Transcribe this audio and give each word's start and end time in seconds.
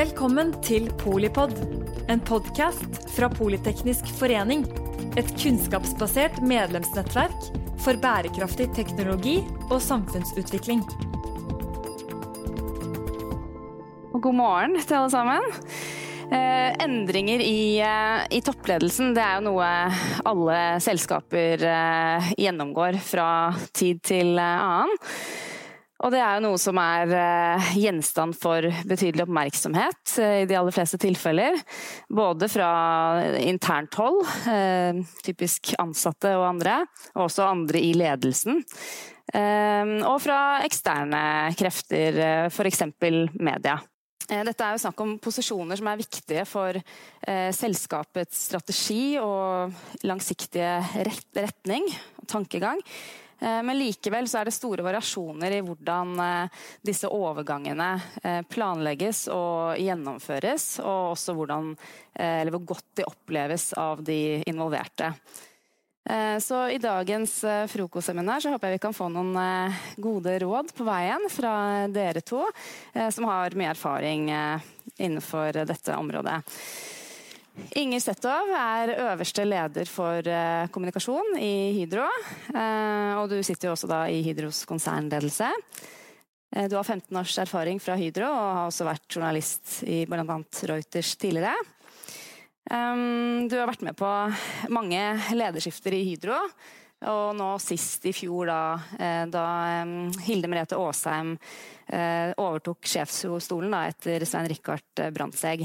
Velkommen 0.00 0.54
til 0.64 0.86
Polipod, 0.96 1.50
en 2.08 2.22
podkast 2.24 3.02
fra 3.12 3.26
Politeknisk 3.28 4.06
forening. 4.16 4.62
Et 5.20 5.28
kunnskapsbasert 5.42 6.38
medlemsnettverk 6.40 7.50
for 7.84 8.00
bærekraftig 8.00 8.70
teknologi 8.78 9.34
og 9.66 9.76
samfunnsutvikling. 9.84 10.80
God 14.16 14.38
morgen 14.38 14.78
til 14.80 14.96
alle 15.02 15.12
sammen. 15.12 15.52
Eh, 16.32 16.70
endringer 16.86 17.44
i, 17.44 17.60
eh, 17.84 18.24
i, 18.30 18.40
toppledelsen 18.40 19.12
det 19.12 19.26
er 19.26 19.36
jo 19.36 19.50
noe 19.50 19.68
alle 20.32 20.58
selskaper 20.80 21.68
eh, 21.74 22.32
gjennomgår 22.40 22.96
fra 23.04 23.28
tid 23.76 24.00
til 24.14 24.38
eh, 24.38 24.64
annen. 24.64 24.96
Og 26.00 26.12
det 26.14 26.20
er 26.22 26.38
jo 26.38 26.46
noe 26.46 26.60
som 26.60 26.78
er 26.80 27.12
uh, 27.12 27.70
gjenstand 27.76 28.36
for 28.40 28.64
betydelig 28.88 29.26
oppmerksomhet 29.26 30.14
uh, 30.16 30.36
i 30.42 30.48
de 30.48 30.56
aller 30.56 30.74
fleste 30.74 31.00
tilfeller. 31.00 31.58
Både 32.08 32.48
fra 32.48 32.70
internt 33.42 33.98
hold, 34.00 34.22
uh, 34.48 35.00
typisk 35.26 35.74
ansatte 35.80 36.32
og 36.38 36.46
andre, 36.54 36.80
og 37.14 37.26
også 37.28 37.50
andre 37.50 37.84
i 37.84 37.92
ledelsen. 37.96 38.62
og 39.30 40.16
fra 40.18 40.38
eksterne 40.66 41.20
krefter, 41.54 42.16
f.eks. 42.50 42.80
media. 43.38 43.76
Dette 44.26 44.64
er 44.64 44.74
jo 44.74 44.80
snakk 44.82 45.02
om 45.04 45.12
posisjoner 45.22 45.78
som 45.78 45.86
er 45.86 46.00
viktige 46.00 46.42
for 46.50 46.74
selskapets 47.54 48.40
strategi 48.48 49.20
og 49.22 49.70
langsiktige 50.02 50.80
retning 51.06 51.86
og 52.18 52.26
tankegang. 52.34 52.82
Eh, 53.40 53.62
men 53.62 53.78
likevel 53.78 54.28
så 54.28 54.40
er 54.40 54.48
det 54.48 54.54
store 54.54 54.84
variasjoner 54.84 55.56
i 55.56 55.60
hvordan 55.64 56.12
eh, 56.20 56.64
disse 56.84 57.08
overgangene 57.08 57.92
eh, 58.22 58.40
planlegges 58.48 59.26
og 59.32 59.80
gjennomføres, 59.80 60.66
og 60.84 61.14
også 61.14 61.36
hvordan, 61.36 61.72
hvor 62.50 62.64
godt 62.74 62.98
de 63.00 63.06
oppleves 63.08 63.70
av 63.78 64.02
de 64.04 64.42
involverte. 64.50 65.14
Så 66.42 66.56
i 66.72 66.78
dagens 66.80 67.32
frokostseminar 67.70 68.42
så 68.42 68.50
håper 68.50 68.70
jeg 68.70 68.78
vi 68.78 68.82
kan 68.82 68.96
få 68.96 69.06
noen 69.12 69.36
gode 70.00 70.32
råd 70.42 70.72
på 70.74 70.84
veien 70.88 71.26
fra 71.30 71.52
dere 71.92 72.22
to, 72.26 72.40
som 73.14 73.28
har 73.30 73.54
mye 73.54 73.70
erfaring 73.76 74.26
innenfor 74.96 75.60
dette 75.70 75.96
området. 75.96 76.40
Inger 77.78 78.00
Setov 78.02 78.50
er 78.56 78.92
øverste 78.96 79.44
leder 79.46 79.88
for 79.88 80.26
eh, 80.26 80.68
kommunikasjon 80.72 81.36
i 81.38 81.72
Hydro. 81.76 82.06
Eh, 82.54 83.12
og 83.20 83.30
du 83.30 83.38
sitter 83.46 83.68
jo 83.68 83.74
også 83.76 83.90
da 83.90 84.00
i 84.10 84.22
Hydros 84.26 84.64
konsernledelse. 84.68 85.50
Eh, 86.56 86.66
du 86.70 86.76
har 86.78 86.86
15 86.86 87.16
års 87.20 87.36
erfaring 87.42 87.80
fra 87.82 87.98
Hydro 88.00 88.26
og 88.26 88.48
har 88.56 88.70
også 88.70 88.88
vært 88.88 89.06
journalist 89.16 89.80
i 89.86 90.02
bl.a. 90.08 90.24
Reuters 90.72 91.14
tidligere. 91.20 91.54
Du 92.70 93.54
har 93.56 93.66
vært 93.66 93.82
med 93.82 93.96
på 93.98 94.08
mange 94.70 95.00
lederskifter 95.34 95.96
i 95.96 96.04
Hydro. 96.06 96.36
Og 97.10 97.32
nå 97.34 97.48
sist 97.58 98.04
i 98.06 98.12
fjor, 98.14 98.46
da, 98.46 99.24
da 99.32 99.44
Hilde 100.22 100.50
Merete 100.52 100.78
Aasheim 100.78 101.32
overtok 102.36 102.84
sjefsstolen 102.86 103.74
etter 103.80 104.22
Svein 104.28 104.46
Rikard 104.52 105.02
Brandtzæg. 105.16 105.64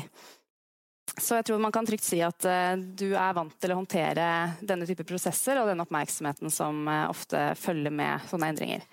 Så 1.13 1.37
jeg 1.37 1.45
tror 1.47 1.61
man 1.63 1.73
kan 1.75 1.85
trygt 1.87 2.05
si 2.05 2.19
at 2.25 2.47
uh, 2.49 2.73
du 2.75 3.13
er 3.13 3.35
vant 3.37 3.53
til 3.61 3.71
å 3.71 3.79
håndtere 3.79 4.25
denne 4.65 4.87
type 4.89 5.05
prosesser 5.07 5.61
og 5.61 5.69
den 5.69 5.83
oppmerksomheten 5.83 6.51
som 6.51 6.83
uh, 6.89 7.05
ofte 7.11 7.51
følger 7.59 7.93
med 7.93 8.25
sånne 8.31 8.51
endringer. 8.51 8.85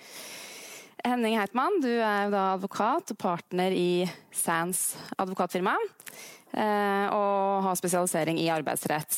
Henning 1.03 1.35
Heitmann, 1.35 1.81
du 1.83 1.91
er 1.91 2.31
da 2.31 2.53
advokat 2.53 3.11
og 3.11 3.19
partner 3.19 3.75
i 3.75 4.05
Sands 4.31 4.93
advokatfirma. 5.19 5.75
Uh, 6.53 7.07
og 7.11 7.65
har 7.67 7.79
spesialisering 7.81 8.39
i 8.39 8.51
arbeidsrett. 8.53 9.17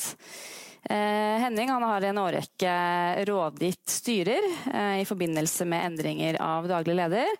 Henning 0.84 1.70
har 1.72 2.04
i 2.04 2.08
en 2.10 2.18
årrekke 2.20 2.72
rådgitt 3.24 3.88
styrer 3.88 4.44
i 5.00 5.06
forbindelse 5.08 5.64
med 5.68 5.86
endringer 5.88 6.36
av 6.44 6.68
daglig 6.68 6.98
leder. 6.98 7.30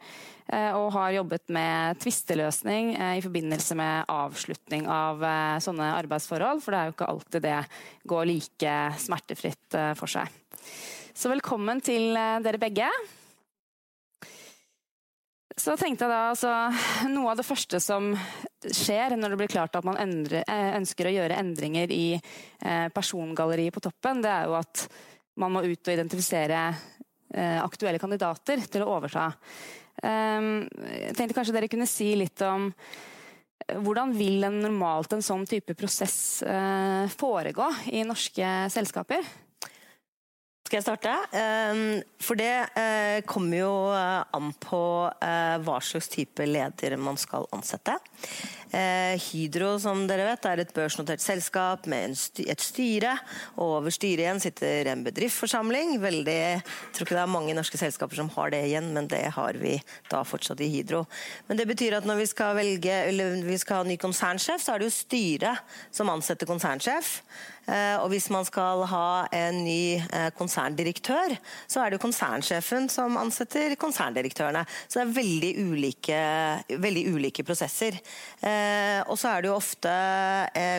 Eh, 0.53 0.75
og 0.77 0.91
har 0.93 1.15
jobbet 1.15 1.49
med 1.57 2.01
tvisteløsning 2.05 2.93
eh, 2.99 3.17
i 3.17 3.23
forbindelse 3.25 3.77
med 3.81 4.11
avslutning 4.13 4.85
av 4.93 5.25
eh, 5.25 5.57
sånne 5.65 5.89
arbeidsforhold, 6.03 6.61
for 6.61 6.75
det 6.75 6.81
er 6.81 6.91
jo 6.91 6.97
ikke 6.99 7.09
alltid 7.09 7.47
det 7.47 7.61
går 8.13 8.29
like 8.29 8.75
smertefritt 9.01 9.79
for 9.97 10.11
seg. 10.11 10.29
Så 11.15 11.31
velkommen 11.33 11.81
til 11.85 12.13
dere 12.45 12.61
begge. 12.61 12.91
Så 15.61 15.77
tenkte 15.79 16.07
jeg 16.07 16.11
da 16.11 16.33
altså, 16.33 16.53
Noe 17.13 17.31
av 17.31 17.39
det 17.39 17.47
første 17.47 17.79
som 17.83 18.11
skjer 18.65 19.15
når 19.19 19.35
det 19.35 19.39
blir 19.39 19.53
klart 19.53 19.77
at 19.79 19.87
man 19.87 20.01
endre, 20.01 20.43
ønsker 20.49 21.07
å 21.07 21.15
gjøre 21.15 21.37
endringer 21.39 21.93
i 21.93 22.17
persongalleriet 22.97 23.75
på 23.77 23.83
toppen, 23.85 24.23
det 24.25 24.33
er 24.33 24.49
jo 24.49 24.57
at 24.57 24.87
man 25.39 25.53
må 25.53 25.63
ut 25.67 25.85
og 25.85 25.93
identifisere 25.93 26.63
aktuelle 27.61 28.01
kandidater 28.01 28.63
til 28.73 28.87
å 28.87 28.95
overta. 28.97 29.29
Ehm, 30.03 30.65
jeg 30.91 31.15
tenkte 31.17 31.37
kanskje 31.37 31.55
dere 31.55 31.71
kunne 31.71 31.89
si 31.89 32.11
litt 32.19 32.43
om 32.45 32.69
eh, 32.73 33.79
hvordan 33.79 34.15
vil 34.17 34.49
en 34.49 34.61
normalt 34.67 35.15
en 35.15 35.25
sånn 35.25 35.47
type 35.49 35.77
prosess 35.79 36.43
eh, 36.43 37.07
foregå 37.15 37.69
i 37.95 38.03
norske 38.07 38.55
selskaper? 38.75 39.23
Skal 40.75 40.81
jeg 40.81 40.99
starte? 40.99 41.11
Ehm, 41.39 42.01
for 42.19 42.35
det 42.35 42.51
eh, 42.75 43.21
kommer 43.31 43.61
jo 43.61 43.75
an 43.95 44.49
på 44.59 44.81
hva 45.15 45.77
slags 45.79 46.09
type 46.11 46.43
leder 46.51 46.97
man 46.99 47.15
skal 47.15 47.47
ansette. 47.55 47.95
Eh, 48.75 49.15
Hydro 49.23 49.77
som 49.79 50.01
dere 50.09 50.25
vet, 50.27 50.47
er 50.51 50.63
et 50.63 50.73
børsnotert 50.75 51.23
selskap 51.23 51.87
med 51.91 52.17
et 52.43 52.63
styre. 52.63 53.13
og 53.55 53.77
Over 53.79 53.95
styret 53.95 54.25
igjen 54.25 54.43
sitter 54.43 54.91
en 54.91 55.05
bedriftsforsamling. 55.07 55.95
Veldig, 56.03 56.35
jeg 56.35 56.63
tror 56.97 57.07
ikke 57.07 57.19
det 57.21 57.23
er 57.23 57.35
mange 57.37 57.55
norske 57.55 57.79
selskaper 57.79 58.19
som 58.19 58.33
har 58.35 58.51
det 58.55 58.65
igjen, 58.67 58.91
men 58.97 59.07
det 59.11 59.23
har 59.37 59.61
vi 59.63 59.77
da 60.11 60.25
fortsatt 60.27 60.63
i 60.65 60.71
Hydro. 60.73 61.05
Men 61.47 61.61
det 61.61 61.69
betyr 61.71 62.01
at 62.01 62.09
når 62.09 62.25
vi 62.25 62.31
skal 62.33 62.59
velge, 62.59 63.01
vi 63.47 63.59
skal 63.63 63.83
ha 63.83 63.89
ny 63.89 63.99
konsernsjef, 64.01 64.65
så 64.65 64.75
er 64.75 64.83
det 64.83 64.91
jo 64.91 64.99
styret 64.99 65.77
som 65.95 66.11
ansetter 66.11 66.51
konsernsjef. 66.51 67.21
Eh, 67.65 67.97
og 68.03 68.11
hvis 68.13 68.27
man 68.33 68.45
skal 68.45 68.83
ha 68.91 69.25
en 69.33 69.63
ny 69.65 69.97
eh, 69.97 70.29
konserndirektør, 70.37 71.33
så 71.71 71.81
er 71.81 71.91
det 71.91 71.99
jo 71.99 72.05
konsernsjefen 72.05 72.91
som 72.93 73.17
ansetter 73.21 73.73
konserndirektørene. 73.81 74.67
Så 74.85 75.01
det 75.01 75.05
er 75.07 75.15
veldig 75.17 75.53
ulike, 75.71 76.21
veldig 76.85 77.05
ulike 77.15 77.47
prosesser. 77.47 77.97
Eh, 78.65 79.01
og 79.05 79.19
så 79.21 79.35
er 79.35 79.45
det 79.45 79.51
jo 79.51 79.57
ofte 79.59 79.93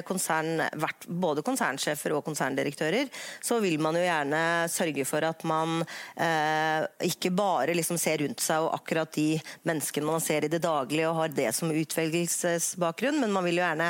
konsern, 0.07 0.63
både 1.05 1.43
konsernsjefer 1.45 2.15
og 2.15 2.25
konserndirektører, 2.25 3.09
så 3.43 3.59
vil 3.63 3.77
man 3.81 3.97
jo 3.97 4.03
gjerne 4.03 4.41
sørge 4.71 5.05
for 5.07 5.25
at 5.27 5.43
man 5.47 5.83
ikke 7.03 7.31
bare 7.35 7.75
liksom 7.77 7.97
ser 8.01 8.21
rundt 8.23 8.41
seg 8.43 8.63
og 8.63 8.73
akkurat 8.77 9.11
de 9.15 9.39
menneskene 9.67 10.07
man 10.07 10.23
ser 10.23 10.45
i 10.45 10.51
det 10.51 10.61
daglige 10.63 11.09
og 11.09 11.19
har 11.19 11.33
det 11.35 11.49
som 11.55 11.71
utvelgelsesbakgrunn, 11.73 13.19
men 13.21 13.33
man 13.35 13.45
vil 13.47 13.59
jo 13.59 13.65
gjerne 13.65 13.89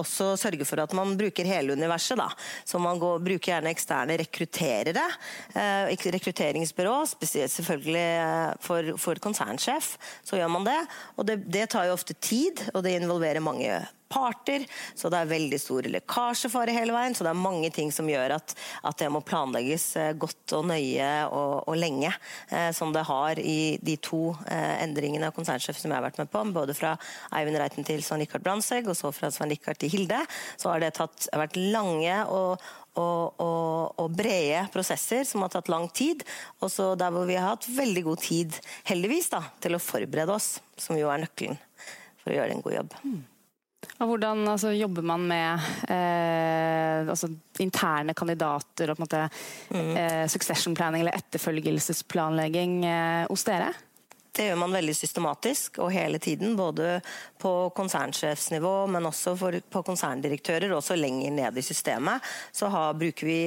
også 0.00 0.32
sørge 0.40 0.66
for 0.68 0.82
at 0.82 0.94
man 0.96 1.14
bruker 1.18 1.48
hele 1.48 1.76
universet. 1.76 2.18
Da. 2.20 2.28
Så 2.64 2.80
man 2.82 3.00
går, 3.00 3.22
bruker 3.24 3.52
gjerne 3.52 3.72
eksterne 3.72 4.18
rekrutterere. 4.20 5.06
Eh, 5.54 5.94
rekrutteringsbyrå, 6.16 6.96
spesielt 7.08 7.52
selvfølgelig 7.52 8.06
eh, 8.20 8.52
for, 8.60 8.92
for, 9.00 9.20
konsernsjef. 9.22 9.94
Så 10.26 10.40
gjør 10.40 10.52
man 10.52 10.66
det. 10.66 10.78
Og 11.16 11.28
det, 11.28 11.38
det 11.52 11.68
tar 11.72 11.88
jo 11.88 11.96
ofte 11.96 12.16
tid, 12.20 12.62
og 12.74 12.82
det 12.86 12.96
involverer 13.06 13.44
mange 13.44 13.80
parter, 14.08 14.64
så 14.94 15.10
det 15.10 15.18
er 15.18 15.30
veldig 15.30 15.58
stor 15.60 15.86
lekkasjefare 15.90 16.74
hele 16.74 16.94
veien. 16.94 17.14
Så 17.16 17.26
det 17.26 17.32
er 17.32 17.40
mange 17.40 17.70
ting 17.74 17.90
som 17.94 18.08
gjør 18.08 18.36
at, 18.38 18.54
at 18.86 19.02
det 19.02 19.10
må 19.12 19.22
planlegges 19.26 19.86
eh, 20.00 20.12
godt 20.18 20.54
og 20.58 20.68
nøye 20.70 21.10
og, 21.26 21.66
og 21.66 21.78
lenge. 21.78 22.12
Eh, 22.50 22.70
som 22.76 22.94
det 22.94 23.06
har 23.08 23.40
i 23.42 23.76
de 23.82 23.96
to 24.02 24.30
eh, 24.46 24.76
endringene 24.84 25.30
av 25.30 25.36
konsernsjef 25.36 25.78
som 25.80 25.90
jeg 25.90 25.98
har 25.98 26.06
vært 26.06 26.22
med 26.22 26.32
på. 26.32 26.44
Både 26.56 26.76
fra 26.78 26.94
Eivind 27.36 27.60
Reiten 27.60 27.86
til 27.86 28.02
Svein 28.06 28.22
Richard 28.22 28.46
Brandtzæg, 28.46 28.90
og 28.90 28.98
så 28.98 29.12
fra 29.14 29.32
Svein 29.34 29.52
Richard 29.54 29.82
til 29.82 29.92
Hilde. 29.92 30.22
Så 30.56 30.70
har 30.72 30.82
det 30.82 30.94
tatt, 31.00 31.28
vært 31.36 31.58
lange 31.58 32.22
og, 32.30 32.62
og, 32.96 33.42
og, 33.42 33.98
og, 33.98 34.10
brede 34.16 34.66
prosesser 34.72 35.26
som 35.28 35.44
har 35.44 35.52
tatt 35.52 35.70
lang 35.72 35.90
tid. 35.90 36.22
Og 36.62 36.70
så 36.72 36.92
der 36.98 37.14
hvor 37.14 37.26
vi 37.28 37.38
har 37.38 37.56
hatt 37.56 37.68
veldig 37.68 38.06
god 38.06 38.26
tid, 38.30 38.60
heldigvis, 38.86 39.32
da, 39.34 39.42
til 39.62 39.76
å 39.76 39.82
forberede 39.82 40.36
oss, 40.36 40.56
som 40.80 40.98
jo 40.98 41.10
er 41.10 41.26
nøkkelen 41.26 41.65
for 42.26 42.34
å 42.34 42.38
gjøre 42.40 42.58
en 42.58 42.62
god 42.66 42.78
jobb. 42.80 43.00
Mm. 43.06 43.24
Og 43.96 44.10
hvordan 44.10 44.42
altså, 44.50 44.72
jobber 44.74 45.04
man 45.06 45.24
med 45.28 45.66
eh, 45.92 47.06
altså, 47.06 47.30
interne 47.62 48.16
kandidater 48.18 48.90
og 48.90 48.98
på 48.98 49.02
en 49.02 49.06
måte, 49.06 49.24
mm. 49.70 49.92
eh, 50.00 50.22
succession 50.32 50.74
planning 50.76 51.04
eller 51.04 51.16
etterfølgelsesplanlegging 51.16 52.80
eh, 52.88 53.26
hos 53.30 53.46
dere? 53.46 53.70
Det 54.36 54.50
gjør 54.50 54.58
man 54.60 54.74
veldig 54.76 54.92
systematisk 54.96 55.78
og 55.80 55.94
hele 55.94 56.18
tiden. 56.20 56.58
Både 56.58 56.98
på 57.40 57.52
konsernsjefsnivå, 57.76 58.74
men 58.92 59.08
også 59.08 59.32
for, 59.40 59.56
på 59.56 59.84
konserndirektører, 59.86 60.68
og 60.72 60.82
også 60.82 60.98
lenger 60.98 61.32
ned 61.38 61.56
i 61.56 61.64
systemet. 61.64 62.34
Så 62.52 62.68
har, 62.72 62.98
bruker 63.00 63.30
vi, 63.30 63.40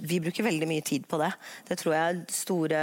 vi 0.00 0.22
bruker 0.24 0.46
veldig 0.46 0.70
mye 0.70 0.86
tid 0.86 1.04
på 1.10 1.20
det. 1.20 1.28
Det 1.68 1.76
tror 1.82 1.98
jeg 1.98 2.24
store 2.32 2.80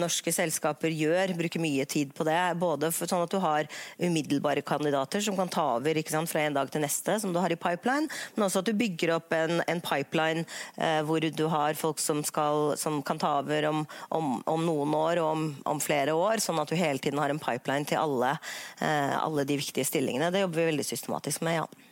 norske 0.00 0.32
selskaper 0.34 0.92
gjør, 0.92 1.34
bruker 1.38 1.62
mye 1.62 1.86
tid 1.88 2.12
på 2.16 2.26
det. 2.28 2.38
Både 2.60 2.90
sånn 2.92 3.24
at 3.24 3.32
du 3.32 3.38
har 3.42 3.68
umiddelbare 4.00 4.64
kandidater 4.66 5.22
som 5.24 5.38
kan 5.38 5.50
ta 5.52 5.66
over 5.78 6.00
sant, 6.10 6.30
fra 6.30 6.44
en 6.44 6.56
dag 6.56 6.70
til 6.72 6.84
neste, 6.84 7.16
som 7.20 7.32
du 7.32 7.40
har 7.40 7.52
i 7.52 7.58
pipeline, 7.60 8.08
men 8.36 8.46
også 8.46 8.62
at 8.62 8.70
du 8.70 8.76
bygger 8.76 9.14
opp 9.16 9.32
en, 9.36 9.62
en 9.66 9.82
pipeline 9.84 10.44
eh, 10.76 11.00
hvor 11.06 11.24
du 11.24 11.44
har 11.52 11.78
folk 11.78 12.00
som, 12.02 12.22
skal, 12.26 12.74
som 12.80 13.00
kan 13.06 13.20
ta 13.20 13.36
over 13.40 13.68
om, 13.70 13.84
om, 14.16 14.32
om 14.50 14.66
noen 14.66 14.96
år 14.96 15.22
og 15.22 15.30
om, 15.30 15.46
om, 15.74 15.80
flere 15.80 16.14
år, 16.16 16.42
sånn 16.44 16.60
at 16.60 16.70
du 16.70 16.78
hele 16.78 17.00
tiden 17.02 17.20
har 17.22 17.32
en 17.32 17.42
pipeline 17.42 17.88
til 17.88 18.00
alle, 18.00 18.36
eh, 18.80 19.14
alle 19.20 19.46
de 19.48 19.60
viktige 19.60 19.88
stillingene. 19.88 20.32
Det 20.32 20.44
jobber 20.44 20.62
vi 20.62 20.72
veldig 20.72 20.90
systematisk 20.92 21.46
med, 21.46 21.62
ja. 21.62 21.89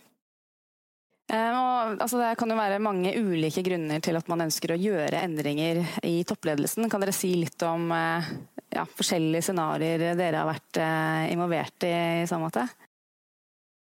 Eh, 1.28 1.52
og, 1.52 1.98
altså, 2.00 2.20
det 2.22 2.34
kan 2.40 2.48
jo 2.48 2.56
være 2.56 2.80
mange 2.80 3.12
ulike 3.20 3.62
grunner 3.66 4.00
til 4.04 4.16
at 4.16 4.28
man 4.32 4.46
ønsker 4.46 4.72
å 4.72 4.80
gjøre 4.80 5.20
endringer 5.26 5.82
i 6.08 6.22
toppledelsen. 6.28 6.88
Kan 6.88 7.04
dere 7.04 7.16
si 7.16 7.34
litt 7.36 7.60
om 7.69 7.90
eh, 7.92 8.30
ja, 8.72 8.86
forskjellige 8.88 9.50
scenarioer 9.50 10.16
dere 10.16 10.40
har 10.40 10.48
vært 10.48 10.80
eh, 10.80 11.32
involvert 11.34 11.88
i 11.88 11.96
i 12.22 12.28
så 12.30 12.40
måte? 12.40 12.64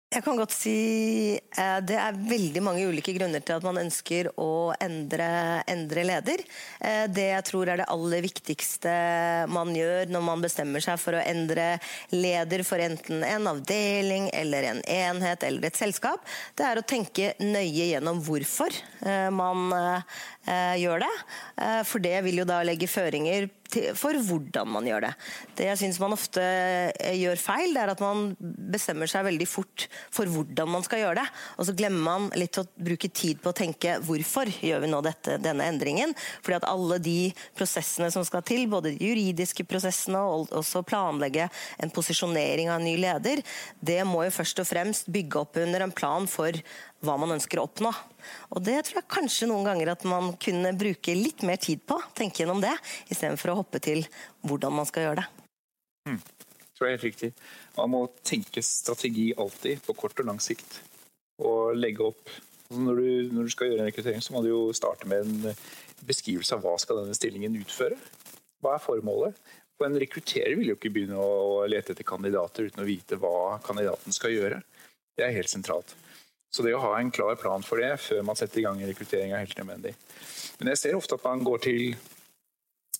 Jeg 0.09 0.23
kan 0.25 0.39
godt 0.39 0.53
si 0.55 1.37
eh, 1.37 1.79
Det 1.85 1.97
er 2.01 2.15
veldig 2.17 2.61
mange 2.65 2.85
ulike 2.89 3.13
grunner 3.13 3.43
til 3.45 3.59
at 3.59 3.65
man 3.65 3.77
ønsker 3.77 4.31
å 4.41 4.73
endre, 4.81 5.27
endre, 5.69 6.05
leder. 6.09 6.41
Eh, 6.81 7.03
det 7.13 7.27
jeg 7.27 7.45
tror 7.45 7.69
er 7.69 7.83
det 7.83 7.85
aller 7.93 8.25
viktigste 8.25 8.93
man 9.53 9.69
gjør 9.77 10.09
når 10.09 10.23
man 10.25 10.41
bestemmer 10.41 10.81
seg 10.81 10.97
for 10.97 11.13
å 11.13 11.21
endre 11.21 11.75
leder 12.09 12.65
for 12.65 12.81
enten 12.81 13.21
en 13.27 13.51
avdeling 13.51 14.31
eller 14.33 14.71
en 14.71 14.81
enhet 14.81 15.45
eller 15.45 15.69
et 15.69 15.77
selskap, 15.77 16.25
det 16.57 16.65
er 16.65 16.81
å 16.81 16.87
tenke 16.89 17.35
nøye 17.43 17.91
gjennom 17.91 18.23
hvorfor 18.25 18.73
eh, 19.05 19.29
man 19.29 19.69
gjør 20.49 21.03
det. 21.03 21.13
For 21.87 22.01
det 22.03 22.17
vil 22.25 22.41
jo 22.41 22.47
da 22.49 22.61
legge 22.65 22.89
føringer 22.89 23.49
for 23.97 24.17
hvordan 24.25 24.69
man 24.69 24.87
gjør 24.87 25.05
det. 25.05 25.11
Det 25.57 25.67
jeg 25.67 25.79
syns 25.81 25.99
man 26.01 26.15
ofte 26.15 26.41
eh, 26.41 27.17
gjør 27.19 27.41
feil, 27.41 27.73
det 27.75 27.83
er 27.83 27.91
at 27.93 28.01
man 28.01 28.31
bestemmer 28.39 29.09
seg 29.09 29.27
veldig 29.27 29.47
fort 29.49 29.85
for 30.13 30.29
hvordan 30.29 30.71
man 30.73 30.85
skal 30.85 31.03
gjøre 31.03 31.19
det. 31.21 31.27
Og 31.57 31.67
så 31.69 31.75
glemmer 31.77 32.01
man 32.05 32.27
litt 32.39 32.57
å 32.59 32.65
bruke 32.75 33.11
tid 33.13 33.41
på 33.43 33.51
å 33.51 33.57
tenke 33.57 33.99
hvorfor 34.05 34.49
gjør 34.49 34.85
vi 34.85 34.91
nå 34.91 35.01
dette, 35.05 35.37
denne 35.43 35.67
endringen. 35.69 36.15
Fordi 36.41 36.57
at 36.57 36.69
alle 36.69 36.99
de 37.03 37.17
prosessene 37.57 38.09
som 38.13 38.25
skal 38.27 38.45
til, 38.47 38.65
både 38.71 38.95
de 38.95 39.09
juridiske 39.11 39.67
prosessene 39.69 40.21
og 40.25 40.53
også 40.61 40.83
planlegge 40.87 41.49
en 41.77 41.93
posisjonering 41.93 42.71
av 42.71 42.79
en 42.79 42.89
ny 42.89 42.95
leder, 42.99 43.43
det 43.85 44.01
må 44.07 44.25
jo 44.25 44.37
først 44.39 44.63
og 44.63 44.69
fremst 44.69 45.11
bygge 45.13 45.43
opp 45.43 45.61
under 45.61 45.85
en 45.85 45.93
plan 45.93 46.25
for 46.29 46.57
hva 47.05 47.15
man 47.19 47.35
ønsker 47.35 47.59
å 47.59 47.67
oppnå. 47.67 47.91
Og 48.55 48.63
Det 48.65 48.75
tror 48.87 48.99
jeg 49.01 49.11
kanskje 49.11 49.49
noen 49.51 49.67
ganger 49.67 49.93
at 49.93 50.03
man 50.09 50.33
kunne 50.41 50.73
bruke 50.77 51.15
litt 51.15 51.45
mer 51.47 51.61
tid 51.61 51.81
på, 51.87 51.99
tenke 52.17 52.43
gjennom 52.43 52.61
det, 52.63 52.75
istedenfor 53.07 53.53
å 53.53 53.59
hoppe 53.61 53.81
til 53.83 54.03
hvordan 54.47 54.75
man 54.81 54.89
skal 54.89 55.07
gjøre 55.07 55.23
det. 55.23 55.27
Mm. 56.09 56.19
tror 56.75 56.87
jeg 56.87 56.91
er 56.91 56.97
helt 56.97 57.07
riktig. 57.09 57.31
Man 57.77 57.91
må 57.93 58.03
tenke 58.25 58.63
strategi 58.65 59.29
alltid, 59.37 59.83
på 59.85 59.95
kort 59.99 60.19
og 60.19 60.29
lang 60.31 60.39
sikt. 60.43 60.79
Og 61.39 61.75
legge 61.77 62.03
opp 62.03 62.37
altså 62.69 62.83
når 62.85 62.99
du, 62.99 63.29
når 63.33 63.47
du 63.47 63.53
skal 63.53 63.71
gjøre 63.71 63.81
en 63.81 63.89
rekruttering, 63.89 64.21
så 64.21 64.33
må 64.35 64.43
du 64.45 64.51
jo 64.51 64.59
starte 64.77 65.07
med 65.09 65.25
en 65.25 65.55
beskrivelse 66.05 66.53
av 66.55 66.61
hva 66.61 66.75
skal 66.81 67.01
denne 67.01 67.15
stillingen 67.17 67.55
utføre. 67.57 67.97
Hva 68.61 68.75
er 68.75 68.83
formålet? 68.83 69.39
Og 69.79 69.85
En 69.87 69.95
rekrutterer 69.95 70.57
vil 70.59 70.73
jo 70.73 70.75
ikke 70.75 70.91
begynne 70.91 71.17
å 71.17 71.63
lete 71.71 71.93
etter 71.95 72.05
kandidater 72.07 72.67
uten 72.67 72.83
å 72.83 72.87
vite 72.87 73.17
hva 73.19 73.57
kandidaten 73.63 74.13
skal 74.15 74.35
gjøre. 74.35 74.59
Det 75.15 75.25
er 75.25 75.35
helt 75.35 75.51
sentralt. 75.51 75.95
Så 76.49 76.65
det 76.65 76.73
å 76.73 76.81
ha 76.81 76.95
en 76.97 77.11
klar 77.13 77.35
plan 77.37 77.63
for 77.65 77.81
det 77.81 77.91
før 78.01 78.23
man 78.25 78.37
setter 78.37 78.61
i 78.61 78.65
gang 78.65 78.79
rekruttering 78.81 79.33
er 79.33 79.43
helt 79.43 79.59
nødvendig. 79.59 79.93
Men 80.59 80.71
jeg 80.73 80.81
ser 80.81 80.97
ofte 80.97 81.19
at 81.19 81.27
man 81.27 81.43
går 81.45 81.61
til, 81.65 81.83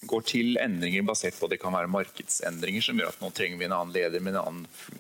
går 0.10 0.26
til 0.30 0.60
endringer 0.62 1.08
basert 1.08 1.40
på 1.40 1.48
at 1.48 1.56
det 1.56 1.62
kan 1.62 1.74
være 1.74 1.90
markedsendringer 1.92 2.86
som 2.86 3.02
gjør 3.02 3.16
at 3.16 3.24
nå 3.24 3.32
trenger 3.34 3.60
vi 3.60 3.66
en 3.66 3.76
annen 3.80 3.96
leder 3.96 4.22
med 4.22 4.38
en 4.38 4.44
annen 4.44 4.94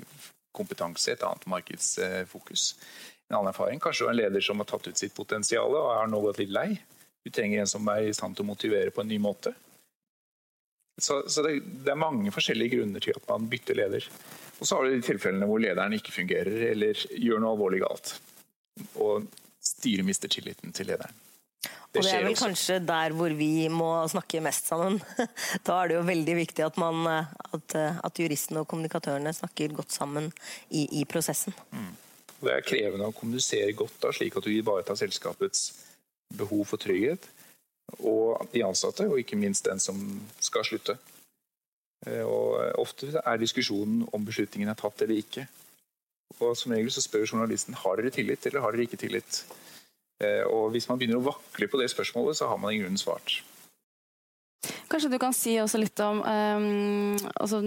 kompetanse, 0.57 1.13
et 1.13 1.23
annet 1.23 1.45
markedsfokus. 1.51 2.73
En 3.29 3.37
annen 3.37 3.51
erfaring. 3.53 3.81
Kanskje 3.83 4.09
en 4.09 4.17
leder 4.17 4.41
som 4.41 4.59
har 4.59 4.67
tatt 4.71 4.89
ut 4.89 4.97
sitt 4.97 5.13
potensial 5.15 5.77
og 5.77 5.91
er 5.93 6.09
nå 6.09 6.21
gått 6.25 6.41
litt 6.41 6.55
lei. 6.55 6.69
Du 7.21 7.29
trenger 7.29 7.61
en 7.61 7.69
som 7.69 7.85
er 7.93 8.07
i 8.09 8.15
stand 8.17 8.35
til 8.35 8.47
å 8.47 8.49
motivere 8.49 8.89
på 8.95 9.05
en 9.05 9.11
ny 9.11 9.19
måte. 9.21 9.53
Så, 10.99 11.21
så 11.31 11.45
det, 11.45 11.59
det, 11.85 11.93
er 11.93 12.01
mange 12.01 12.33
forskjellige 12.33 12.79
grunner 12.79 13.03
til 13.03 13.15
at 13.15 13.29
man 13.29 13.45
bytter 13.51 13.77
leder. 13.77 14.09
Og 14.57 14.65
så 14.67 14.75
har 14.75 14.87
du 14.87 14.97
de 14.97 15.05
tilfellene 15.05 15.47
hvor 15.47 15.61
lederen 15.61 15.95
ikke 15.95 16.17
fungerer 16.17 16.65
eller 16.73 17.05
gjør 17.13 17.39
noe 17.39 17.53
alvorlig 17.53 17.85
galt 17.85 18.17
og 18.95 19.25
styret 19.63 20.07
mister 20.07 20.31
tilliten 20.31 20.73
til 20.75 20.89
lederen. 20.91 21.15
Det 21.89 21.99
og 21.99 22.05
det 22.05 22.11
er 22.13 22.21
vel 22.21 22.35
også. 22.35 22.45
kanskje 22.45 22.75
der 22.85 23.13
hvor 23.17 23.33
vi 23.33 23.67
må 23.73 23.89
snakke 24.07 24.41
mest 24.45 24.69
sammen. 24.69 24.99
Da 25.65 25.79
er 25.79 25.89
det 25.89 25.97
jo 25.97 26.03
veldig 26.05 26.35
viktig 26.37 26.65
at, 26.65 26.77
man, 26.77 27.07
at, 27.09 27.75
at 27.75 28.21
juristene 28.21 28.61
og 28.61 28.69
kommunikatørene 28.69 29.33
snakker 29.33 29.73
godt 29.73 29.91
sammen 29.91 30.29
i, 30.69 30.85
i 31.01 31.03
prosessen. 31.09 31.55
Mm. 31.73 31.91
Det 32.39 32.53
er 32.53 32.63
krevende 32.63 33.09
å 33.09 33.15
kommunisere 33.15 33.73
godt 33.75 33.97
da, 34.05 34.13
slik 34.15 34.37
at 34.37 34.45
du 34.45 34.53
ivaretar 34.53 34.95
selskapets 34.99 35.65
behov 36.37 36.63
for 36.69 36.79
trygghet, 36.79 37.25
og 37.99 38.45
de 38.53 38.63
ansatte, 38.63 39.07
og 39.09 39.19
ikke 39.19 39.39
minst 39.39 39.65
den 39.65 39.81
som 39.81 39.97
skal 40.39 40.63
slutte. 40.67 40.95
Eh, 42.05 42.23
og 42.23 42.79
ofte 42.79 43.11
er 43.19 43.41
diskusjonen 43.41 44.05
om 44.13 44.27
beslutningen 44.27 44.71
er 44.71 44.77
tatt 44.79 45.03
eller 45.03 45.19
ikke. 45.19 45.47
Og 46.37 46.53
som 46.57 46.71
regel 46.75 46.91
så 46.93 47.03
spør 47.03 47.25
journalisten 47.25 47.77
har 47.77 47.99
dere 47.99 48.13
tillit 48.13 48.45
eller 48.47 48.63
har 48.63 48.75
dere 48.75 48.85
ikke 48.87 49.01
tillit. 49.01 49.43
Eh, 50.23 50.43
og 50.45 50.71
Hvis 50.73 50.89
man 50.89 50.99
begynner 50.99 51.19
å 51.19 51.29
vakle 51.31 51.69
på 51.71 51.79
det 51.81 51.89
spørsmålet, 51.91 52.37
så 52.37 52.51
har 52.51 52.59
man 52.61 52.73
i 52.73 52.81
grunnen 52.81 53.01
svart. 53.01 53.41
Kanskje 54.89 55.11
du 55.13 55.19
kan 55.21 55.33
si 55.35 55.53
også 55.61 55.79
litt 55.79 55.99
om 56.03 56.19
um, 56.19 57.15
altså 57.39 57.61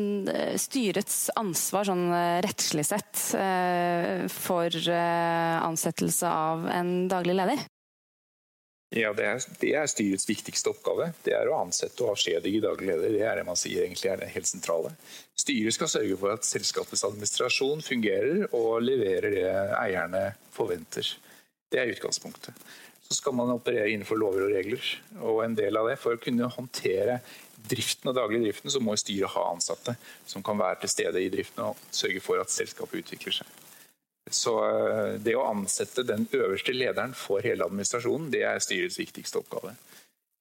styrets 0.61 1.31
ansvar 1.39 1.87
sånn 1.89 2.09
eh, 2.13 2.41
rettslig 2.45 2.85
sett 2.85 3.23
uh, 3.39 4.27
for 4.29 4.69
uh, 4.69 5.63
ansettelse 5.63 6.29
av 6.29 6.67
en 6.75 6.93
daglig 7.09 7.39
leder? 7.39 7.63
Ja, 8.93 9.15
det 9.17 9.25
er, 9.25 9.45
det 9.61 9.71
er, 9.73 9.87
styrets 9.89 10.27
viktigste 10.29 10.69
oppgave. 10.69 11.07
Det 11.25 11.33
er 11.33 11.49
å 11.49 11.57
ansette 11.63 12.05
og 12.05 12.13
avskjedige 12.13 12.61
daglig 12.61 12.91
leder. 12.91 13.15
Det 13.15 13.23
er 13.25 13.39
det 13.41 13.47
man 13.49 13.57
sier 13.57 13.87
egentlig 13.87 14.11
er 14.13 14.21
det 14.21 14.29
helt 14.35 14.51
sentrale. 14.51 14.93
Styret 15.41 15.77
skal 15.79 15.89
sørge 15.89 16.19
for 16.21 16.35
at 16.35 16.45
selskapets 16.45 17.05
administrasjon 17.09 17.81
fungerer 17.87 18.45
og 18.51 18.85
leverer 18.85 19.33
det 19.33 19.55
eierne 19.79 20.27
forventer. 20.53 21.09
Det 21.73 21.81
er 21.81 21.95
utgangspunktet. 21.95 22.61
Så 23.09 23.17
skal 23.17 23.37
man 23.37 23.55
operere 23.55 23.89
innenfor 23.95 24.21
lover 24.21 24.45
og 24.45 24.53
regler. 24.59 24.93
Og 25.25 25.41
en 25.47 25.57
del 25.57 25.81
av 25.81 25.89
det, 25.89 25.97
For 26.01 26.19
å 26.19 26.21
kunne 26.21 26.53
håndtere 26.53 27.23
driften 27.69 28.13
og 28.13 28.19
daglig 28.21 28.45
driften, 28.45 28.77
så 28.77 28.81
må 28.85 28.99
styret 29.01 29.33
ha 29.33 29.49
ansatte 29.55 29.97
som 30.29 30.45
kan 30.45 30.61
være 30.61 30.83
til 30.85 30.93
stede 30.99 31.25
i 31.25 31.33
driften 31.33 31.65
og 31.65 31.81
sørge 31.89 32.21
for 32.21 32.45
at 32.45 32.53
selskapet 32.53 33.07
utvikler 33.07 33.41
seg. 33.41 33.62
Så 34.31 34.55
eh, 34.65 35.15
det 35.23 35.35
å 35.37 35.49
ansette 35.49 36.05
den 36.07 36.29
øverste 36.31 36.75
lederen 36.75 37.15
for 37.19 37.43
hele 37.45 37.67
administrasjonen, 37.67 38.31
det 38.33 38.45
er 38.47 38.63
styrets 38.63 39.01
viktigste 39.01 39.41
oppgave. 39.43 39.75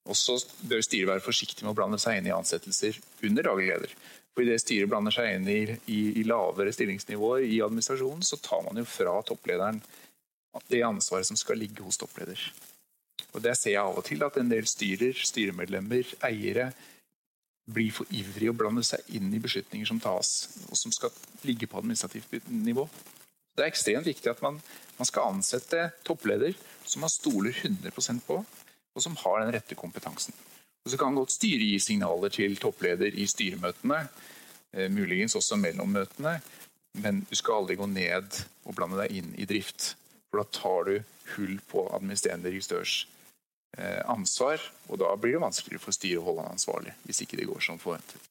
Og 0.09 0.17
så 0.17 0.37
bør 0.69 0.81
styret 0.85 1.09
være 1.09 1.25
forsiktig 1.25 1.65
med 1.65 1.73
å 1.73 1.77
blande 1.77 1.99
seg 2.01 2.19
inn 2.19 2.29
i 2.29 2.35
ansettelser 2.35 2.97
under 3.27 3.45
daglig 3.45 3.69
leder. 3.69 3.95
For 4.31 4.45
Idet 4.45 4.61
styret 4.63 4.89
blander 4.89 5.13
seg 5.13 5.33
inn 5.35 5.47
i, 5.51 5.61
i, 5.91 6.01
i, 6.21 6.23
lavere 6.27 6.71
stillingsnivåer 6.73 7.45
i 7.45 7.59
administrasjonen, 7.63 8.23
så 8.25 8.39
tar 8.41 8.63
man 8.65 8.79
jo 8.79 8.87
fra 8.87 9.17
topplederen 9.27 9.81
det 10.71 10.81
ansvaret 10.83 11.27
som 11.27 11.39
skal 11.39 11.59
ligge 11.59 11.83
hos 11.83 11.99
toppleder. 11.99 12.39
Og 13.31 13.43
Det 13.43 13.53
ser 13.57 13.75
jeg 13.75 13.83
av 13.83 13.99
og 13.99 14.05
til, 14.07 14.23
at 14.23 14.37
en 14.39 14.49
del 14.51 14.67
styrer, 14.67 15.15
styremedlemmer, 15.15 16.15
eiere 16.27 16.71
blir 17.71 17.91
for 17.95 18.09
ivrige 18.11 18.51
å 18.51 18.57
blande 18.57 18.83
seg 18.83 19.05
inn 19.15 19.29
i 19.35 19.39
beslutninger 19.39 19.87
som 19.87 19.99
tas, 20.03 20.49
og 20.67 20.75
som 20.79 20.91
skal 20.95 21.13
ligge 21.47 21.69
på 21.69 21.79
administrativt 21.79 22.49
nivå. 22.49 22.87
Det 23.55 23.65
er 23.65 23.71
ekstremt 23.71 24.07
viktig 24.07 24.31
at 24.31 24.41
man, 24.43 24.59
man 24.97 25.07
skal 25.09 25.33
ansette 25.33 25.89
toppleder 26.07 26.55
som 26.85 27.03
man 27.03 27.11
stoler 27.11 27.51
100% 27.51 28.23
på, 28.27 28.39
og 28.95 29.03
som 29.03 29.17
har 29.23 29.41
den 29.41 29.53
rette 29.55 29.75
kompetansen. 29.75 30.33
Og 30.85 30.91
Så 30.91 30.97
kan 30.97 31.15
godt 31.15 31.31
styret 31.31 31.67
gi 31.67 31.79
signaler 31.79 32.29
til 32.33 32.57
toppleder 32.57 33.13
i 33.13 33.27
styremøtene, 33.27 34.07
eh, 34.73 34.89
muligens 34.91 35.35
også 35.35 35.55
mellom 35.55 35.91
møtene, 35.93 36.41
men 36.93 37.25
du 37.29 37.35
skal 37.35 37.61
aldri 37.61 37.75
gå 37.75 37.85
ned 37.85 38.41
og 38.65 38.75
blande 38.75 38.97
deg 39.03 39.11
inn 39.19 39.35
i 39.37 39.45
drift. 39.45 39.95
For 40.29 40.41
da 40.41 40.47
tar 40.51 40.83
du 40.89 40.95
hull 41.35 41.59
på 41.67 41.85
administrerende 41.95 42.49
direktørs 42.49 43.05
eh, 43.77 44.01
ansvar, 44.09 44.63
og 44.89 44.99
da 44.99 45.13
blir 45.15 45.37
det 45.37 45.45
vanskeligere 45.45 45.83
for 45.85 45.95
styret 45.95 46.23
å 46.23 46.27
holde 46.29 46.47
han 46.47 46.57
ansvarlig, 46.57 46.95
hvis 47.05 47.23
ikke 47.23 47.39
det 47.39 47.49
går 47.51 47.63
som 47.67 47.79
forventet. 47.79 48.30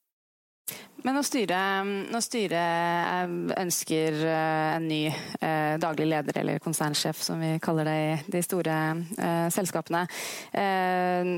Men 1.04 1.16
når 1.16 1.25
styret, 1.25 1.90
når 2.12 2.25
styret, 2.25 2.57
eh, 2.61 3.30
ønsker 3.62 4.19
eh, 4.28 4.73
en 4.76 4.88
ny 4.88 5.00
eh, 5.09 5.76
daglig 5.80 6.09
leder, 6.11 6.40
eller 6.42 6.61
konsernsjef 6.62 7.23
som 7.25 7.40
vi 7.40 7.54
kaller 7.62 7.88
det 7.88 7.97
i 8.00 8.35
de 8.37 8.42
store 8.45 8.76
eh, 9.16 9.47
selskapene, 9.54 10.02
eh, 10.52 11.33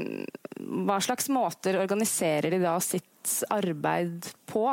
hva 0.86 0.98
slags 1.04 1.30
måter 1.32 1.78
organiserer 1.82 2.50
de 2.50 2.62
da 2.62 2.74
sitt 2.82 3.36
arbeid 3.54 4.26
på? 4.50 4.66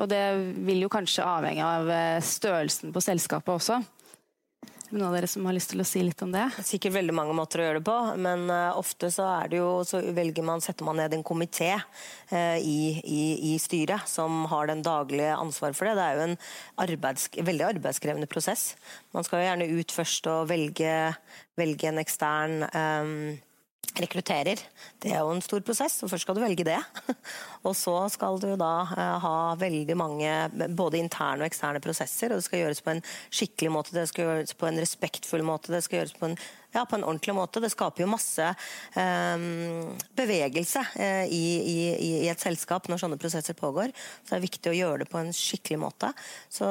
Og 0.00 0.08
det 0.08 0.24
vil 0.68 0.84
jo 0.84 0.92
kanskje 0.92 1.26
avhenge 1.26 1.64
av 1.66 1.88
størrelsen 2.24 2.92
på 2.94 3.02
selskapet 3.04 3.56
også. 3.56 3.80
Noen 4.90 5.06
av 5.06 5.12
dere 5.14 5.28
som 5.30 5.44
har 5.46 5.54
lyst 5.54 5.70
til 5.70 5.82
å 5.82 5.86
si 5.86 6.00
litt 6.02 6.22
om 6.24 6.32
det? 6.34 6.48
Det 6.56 6.64
er 6.64 6.66
sikkert 6.66 6.96
veldig 6.96 7.14
mange 7.14 7.34
måter 7.38 7.60
å 7.62 7.66
gjøre 7.68 7.78
det 7.78 7.86
på, 7.86 7.98
men 8.24 8.48
uh, 8.50 8.78
ofte 8.78 9.10
så, 9.14 9.26
jo, 9.54 9.68
så 9.86 10.00
velger 10.16 10.42
man, 10.46 10.62
setter 10.64 10.86
man 10.88 10.98
ned 10.98 11.14
en 11.14 11.22
komité 11.26 11.76
uh, 11.76 12.58
i, 12.58 12.98
i, 12.98 13.22
i, 13.52 13.54
styret 13.62 14.10
som 14.10 14.48
har 14.50 14.66
den 14.66 14.82
daglige 14.82 15.36
ansvaret 15.36 15.78
for 15.78 15.86
det. 15.86 15.94
Det 15.94 16.08
er 16.08 16.18
jo 16.18 16.24
en 16.24 16.36
arbeids, 16.82 17.28
veldig 17.38 17.68
arbeidskrevende 17.68 18.30
prosess. 18.30 18.72
Man 19.14 19.26
skal 19.26 19.44
jo 19.44 19.46
gjerne 19.46 19.70
ut 19.78 19.94
først 19.94 20.26
og 20.32 20.50
velge, 20.50 20.96
velge 21.60 21.92
en 21.92 22.02
ekstern 22.02 22.66
um, 22.74 23.14
rekrutterer. 23.98 24.60
Det 25.00 25.10
er 25.12 25.24
jo 25.24 25.32
en 25.34 25.42
stor 25.44 25.62
prosess, 25.66 25.98
og 26.04 26.10
først 26.12 26.26
skal 26.26 26.36
du 26.36 26.42
velge 26.44 26.66
det. 26.66 26.78
Og 27.66 27.74
så 27.76 27.94
skal 28.12 28.38
du 28.40 28.54
da 28.60 28.72
eh, 28.94 29.16
ha 29.24 29.34
veldig 29.60 29.96
mange 29.98 30.30
både 30.76 31.00
interne 31.00 31.44
og 31.44 31.50
eksterne 31.50 31.82
prosesser, 31.84 32.32
og 32.32 32.40
det 32.40 32.46
skal 32.46 32.62
gjøres 32.62 32.80
på 32.84 32.94
en 32.94 33.02
skikkelig 33.04 33.72
måte, 33.74 33.92
det 33.96 34.06
skal 34.08 34.26
gjøres 34.26 34.56
på 34.56 34.68
en 34.68 34.80
respektfull 34.80 35.44
måte, 35.44 35.72
det 35.74 35.82
skal 35.84 36.00
gjøres 36.00 36.16
på 36.16 36.30
en, 36.30 36.36
ja, 36.72 36.86
på 36.88 36.96
en 36.96 37.04
ordentlig 37.04 37.36
måte. 37.36 37.60
Det 37.60 37.72
skaper 37.74 38.06
jo 38.06 38.08
masse 38.14 38.48
um, 38.96 39.92
bevegelse 40.16 40.86
uh, 40.96 41.26
i, 41.28 41.44
i, 41.60 41.78
i, 42.08 42.12
et 42.32 42.40
selskap 42.40 42.88
når 42.88 43.04
sånne 43.04 43.20
prosesser 43.20 43.58
pågår. 43.58 43.92
Så 43.92 44.32
det 44.32 44.38
er 44.38 44.46
viktig 44.48 44.72
å 44.72 44.78
gjøre 44.78 45.04
det 45.04 45.10
på 45.12 45.20
en 45.20 45.32
skikkelig 45.36 45.82
måte. 45.84 46.14
Så 46.48 46.68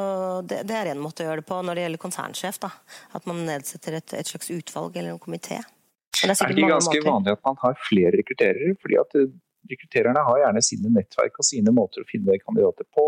det, 0.49 0.63
det 0.69 0.77
er 0.79 0.93
en 0.95 1.03
måte 1.03 1.21
å 1.25 1.29
gjøre 1.29 1.43
det 1.43 1.49
på 1.51 1.61
når 1.61 1.77
det 1.77 1.85
gjelder 1.85 2.07
konsernsjef. 2.07 2.63
Da. 2.65 2.73
At 3.19 3.29
man 3.29 3.45
nedsetter 3.45 4.01
et, 4.01 4.17
et 4.17 4.33
slags 4.33 4.49
utvalg 4.55 4.97
eller 4.97 5.13
en 5.13 5.21
komité. 5.21 5.61
Det 6.09 6.25
er, 6.25 6.33
er, 6.33 6.51
det 6.51 6.57
ikke 6.57 6.73
ganske 6.73 6.95
måter. 6.97 7.11
vanlig 7.11 7.35
at 7.37 7.45
man 7.45 7.59
har 7.61 7.77
flere 7.85 8.11
rekrutterere? 8.17 8.73
fordi 8.81 8.99
at 9.03 9.21
eh, 9.21 9.29
Rekruttererne 9.69 10.21
har 10.23 10.37
gjerne 10.39 10.61
sine 10.63 10.89
nettverk 10.95 11.35
og 11.41 11.45
sine 11.45 11.71
måter 11.75 12.01
å 12.01 12.07
finne 12.07 12.37
kandidater 12.41 12.87
på. 12.95 13.03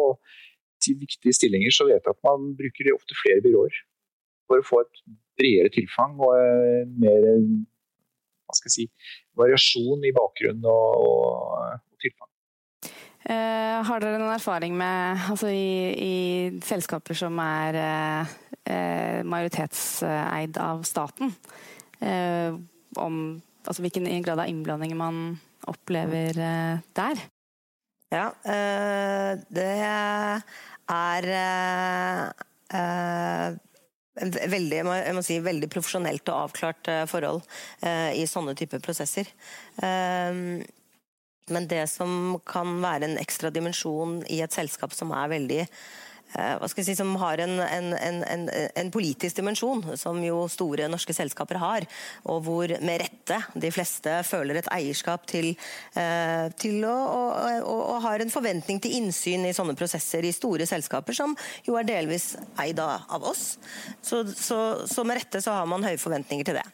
Til 0.83 0.97
viktige 0.99 1.33
stillinger 1.33 1.73
så 1.73 1.87
vet 1.87 2.03
jeg 2.03 2.11
at 2.11 2.27
man 2.27 2.51
bruker 2.59 2.91
ofte 2.93 3.15
flere 3.17 3.41
byråer 3.45 3.77
for 4.49 4.59
å 4.59 4.67
få 4.67 4.81
et 4.83 4.99
bredere 5.39 5.71
tilfang 5.73 6.19
og 6.19 6.35
eh, 6.35 6.83
mer 7.01 7.29
hva 8.51 8.57
skal 8.57 8.67
jeg 8.67 8.75
si, 8.75 8.85
variasjon 9.39 10.03
i 10.03 10.11
bakgrunn 10.15 10.65
og, 10.67 11.05
og, 11.07 11.79
og 11.79 12.03
tilfang. 12.03 12.27
Uh, 13.21 13.79
har 13.85 14.01
dere 14.01 14.17
noen 14.17 14.33
erfaring 14.33 14.73
med 14.75 15.27
altså 15.29 15.51
i, 15.53 15.71
i 15.93 16.15
selskaper 16.65 17.15
som 17.15 17.37
er 17.39 17.77
uh, 17.77 18.33
uh, 18.65 19.19
majoritetseid 19.29 20.57
av 20.59 20.83
staten? 20.89 21.31
Om 22.99 23.41
altså 23.65 23.81
hvilken 23.85 24.23
grad 24.25 24.39
av 24.41 24.49
innblanding 24.49 24.97
man 24.97 25.39
opplever 25.69 26.39
eh, 26.39 26.79
der? 26.97 27.15
Ja, 28.11 28.33
eh, 28.43 29.37
det 29.53 29.75
er 30.91 31.23
eh, 31.37 32.31
veldig, 34.51 34.77
jeg 34.81 35.15
må 35.15 35.21
si, 35.25 35.39
veldig 35.43 35.69
profesjonelt 35.71 36.29
og 36.29 36.37
avklart 36.49 36.83
forhold 37.09 37.41
i 37.81 38.27
sånne 38.27 38.55
typer 38.59 38.79
prosesser. 38.83 39.27
Men 41.51 41.67
det 41.71 41.85
som 41.91 42.39
kan 42.47 42.81
være 42.83 43.05
en 43.07 43.21
ekstra 43.21 43.49
dimensjon 43.55 44.21
i 44.27 44.41
et 44.43 44.55
selskap 44.55 44.91
som 44.95 45.11
er 45.15 45.31
veldig 45.31 45.61
hva 46.31 46.67
skal 46.69 46.81
jeg 46.81 46.91
si, 46.91 46.97
som 46.99 47.11
har 47.19 47.41
en, 47.43 47.57
en, 47.59 47.91
en, 48.23 48.45
en, 48.49 48.91
politisk 48.93 49.39
dimensjon, 49.39 49.83
som 49.99 50.19
jo 50.23 50.45
store 50.51 50.87
norske 50.91 51.15
selskaper 51.15 51.59
har. 51.61 51.87
Og 52.31 52.41
hvor 52.45 52.71
med 52.83 53.03
rette 53.03 53.39
de 53.59 53.71
fleste 53.73 54.13
føler 54.27 54.61
et 54.61 54.69
eierskap 54.71 55.25
til, 55.29 55.51
eh, 55.99 56.47
til 56.61 56.85
å, 56.87 56.95
og, 56.95 57.67
og, 57.67 57.97
har 58.05 58.23
en 58.23 58.33
forventning 58.33 58.79
til 58.83 58.95
innsyn 59.01 59.45
i 59.47 59.55
sånne 59.55 59.75
prosesser 59.77 60.25
i 60.25 60.33
store 60.35 60.67
selskaper, 60.69 61.15
som 61.17 61.35
jo 61.67 61.77
er 61.79 61.87
delvis 61.87 62.33
eid 62.63 62.79
av 62.81 63.27
oss. 63.27 63.57
Så, 64.01 64.23
så, 64.31 64.61
så 64.89 65.05
med 65.07 65.19
rette 65.19 65.43
så 65.43 65.57
har 65.59 65.67
man 65.69 65.85
høye 65.85 65.99
forventninger 66.01 66.47
til 66.47 66.59
det. 66.61 66.65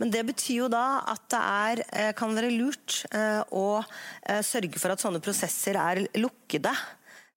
Men 0.00 0.14
det 0.14 0.24
betyr 0.30 0.64
jo 0.64 0.70
da 0.72 1.02
at 1.10 1.26
det 1.34 1.42
er, 1.42 1.84
eh, 1.90 2.12
kan 2.16 2.34
være 2.36 2.52
lurt 2.54 3.02
å 3.10 3.82
sørge 4.44 4.78
for 4.80 4.92
at 4.92 5.02
sånne 5.02 5.20
prosesser 5.22 5.76
er 5.78 6.00
lukkede 6.18 6.72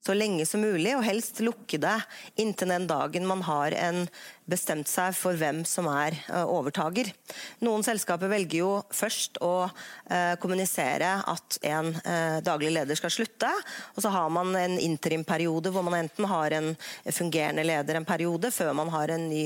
så 0.04 0.16
lenge 0.18 0.46
som 0.48 0.64
mulig, 0.64 0.96
og 0.98 1.06
helst 1.08 1.40
lukke 1.44 1.80
det 1.80 1.96
inntil 2.42 2.74
den 2.74 2.88
dagen 2.90 3.28
man 3.28 3.44
har 3.48 3.76
bestemt 4.50 4.90
seg 4.92 5.14
for 5.16 5.38
hvem 5.40 5.64
som 5.68 5.88
er 5.88 6.18
overtager. 6.44 6.64
overtaker. 6.74 7.10
Noen 7.64 7.84
selskaper 7.86 8.32
velger 8.32 8.60
jo 8.60 8.72
først 8.94 9.40
å 9.44 9.68
uh, 9.68 10.34
kommunisere 10.42 11.16
at 11.30 11.58
en 11.70 11.92
uh, 11.96 12.40
daglig 12.46 12.74
leder 12.76 12.98
skal 13.00 13.14
slutte, 13.14 13.50
og 13.96 14.04
så 14.04 14.12
har 14.14 14.30
man 14.34 14.54
en 14.60 14.78
interimperiode 14.82 15.72
hvor 15.74 15.86
man 15.86 16.02
enten 16.02 16.28
har 16.30 16.56
en 16.58 16.72
fungerende 17.12 17.66
leder 17.66 18.00
en 18.00 18.08
periode 18.08 18.52
før 18.54 18.74
man 18.78 18.92
har 18.94 19.14
en 19.14 19.28
ny 19.30 19.46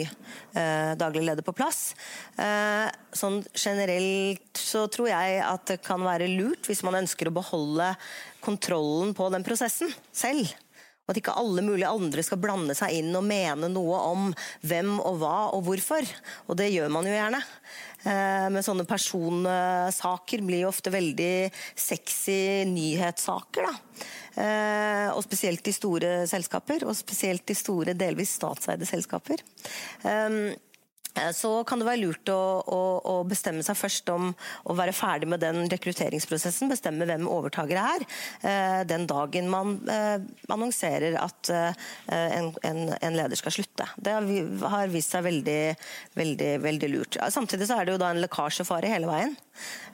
daglig 0.98 1.24
leder 1.26 1.46
på 1.46 1.54
plass. 1.56 1.94
sånn 3.14 3.40
generelt 3.54 4.60
så 4.60 4.86
tror 4.92 5.10
jeg 5.12 5.42
at 5.44 5.66
det 5.70 5.78
kan 5.86 6.02
være 6.06 6.30
lurt 6.32 6.68
hvis 6.70 6.84
man 6.86 6.98
ønsker 7.02 7.30
å 7.30 7.36
beholde 7.36 7.92
kontrollen 8.48 9.14
på 9.18 9.28
den 9.34 9.46
prosessen 9.46 9.92
selv. 10.16 10.48
Og 11.08 11.14
at 11.14 11.22
ikke 11.22 11.38
alle 11.40 11.64
mulige 11.64 11.88
andre 11.88 12.24
skal 12.26 12.40
blande 12.44 12.74
seg 12.76 12.98
inn 12.98 13.16
og 13.16 13.24
mene 13.24 13.70
noe 13.72 14.00
om 14.10 14.26
hvem 14.68 14.98
og 15.00 15.22
hva 15.22 15.36
og 15.56 15.64
hvorfor. 15.64 16.04
Og 16.52 16.60
det 16.60 16.68
gjør 16.74 16.92
man 16.92 17.08
jo 17.08 17.14
gjerne. 17.16 17.40
Eh, 18.04 18.48
men 18.52 18.66
sånne 18.66 18.84
personsaker 18.90 20.44
blir 20.44 20.66
jo 20.66 20.72
ofte 20.74 20.92
veldig 20.92 21.48
sexy 21.80 22.68
nyhetssaker. 22.68 23.70
da. 23.70 24.04
Eh, 24.38 25.08
og 25.16 25.24
spesielt 25.24 25.72
i 25.72 25.74
store 25.74 26.12
selskaper, 26.30 26.84
og 26.86 27.00
spesielt 27.00 27.56
i 27.56 27.58
store, 27.58 27.96
delvis 27.98 28.36
statseide 28.38 28.86
selskaper. 28.86 29.48
Eh, 31.18 31.28
Eh, 31.28 31.34
så 31.36 31.64
kan 31.68 31.80
det 31.80 31.88
være 31.88 32.02
lurt 32.02 32.32
å, 32.32 32.40
å, 32.64 32.82
å, 33.02 33.16
bestemme 33.28 33.64
seg 33.66 33.78
først 33.78 34.10
om 34.14 34.32
å 34.68 34.76
være 34.78 34.96
ferdig 34.96 35.30
med 35.30 35.42
den 35.44 35.66
rekrutteringsprosessen, 35.72 36.72
bestemme 36.72 37.08
hvem 37.08 37.28
overtakere 37.32 37.86
er, 37.96 38.06
eh, 38.42 38.82
den 38.88 39.08
dagen 39.10 39.50
man 39.52 39.78
eh, 39.92 40.18
annonserer 40.52 41.18
at 41.20 41.50
en, 41.50 42.50
en, 42.66 42.80
en, 42.94 43.16
leder 43.16 43.40
skal 43.40 43.54
slutte. 43.54 43.86
Det 44.04 44.14
har 44.14 44.92
vist 44.92 45.14
seg 45.14 45.26
veldig, 45.26 45.62
veldig, 46.18 46.50
veldig 46.64 46.90
lurt. 46.92 47.18
Samtidig 47.34 47.68
så 47.70 47.78
er 47.78 47.88
det 47.88 47.96
jo 47.96 48.02
da 48.02 48.12
en 48.14 48.22
lekkasjefare 48.24 48.90
hele 48.92 49.10
veien. 49.10 49.36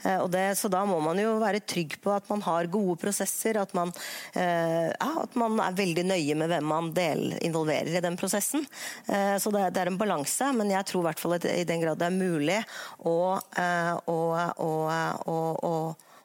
Det, 0.03 0.43
så 0.59 0.67
da 0.71 0.81
må 0.87 0.97
man 1.03 1.19
jo 1.21 1.37
være 1.39 1.61
trygg 1.63 1.95
på 2.03 2.11
at 2.11 2.27
man 2.31 2.41
har 2.43 2.67
gode 2.71 2.97
prosesser, 2.99 3.59
at 3.61 3.71
man, 3.77 3.93
ja, 4.35 5.11
at 5.21 5.37
man 5.39 5.55
er 5.63 5.77
veldig 5.77 6.03
nøye 6.09 6.35
med 6.39 6.51
hvem 6.51 6.67
man 6.67 6.89
del, 6.95 7.37
involverer 7.45 7.95
i 7.95 8.03
den 8.03 8.17
prosessen. 8.19 8.65
Så 9.07 9.53
det, 9.55 9.69
det 9.75 9.83
er 9.85 9.93
en 9.93 9.99
balanse, 10.01 10.49
men 10.57 10.73
jeg 10.73 10.89
tror 10.89 11.07
hvert 11.13 11.23
fall 11.23 11.37
i 11.37 11.67
den 11.69 11.83
grad 11.83 12.01
det 12.01 12.09
er 12.09 12.15
mulig 12.17 12.59
eh, 12.59 13.93
å, 14.09 14.17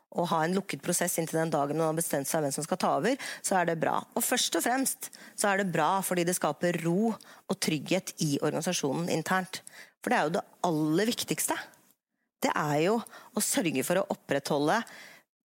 å 0.09 0.25
ha 0.33 0.41
en 0.43 0.57
lukket 0.57 0.83
prosess 0.83 1.19
inntil 1.21 1.41
den 1.43 1.53
dagen 1.53 1.79
man 1.79 1.91
har 1.91 1.99
bestemt 1.99 2.29
seg 2.29 2.43
hvem 2.43 2.55
som 2.55 2.65
skal 2.67 2.81
ta 2.81 2.95
over, 2.99 3.17
så 3.45 3.59
er 3.61 3.69
det 3.71 3.79
bra. 3.81 3.99
Og 4.17 4.25
først 4.25 4.57
og 4.59 4.65
fremst 4.65 5.11
så 5.39 5.51
er 5.51 5.63
det 5.63 5.73
bra 5.75 5.99
fordi 6.05 6.25
det 6.29 6.37
skaper 6.39 6.81
ro 6.85 7.13
og 7.13 7.61
trygghet 7.63 8.17
i 8.25 8.37
organisasjonen 8.41 9.11
internt. 9.15 9.63
For 10.03 10.11
det 10.11 10.19
er 10.19 10.27
jo 10.27 10.37
det 10.39 10.47
aller 10.69 11.11
viktigste. 11.11 11.57
Det 12.39 12.51
er 12.55 12.77
jo 12.87 12.99
å 12.99 13.43
sørge 13.43 13.83
for 13.87 14.01
å 14.01 14.09
opprettholde 14.15 14.81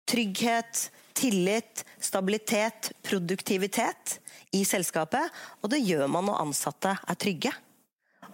trygghet, 0.09 0.89
tillit, 1.17 1.83
stabilitet, 2.01 2.91
produktivitet 3.05 4.19
i 4.53 4.63
selskapet. 4.67 5.31
Og 5.63 5.71
det 5.73 5.81
gjør 5.83 6.09
man 6.11 6.27
når 6.29 6.41
ansatte 6.47 6.95
er 6.97 7.19
trygge. 7.19 7.53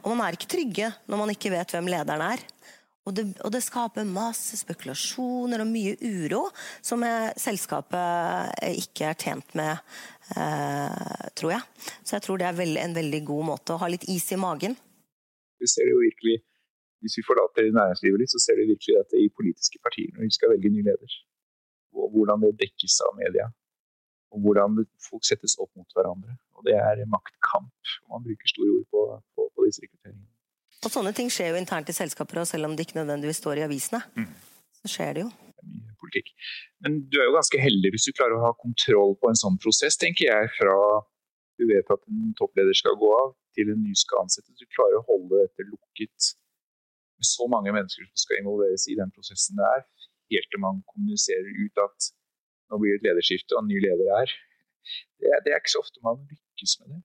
Og 0.04 0.16
man 0.16 0.28
er 0.28 0.38
ikke 0.38 0.52
trygge 0.52 0.92
når 1.10 1.22
man 1.22 1.34
ikke 1.34 1.52
vet 1.54 1.76
hvem 1.76 1.90
lederen 1.92 2.24
er. 2.26 2.44
Og 3.08 3.16
det, 3.16 3.26
og 3.42 3.50
det 3.54 3.62
skaper 3.66 4.06
masse 4.06 4.60
spekulasjoner 4.60 5.64
og 5.64 5.70
mye 5.72 5.96
uro 6.04 6.44
som 6.86 7.02
selskapet 7.42 8.60
ikke 8.70 9.08
er 9.10 9.18
tjent 9.18 9.56
med, 9.58 9.80
eh, 10.36 11.24
tror 11.40 11.56
jeg. 11.56 11.64
Så 12.04 12.18
jeg 12.18 12.26
tror 12.26 12.38
det 12.38 12.50
er 12.50 12.60
veld, 12.60 12.78
en 12.78 12.98
veldig 13.00 13.24
god 13.32 13.48
måte 13.54 13.74
å 13.74 13.82
ha 13.82 13.90
litt 13.90 14.06
is 14.14 14.28
i 14.36 14.38
magen. 14.38 14.78
Vi 15.60 15.68
ser 15.68 15.90
jo 15.90 16.04
virkelig, 16.04 16.44
Hvis 17.00 17.16
vi 17.16 17.24
forlater 17.24 17.70
næringslivet 17.72 18.20
litt, 18.20 18.32
så 18.34 18.42
ser 18.44 18.58
vi 18.60 18.66
virkelig 18.74 18.98
dette 18.98 19.16
i 19.24 19.30
politiske 19.32 19.80
partier 19.80 20.10
når 20.12 20.26
de 20.28 20.34
skal 20.36 20.50
velge 20.52 20.68
ny 20.74 20.82
leder. 20.84 21.14
Og 21.96 22.12
hvordan 22.12 22.42
det 22.44 22.58
dekkes 22.60 22.98
av 23.06 23.14
media. 23.16 23.46
Og 24.36 24.44
hvordan 24.44 24.82
folk 25.08 25.24
settes 25.24 25.56
opp 25.64 25.72
mot 25.80 25.96
hverandre. 25.96 26.36
Og 26.60 26.68
det 26.68 26.76
er 26.76 27.06
maktkamp. 27.08 27.94
Man 28.12 28.26
bruker 28.26 28.52
store 28.52 28.74
ord 28.78 28.88
på, 28.92 29.04
på, 29.36 29.48
på 29.56 29.68
disse 29.68 29.84
rekrutteringene. 29.86 30.28
Og 30.80 30.92
sånne 30.94 31.12
ting 31.16 31.28
skjer 31.32 31.54
jo 31.54 31.60
internt 31.60 31.92
i 31.92 31.96
selskaper, 31.96 32.42
og 32.42 32.48
selv 32.48 32.70
om 32.70 32.76
det 32.76 32.86
ikke 32.88 33.00
nødvendigvis 33.00 33.42
står 33.42 33.60
i 33.60 33.66
avisene. 33.68 34.00
Mm. 34.16 34.28
Så 34.80 34.92
skjer 34.94 35.16
det 35.16 35.24
jo. 35.26 35.30
Det 35.60 35.64
er 35.66 35.72
mye 35.76 35.96
politikk. 36.00 36.34
Men 36.84 37.00
du 37.12 37.20
er 37.20 37.28
jo 37.28 37.36
ganske 37.36 37.60
heldig 37.60 37.92
hvis 37.96 38.08
du 38.08 38.16
klarer 38.16 38.38
å 38.38 38.46
ha 38.46 38.52
kontroll 38.60 39.18
på 39.20 39.32
en 39.32 39.40
sånn 39.40 39.60
prosess, 39.64 40.00
tenker 40.00 40.30
jeg. 40.30 40.52
Fra 40.56 40.76
du 41.60 41.66
vet 41.68 41.92
at 41.92 42.06
en 42.08 42.36
toppleder 42.40 42.76
skal 42.80 42.96
gå 43.00 43.10
av, 43.18 43.34
til 43.58 43.72
en 43.74 43.82
ny 43.84 43.96
skal 44.00 44.24
ansettes. 44.24 44.56
Du 44.56 44.68
klarer 44.72 45.02
å 45.02 45.08
holde 45.10 45.42
dette 45.44 45.66
lukket 45.68 46.30
med 47.20 47.28
så 47.28 47.48
mange 47.52 47.74
mennesker 47.76 48.08
som 48.08 48.22
skal 48.24 48.40
involveres 48.40 48.88
i 48.88 48.96
den 49.00 49.12
prosessen 49.12 49.60
det 49.60 49.68
er, 49.68 49.84
helt 50.32 50.48
til 50.54 50.62
man 50.64 50.80
kommuniserer 50.88 51.50
ut 51.66 51.82
at 51.84 52.12
nå 52.70 52.80
blir 52.80 52.96
det 52.96 53.02
et 53.02 53.08
lederskifte 53.10 53.58
og 53.58 53.66
en 53.66 53.72
ny 53.74 53.82
leder 53.84 54.14
er. 54.22 54.36
Det, 55.20 55.34
det 55.44 55.52
er 55.52 55.60
ikke 55.60 55.74
så 55.76 55.84
ofte 55.84 56.06
man 56.06 56.22
lykkes 56.30 56.49
med 56.82 56.96
det. 56.96 57.02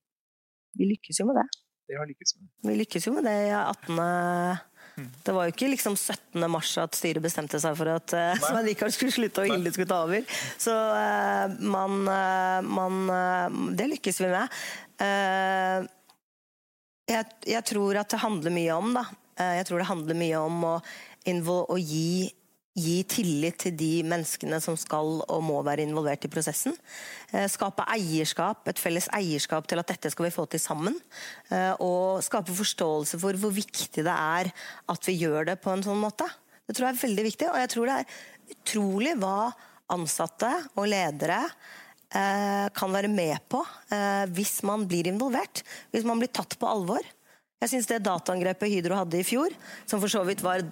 Vi 0.75 0.89
lykkes 0.91 1.21
jo 1.21 1.27
med 1.29 1.39
det. 1.39 1.49
det 1.89 1.99
har 2.01 2.09
lykkes 2.11 2.37
med. 2.37 2.47
Vi 2.69 2.77
lykkes 2.81 3.09
jo 3.09 3.13
med 3.15 3.27
det 3.29 3.35
i 3.47 3.51
18. 3.55 3.99
Det 4.95 5.35
var 5.35 5.49
jo 5.49 5.55
ikke 5.55 5.73
liksom 5.73 5.97
17. 5.99 6.45
mars 6.51 6.71
at 6.79 6.95
styret 6.95 7.23
bestemte 7.23 7.59
seg 7.63 7.75
for 7.79 7.91
at 7.91 8.15
uh, 8.15 8.37
Svein 8.39 8.69
Rikard 8.69 8.95
skulle 8.95 9.15
slutte 9.15 9.43
og 9.43 9.51
Hilde 9.51 9.73
skulle 9.75 9.91
ta 9.91 10.05
over. 10.07 10.23
Så 10.61 10.71
uh, 10.75 11.57
man, 11.75 12.05
uh, 12.07 12.61
man 12.63 13.75
Det 13.75 13.89
lykkes 13.97 14.23
vi 14.23 14.31
med. 14.31 14.61
Jeg, 17.05 17.27
jeg, 17.51 17.63
tror 17.69 17.99
at 18.01 18.15
det 18.15 18.23
handler 18.23 18.55
mye 18.55 18.77
om, 18.79 18.95
da. 18.97 19.03
Jeg 19.59 19.67
tror 19.69 19.83
det 19.83 19.91
handler 19.91 20.17
mye 20.17 20.39
om 20.47 20.63
å, 20.71 20.77
å 21.75 21.77
gi 21.81 22.31
gi 22.75 22.97
tillit 23.07 23.61
til 23.62 23.75
de 23.78 23.90
menneskene 24.07 24.59
som 24.62 24.76
skal 24.78 25.21
og 25.23 25.43
må 25.47 25.61
være 25.66 25.85
involvert 25.87 26.26
i 26.26 26.31
prosessen. 26.31 26.75
Eh, 27.31 27.47
skape 27.50 27.87
eierskap, 27.95 28.66
et 28.71 28.83
felles 28.83 29.07
eierskap 29.14 29.69
til 29.71 29.78
at 29.78 29.93
dette 29.93 30.11
skal 30.11 30.26
vi 30.26 30.35
få 30.35 30.47
til 30.50 30.62
sammen. 30.62 30.99
Eh, 31.54 31.73
og 31.78 32.25
skape 32.26 32.54
forståelse 32.54 33.21
for 33.23 33.38
hvor 33.38 33.54
viktig 33.54 34.02
det 34.02 34.11
er 34.11 34.50
at 34.90 35.09
vi 35.11 35.16
gjør 35.23 35.52
det 35.52 35.61
på 35.62 35.71
en 35.71 35.87
sånn 35.87 36.02
måte. 36.02 36.26
Det 36.66 36.75
tror 36.75 36.88
jeg 36.88 36.97
er 36.97 37.04
veldig 37.04 37.28
viktig, 37.28 37.49
og 37.52 37.61
jeg 37.62 37.73
tror 37.75 37.90
det 37.90 37.97
er 38.00 38.19
utrolig 38.57 39.16
hva 39.23 39.38
ansatte 39.95 40.50
og 40.75 40.88
ledere 40.90 41.43
eh, 41.45 42.66
kan 42.75 42.95
være 42.95 43.11
med 43.12 43.37
på 43.52 43.62
hvis 44.35 44.62
man 44.66 44.88
blir 44.90 45.07
involvert. 45.12 45.62
Hvis 45.95 46.07
man 46.09 46.19
blir 46.19 46.33
tatt 46.35 46.59
på 46.59 46.66
alvor. 46.66 47.04
Jeg 47.62 47.71
syns 47.71 47.87
det 47.88 48.02
dataangrepet 48.04 48.73
Hydro 48.73 48.99
hadde 48.99 49.21
i 49.21 49.25
fjor, 49.25 49.54
som 49.87 50.02
for 50.02 50.11
så 50.11 50.25
vidt 50.26 50.43
var 50.45 50.64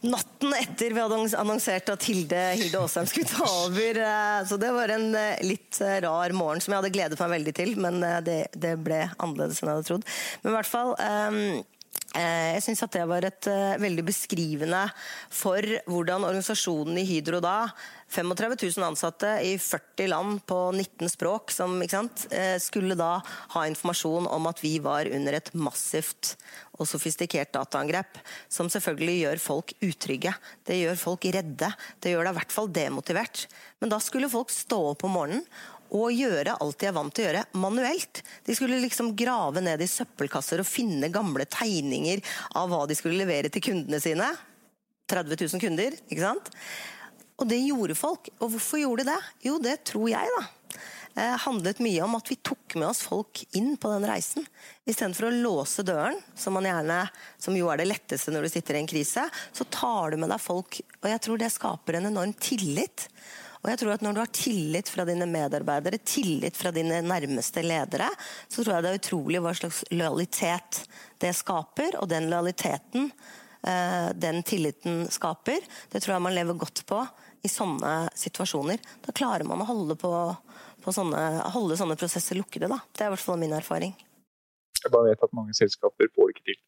natten 0.00 0.52
etter 0.54 0.94
vi 0.94 1.00
hadde 1.00 1.38
annonsert 1.40 1.90
at 1.90 2.04
Hilde, 2.06 2.42
Hilde 2.58 2.80
Aasheim 2.80 3.08
skulle 3.10 3.30
ta 3.30 3.46
over. 3.64 3.98
Eh, 4.04 4.42
så 4.46 4.58
det 4.60 4.70
var 4.74 4.92
en 4.94 5.08
eh, 5.18 5.40
litt 5.46 5.80
eh, 5.82 5.98
rar 6.04 6.34
morgen 6.36 6.62
som 6.62 6.74
jeg 6.74 6.82
hadde 6.82 6.94
gledet 6.94 7.18
meg 7.22 7.34
veldig 7.34 7.56
til. 7.58 7.74
Men 7.82 7.98
det, 8.26 8.38
det 8.54 8.76
ble 8.84 9.04
annerledes 9.16 9.62
enn 9.62 9.72
jeg 9.72 9.80
hadde 9.80 9.90
trodd. 9.90 10.06
Men 10.42 10.52
i 10.52 10.56
hvert 10.58 10.72
fall 10.72 10.94
jeg 12.08 12.62
syns 12.64 12.80
at 12.86 12.94
det 12.94 13.02
var 13.10 13.24
et 13.26 13.46
veldig 13.82 14.02
beskrivende 14.06 14.80
for 15.34 15.60
hvordan 15.90 16.24
organisasjonen 16.24 16.96
i 17.02 17.04
Hydro 17.06 17.40
da 17.44 17.58
35 18.08 18.56
000 18.78 18.86
ansatte 18.86 19.30
i 19.44 19.58
40 19.60 20.08
land 20.08 20.40
på 20.48 20.58
19 20.72 21.10
språk 21.12 21.52
som 21.52 21.76
skulle 22.60 22.96
da 22.96 23.18
ha 23.54 23.64
informasjon 23.68 24.26
om 24.32 24.48
at 24.48 24.62
vi 24.64 24.78
var 24.80 25.10
under 25.12 25.36
et 25.36 25.50
massivt 25.52 26.34
og 26.78 26.88
sofistikert 26.88 27.52
dataangrep, 27.52 28.20
som 28.48 28.70
selvfølgelig 28.72 29.16
gjør 29.22 29.42
folk 29.42 29.74
utrygge. 29.84 30.32
Det 30.64 30.78
gjør 30.78 31.00
folk 31.00 31.26
redde. 31.34 31.72
Det 32.00 32.14
gjør 32.14 32.28
deg 32.28 32.32
i 32.32 32.38
hvert 32.40 32.54
fall 32.54 32.70
demotivert. 32.72 33.44
Men 33.82 33.92
da 33.92 34.00
skulle 34.02 34.30
folk 34.32 34.52
stå 34.54 34.78
opp 34.94 35.04
om 35.04 35.16
morgenen 35.18 35.44
og 35.94 36.12
gjøre 36.12 36.58
alt 36.60 36.80
de 36.80 36.88
er 36.88 36.96
vant 36.96 37.14
til 37.16 37.24
å 37.24 37.28
gjøre, 37.30 37.46
manuelt. 37.56 38.20
De 38.44 38.56
skulle 38.56 38.80
liksom 38.82 39.14
grave 39.16 39.62
ned 39.64 39.80
i 39.80 39.88
søppelkasser 39.88 40.60
og 40.60 40.68
finne 40.68 41.08
gamle 41.12 41.46
tegninger 41.48 42.20
av 42.60 42.68
hva 42.72 42.82
de 42.88 42.96
skulle 42.98 43.20
levere 43.20 43.48
til 43.52 43.64
kundene 43.70 44.00
sine. 44.02 44.28
30 45.08 45.40
000 45.40 45.62
kunder, 45.62 45.96
ikke 46.10 46.20
sant? 46.20 46.52
Og 47.38 47.48
det 47.48 47.60
gjorde 47.62 47.98
folk. 47.98 48.30
Og 48.40 48.54
hvorfor 48.54 48.82
gjorde 48.82 49.06
de 49.06 49.12
det? 49.12 49.18
Jo, 49.46 49.58
det 49.62 49.80
tror 49.86 50.08
jeg, 50.10 50.38
da 50.38 50.46
Eh, 51.18 51.36
handlet 51.38 51.80
mye 51.82 52.02
om 52.04 52.14
at 52.14 52.28
vi 52.30 52.36
tok 52.46 52.76
med 52.78 52.92
oss 52.92 53.00
folk 53.02 53.40
inn 53.56 53.72
på 53.80 53.90
den 53.90 54.06
reisen. 54.06 54.44
Istedenfor 54.86 55.26
å 55.26 55.34
låse 55.34 55.82
døren, 55.82 56.20
som, 56.38 56.54
gjerne, 56.62 57.00
som 57.42 57.56
jo 57.58 57.70
er 57.72 57.80
det 57.80 57.88
letteste 57.88 58.30
når 58.30 58.46
du 58.46 58.52
sitter 58.52 58.78
i 58.78 58.82
en 58.84 58.90
krise, 58.90 59.24
så 59.26 59.66
tar 59.72 60.12
du 60.12 60.20
med 60.22 60.30
deg 60.30 60.42
folk. 60.42 60.78
Og 61.00 61.10
jeg 61.10 61.22
tror 61.24 61.40
det 61.40 61.50
skaper 61.54 61.98
en 61.98 62.10
enorm 62.12 62.36
tillit. 62.38 63.08
Og 63.64 63.72
jeg 63.72 63.80
tror 63.80 63.96
at 63.96 64.04
Når 64.06 64.14
du 64.14 64.20
har 64.20 64.30
tillit 64.30 64.88
fra 64.88 65.04
dine 65.08 65.26
medarbeidere, 65.26 65.98
tillit 65.98 66.56
fra 66.56 66.70
dine 66.70 67.00
nærmeste 67.02 67.64
ledere, 67.66 68.06
så 68.46 68.62
tror 68.62 68.76
jeg 68.76 68.84
det 68.84 68.92
er 68.92 69.00
utrolig 69.02 69.42
hva 69.42 69.56
slags 69.58 69.82
lojalitet 69.90 70.84
det 71.18 71.34
skaper. 71.34 71.98
Og 71.98 72.06
den 72.12 72.30
lojaliteten 72.30 73.10
eh, 73.66 74.10
den 74.14 74.44
tilliten 74.46 75.08
skaper, 75.10 75.66
det 75.90 76.04
tror 76.04 76.14
jeg 76.14 76.26
man 76.28 76.38
lever 76.38 76.62
godt 76.62 76.86
på 76.86 77.02
i 77.44 77.50
sånne 77.50 78.08
situasjoner. 78.18 78.80
Da 79.04 79.14
klarer 79.14 79.46
man 79.48 79.62
å 79.62 79.68
holde 79.68 79.98
på 79.98 80.12
på 80.84 80.94
sånne, 80.94 81.22
holde 81.54 81.76
sånne 81.78 81.96
prosesser 81.98 82.38
lukkede. 82.38 82.68
Da. 82.70 82.80
Det 82.94 83.04
er 83.04 83.10
i 83.10 83.14
hvert 83.16 83.24
fall 83.24 83.40
min 83.40 83.54
erfaring. 83.56 83.94
Jeg 84.78 84.92
bare 84.94 85.10
vet 85.10 85.24
at 85.26 85.34
mange 85.36 85.56
selskaper 85.58 86.10
får 86.14 86.28
det 86.28 86.34
ikke 86.34 86.46
til. 86.50 86.60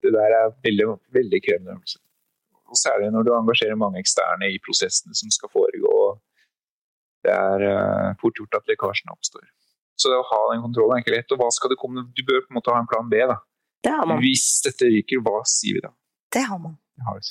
Det 0.00 0.12
der 0.16 0.34
er 0.34 0.54
veldig, 0.64 0.86
veldig 1.14 1.40
krevende 1.46 1.76
øvelse. 1.76 2.00
Og 2.70 2.78
Særlig 2.78 3.10
når 3.14 3.26
du 3.26 3.30
engasjerer 3.34 3.78
mange 3.78 4.00
eksterne 4.00 4.48
i 4.50 4.58
prosessene 4.62 5.16
som 5.18 5.32
skal 5.34 5.50
foregå. 5.52 5.94
Det 7.26 7.32
er 7.34 7.64
uh, 7.66 8.12
fort 8.20 8.38
gjort 8.38 8.60
at 8.60 8.70
lekkasjene 8.70 9.12
oppstår. 9.12 9.44
Så 10.00 10.08
det 10.08 10.16
å 10.16 10.28
ha 10.28 10.40
den 10.52 10.62
kontrollen 10.64 10.96
er 10.96 11.04
ikke 11.04 11.16
lett. 11.16 11.34
Og 11.34 11.42
hva 11.42 11.50
skal 11.52 11.72
det 11.72 11.78
komme? 11.80 12.06
Du 12.16 12.22
bør 12.24 12.44
på 12.44 12.54
en 12.54 12.58
måte 12.60 12.72
ha 12.72 12.80
en 12.80 12.88
plan 12.90 13.10
B. 13.10 13.20
da. 13.28 13.36
Det 13.84 13.92
har 13.92 14.08
man. 14.08 14.22
Hvis 14.24 14.46
dette 14.64 14.88
ryker, 14.88 15.20
hva 15.26 15.42
sier 15.48 15.76
vi 15.76 15.84
da? 15.84 15.92
Det 16.32 16.46
har 16.48 16.62
man. 16.62 16.78
Det 16.96 17.04
har 17.08 17.18
vi 17.18 17.26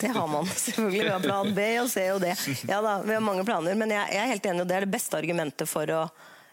det 0.00 0.10
har 0.14 0.26
man 0.30 0.46
selvfølgelig. 0.66 1.04
Vi 1.04 1.14
har 1.14 1.22
plan 1.24 1.54
B 1.54 1.68
og 1.82 1.88
C 1.92 2.08
og 2.14 2.20
D. 2.24 2.34
Ja 2.68 2.80
da, 2.84 2.98
vi 3.04 3.16
har 3.16 3.24
mange 3.24 3.44
planer, 3.48 3.78
men 3.78 3.92
jeg, 3.94 4.14
jeg 4.14 4.22
er 4.24 4.34
helt 4.34 4.50
enig, 4.52 4.64
og 4.64 4.70
det 4.70 4.78
er 4.78 4.86
det 4.86 4.94
beste 4.94 5.18
argumentet 5.18 5.70
for 5.70 5.96
å 5.96 6.04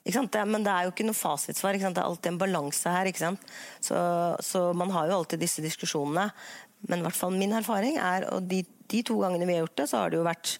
det, 0.07 0.43
men 0.47 0.63
det 0.63 0.71
er 0.71 0.85
jo 0.85 0.93
ikke 0.93 1.03
noe 1.03 1.17
fasitsvar. 1.17 1.75
Det 1.75 1.89
er 1.89 2.05
alltid 2.05 2.31
en 2.31 2.39
balanse 2.39 2.89
her. 2.89 3.09
Så, 3.83 3.97
så, 4.39 4.61
man 4.71 4.91
har 4.95 5.09
jo 5.09 5.17
alltid 5.17 5.41
disse 5.43 5.61
diskusjonene. 5.61 6.29
Men 6.87 7.01
i 7.01 7.03
hvert 7.03 7.17
fall 7.17 7.35
min 7.35 7.51
erfaring 7.57 7.97
er, 7.99 8.29
og 8.31 8.45
de, 8.47 8.61
de, 8.87 9.01
to 9.03 9.17
gangene 9.19 9.47
vi 9.49 9.57
har 9.57 9.65
gjort 9.65 9.81
det, 9.81 9.87
så 9.89 10.03
har 10.03 10.13
det 10.13 10.21
jo 10.21 10.27
vært 10.27 10.59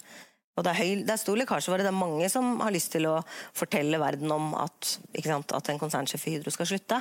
og 0.58 0.64
det 0.66 0.72
er, 0.72 0.78
høy, 0.82 1.02
det 1.06 1.12
er 1.14 1.20
stor 1.22 1.38
lekkasjevare. 1.38 1.84
Det 1.86 1.92
er 1.92 1.94
mange 1.94 2.28
som 2.32 2.56
har 2.64 2.74
lyst 2.74 2.90
til 2.90 3.06
å 3.06 3.20
fortelle 3.54 4.00
verden 4.02 4.32
om 4.34 4.56
at, 4.58 4.96
at 5.14 5.70
en 5.70 5.78
konsernsjef 5.78 6.24
i 6.26 6.32
Hydro 6.34 6.50
skal 6.50 6.66
slutte. 6.66 6.98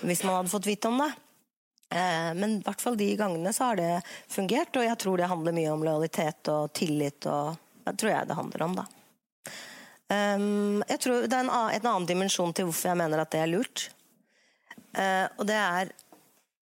Hvis 0.00 0.24
man 0.24 0.38
hadde 0.38 0.52
fått 0.54 0.68
vite 0.70 0.88
om 0.88 1.02
det. 1.02 1.10
Eh, 1.90 2.34
men 2.34 2.58
i 2.58 2.62
hvert 2.66 2.82
fall 2.82 2.96
de 2.98 3.08
gangene 3.16 3.52
så 3.52 3.70
har 3.70 3.78
det 3.78 3.90
fungert, 4.28 4.74
og 4.76 4.84
jeg 4.84 4.98
tror 4.98 5.20
det 5.20 5.30
handler 5.30 5.54
mye 5.54 5.72
om 5.72 5.84
lojalitet 5.86 6.50
og 6.50 6.72
tillit. 6.74 7.26
og 7.30 7.56
Det 7.84 7.96
tror 8.00 8.12
jeg 8.12 8.28
det 8.28 8.38
handler 8.40 8.64
om, 8.66 8.76
da. 8.80 8.86
Ehm, 10.14 10.82
jeg 10.86 11.00
tror 11.02 11.26
Det 11.26 11.34
er 11.34 11.44
en 11.44 11.50
annen, 11.50 11.74
en 11.74 11.86
annen 11.92 12.06
dimensjon 12.06 12.52
til 12.54 12.68
hvorfor 12.68 12.92
jeg 12.92 13.00
mener 13.02 13.22
at 13.22 13.30
det 13.30 13.42
er 13.42 13.52
lurt. 13.52 13.88
Eh, 14.96 15.26
og 15.38 15.46
det 15.46 15.56
er 15.60 15.92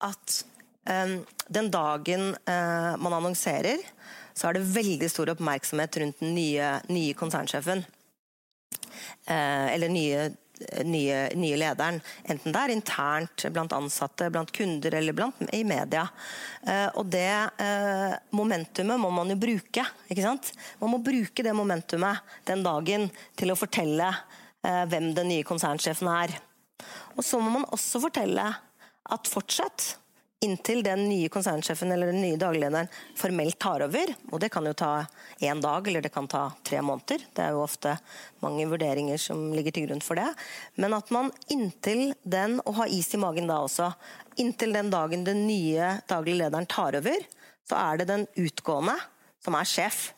at 0.01 0.37
ehm, 0.89 1.21
den 1.49 1.71
dagen 1.71 2.35
eh, 2.49 2.97
man 2.97 3.17
annonserer, 3.21 3.81
så 4.33 4.49
er 4.49 4.57
det 4.57 4.69
veldig 4.73 5.09
stor 5.11 5.33
oppmerksomhet 5.35 6.01
rundt 6.01 6.21
den 6.21 6.35
nye, 6.35 6.79
nye 6.89 7.17
konsernsjefen. 7.19 7.85
Eller 9.31 9.91
nye 9.93 10.31
nye, 10.85 11.29
nye, 11.39 11.57
lederen. 11.61 12.01
Enten 12.25 12.55
det 12.55 12.63
er 12.63 12.75
internt 12.75 13.47
blant 13.55 13.75
ansatte, 13.77 14.31
blant 14.33 14.53
kunder 14.55 14.95
eller 14.99 15.17
blant, 15.17 15.41
i 15.57 15.63
media. 15.67 16.07
Eh, 16.67 16.89
og 16.99 17.09
det 17.13 17.31
eh, 17.63 18.17
momentumet 18.37 19.01
må 19.01 19.13
man 19.15 19.33
jo 19.33 19.39
bruke. 19.41 19.87
ikke 20.09 20.27
sant? 20.27 20.53
Man 20.83 20.95
må 20.95 21.03
bruke 21.05 21.45
det 21.47 21.57
momentumet 21.57 22.25
den 22.49 22.65
dagen 22.67 23.09
til 23.39 23.53
å 23.53 23.59
fortelle 23.59 24.11
eh, 24.11 24.85
hvem 24.91 25.13
den 25.17 25.33
nye 25.33 25.47
konsernsjefen 25.47 26.11
er. 26.13 26.37
Og 27.17 27.25
så 27.27 27.41
må 27.43 27.53
man 27.59 27.69
også 27.73 28.03
fortelle 28.03 28.47
at 29.11 29.29
fortsatt 29.31 29.95
inntil 30.41 30.83
den 30.83 31.03
nye 31.09 31.29
konsernsjefen 31.29 31.93
eller 31.93 32.07
den 32.07 32.23
nye 32.23 32.39
daglederen 32.41 32.89
formelt 33.17 33.59
tar 33.61 33.83
over. 33.85 34.15
Og 34.33 34.41
det 34.41 34.49
kan 34.53 34.65
jo 34.65 34.73
ta 34.73 35.05
én 35.39 35.61
dag, 35.61 35.89
eller 35.89 36.01
det 36.01 36.13
kan 36.15 36.29
ta 36.29 36.47
tre 36.65 36.81
måneder. 36.81 37.27
Det 37.37 37.45
er 37.45 37.53
jo 37.53 37.65
ofte 37.65 37.97
mange 38.41 38.65
vurderinger 38.71 39.21
som 39.21 39.51
ligger 39.53 39.77
til 39.77 39.89
grunn 39.89 40.01
for 40.05 40.17
det. 40.17 40.31
Men 40.81 40.97
at 40.97 41.13
man 41.13 41.29
inntil 41.53 42.15
den, 42.23 42.57
og 42.65 42.79
ha 42.81 42.89
is 42.89 43.13
i 43.15 43.21
magen 43.21 43.51
da 43.53 43.61
også, 43.67 43.91
inntil 44.41 44.73
den 44.77 44.89
dagen 44.93 45.27
den 45.29 45.45
nye 45.45 45.99
daglig 46.09 46.39
lederen 46.41 46.69
tar 46.71 46.97
over, 46.97 47.29
så 47.69 47.77
er 47.77 48.01
det 48.01 48.09
den 48.09 48.27
utgående 48.41 48.97
som 49.45 49.57
er 49.61 49.69
sjef. 49.69 50.11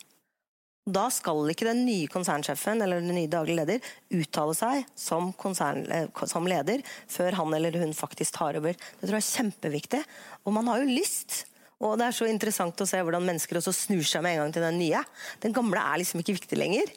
Da 0.83 1.05
skal 1.15 1.47
ikke 1.53 1.69
den 1.69 1.85
nye 1.87 2.09
konsernsjefen 2.11 2.83
eller 2.83 2.99
den 2.99 3.15
nye 3.15 3.31
daglig 3.31 3.55
leder 3.55 3.93
uttale 4.19 4.55
seg 4.59 4.89
som, 4.99 5.31
konsern, 5.39 5.85
eh, 5.87 6.09
som, 6.27 6.49
leder 6.49 6.83
før 7.07 7.39
han 7.39 7.55
eller 7.55 7.79
hun 7.79 7.95
faktisk 7.95 8.35
tar 8.41 8.59
over. 8.59 8.75
Det 8.75 9.07
tror 9.07 9.21
jeg 9.21 9.23
er 9.23 9.37
kjempeviktig. 9.37 10.01
Og 10.43 10.57
man 10.57 10.67
har 10.73 10.83
jo 10.83 10.91
lyst. 10.91 11.45
Og 11.83 11.95
det 11.99 12.09
er 12.09 12.17
så 12.17 12.27
interessant 12.31 12.83
å 12.83 12.87
se 12.87 12.99
hvordan 12.99 13.23
mennesker 13.27 13.59
også 13.59 13.75
snur 13.75 14.03
seg 14.07 14.25
med 14.27 14.35
en 14.35 14.43
gang 14.43 14.57
til 14.57 14.67
den 14.67 14.81
nye. 14.83 15.05
Den 15.43 15.55
gamle 15.55 15.83
er 15.83 16.03
liksom 16.03 16.23
ikke 16.23 16.37
viktig 16.41 16.59
lenger. 16.59 16.91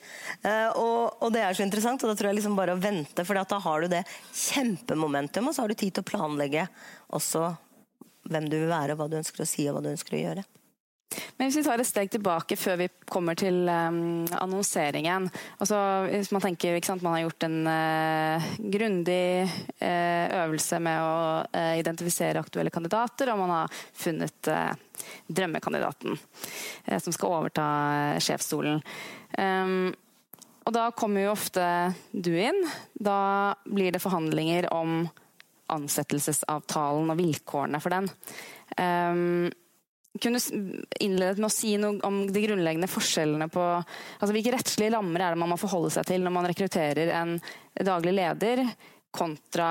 Uh, 0.45 0.69
og, 0.77 0.99
og, 1.21 1.29
det 1.33 1.41
er 1.41 1.57
så 1.57 1.65
interessant, 1.65 2.05
og 2.05 2.11
da 2.11 2.17
tror 2.17 2.29
jeg 2.29 2.39
liksom 2.39 2.57
bare 2.57 2.77
å 2.77 2.81
vente, 2.81 3.25
for 3.25 3.37
da 3.37 3.61
har 3.65 3.81
du 3.81 3.89
det 3.95 4.03
kjempemomentum, 4.29 5.49
og 5.49 5.57
så 5.57 5.65
har 5.65 5.73
du 5.73 5.77
tid 5.77 5.97
til 5.97 6.05
å 6.05 6.09
planlegge 6.11 6.67
også 7.17 7.47
hvem 8.29 8.49
du 8.49 8.59
vil 8.59 8.69
være, 8.69 8.97
hva 8.97 9.09
du 9.09 9.17
ønsker 9.17 9.41
å 9.41 9.49
si 9.49 9.65
og 9.69 9.77
hva 9.77 9.85
du 9.87 9.91
ønsker 9.93 10.17
å 10.17 10.21
gjøre. 10.21 10.45
Men 11.37 11.47
hvis 11.47 11.59
vi 11.59 11.63
tar 11.65 11.81
et 11.81 11.87
steg 11.87 12.11
tilbake 12.11 12.57
før 12.59 12.79
vi 12.79 12.87
kommer 13.11 13.37
til 13.39 13.67
um, 13.69 14.25
annonseringen. 14.41 15.27
Altså, 15.61 15.77
hvis 16.09 16.31
Man 16.33 16.43
tenker 16.43 16.77
at 16.79 17.03
man 17.03 17.17
har 17.17 17.25
gjort 17.25 17.45
en 17.47 17.57
uh, 17.69 18.47
grundig 18.73 19.45
uh, 19.45 20.25
øvelse 20.43 20.79
med 20.83 21.03
å 21.03 21.17
uh, 21.45 21.73
identifisere 21.79 22.41
aktuelle 22.41 22.73
kandidater, 22.73 23.31
og 23.31 23.43
man 23.43 23.53
har 23.53 23.83
funnet 23.93 24.51
drømmekandidaten 25.27 26.15
som 27.03 27.13
skal 27.13 27.33
overta 27.35 27.65
sjefsstolen. 28.23 28.79
Um, 29.37 29.91
og 30.65 30.73
da 30.73 30.87
kommer 30.97 31.25
jo 31.25 31.33
ofte 31.35 31.65
du 32.11 32.31
inn. 32.33 32.63
Da 32.93 33.53
blir 33.67 33.93
det 33.93 34.01
forhandlinger 34.01 34.71
om 34.73 35.03
ansettelsesavtalen 35.73 37.11
og 37.11 37.19
vilkårene 37.19 37.81
for 37.83 37.93
den. 37.93 38.09
Um, 38.79 39.51
kunne 40.21 40.39
innledet 40.99 41.39
med 41.39 41.47
å 41.49 41.53
si 41.53 41.75
noe 41.81 41.99
om 42.07 42.21
de 42.31 42.43
grunnleggende 42.45 42.89
forskjellene 42.91 43.47
på 43.51 43.63
altså 43.63 44.31
Hvilke 44.31 44.53
rettslige 44.55 44.93
rammer 44.95 45.23
er 45.23 45.35
det 45.35 45.41
man 45.41 45.51
må 45.51 45.59
forholde 45.59 45.91
seg 45.95 46.07
til 46.09 46.23
når 46.23 46.35
man 46.37 46.47
rekrutterer 46.49 47.11
en 47.19 47.35
daglig 47.83 48.15
leder 48.15 48.63
kontra 49.15 49.69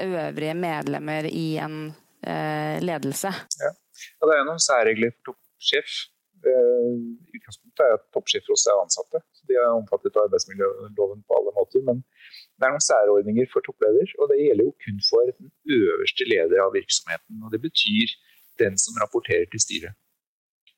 øvrige 0.00 0.54
medlemmer 0.58 1.26
i 1.30 1.48
en 1.62 1.76
eh, 2.26 2.78
ledelse? 2.82 3.30
Ja. 3.62 3.70
ja. 3.70 3.74
Det 4.24 4.36
er 4.36 4.48
noen 4.48 4.62
særregler 4.62 5.12
for 5.14 5.32
toppsjef. 5.32 5.98
Eh, 6.40 6.94
utgangspunktet 7.36 7.84
er 7.84 7.96
at 7.98 8.06
toppsjefer 8.16 8.54
også 8.54 8.72
er 8.72 8.82
ansatte. 8.84 9.22
så 9.36 9.48
De 9.50 9.58
er 9.58 9.68
omfattet 9.74 10.16
av 10.16 10.26
arbeidsmiljøloven 10.28 11.22
på 11.26 11.38
alle 11.38 11.54
måter. 11.58 11.84
Men 11.86 12.02
det 12.56 12.66
er 12.66 12.74
noen 12.74 12.86
særordninger 12.86 13.50
for 13.52 13.66
toppleder, 13.66 14.14
og 14.18 14.32
det 14.32 14.40
gjelder 14.40 14.68
jo 14.68 14.74
kun 14.84 15.00
for 15.06 15.32
den 15.36 15.52
øverste 15.78 16.28
leder 16.32 16.64
av 16.64 16.74
virksomheten. 16.76 17.42
og 17.44 17.54
Det 17.54 17.62
betyr 17.66 18.16
den 18.62 18.78
som 18.84 18.98
rapporterer 19.02 19.46
til 19.50 19.62
styret. 19.66 19.94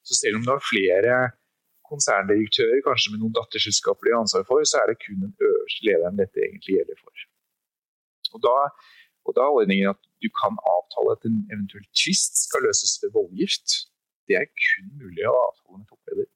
Så 0.07 0.15
selv 0.19 0.39
om 0.39 0.45
du 0.45 0.51
har 0.55 0.71
flere 0.73 1.15
konserndirektører, 1.91 2.81
kanskje 2.89 3.13
med 3.13 3.23
noen 3.23 3.37
datterselskaper 3.37 4.07
de 4.07 4.15
har 4.15 4.25
ansvar 4.25 4.45
for, 4.49 4.65
så 4.71 4.81
er 4.81 4.91
det 4.91 5.03
kun 5.05 5.23
den 5.25 5.35
øverste 5.49 5.87
lederen 5.87 6.21
dette 6.23 6.43
egentlig 6.47 6.77
gjelder 6.79 6.99
for. 7.05 7.15
Og 8.35 8.41
da, 8.47 8.57
og 9.27 9.37
da 9.37 9.45
er 9.45 9.57
ordningen 9.61 9.93
at 9.95 10.01
du 10.25 10.29
kan 10.41 10.55
avtale 10.75 11.15
at 11.17 11.27
en 11.29 11.41
eventuell 11.55 11.87
tvist 12.01 12.35
skal 12.47 12.65
løses 12.67 12.93
ved 13.03 13.15
voldgift. 13.19 13.69
Det 14.27 14.39
er 14.41 14.49
kun 14.65 14.89
mulig 15.03 15.27
å 15.29 15.37
avtale 15.49 15.81
med 15.81 15.89
toppleder. 15.91 16.29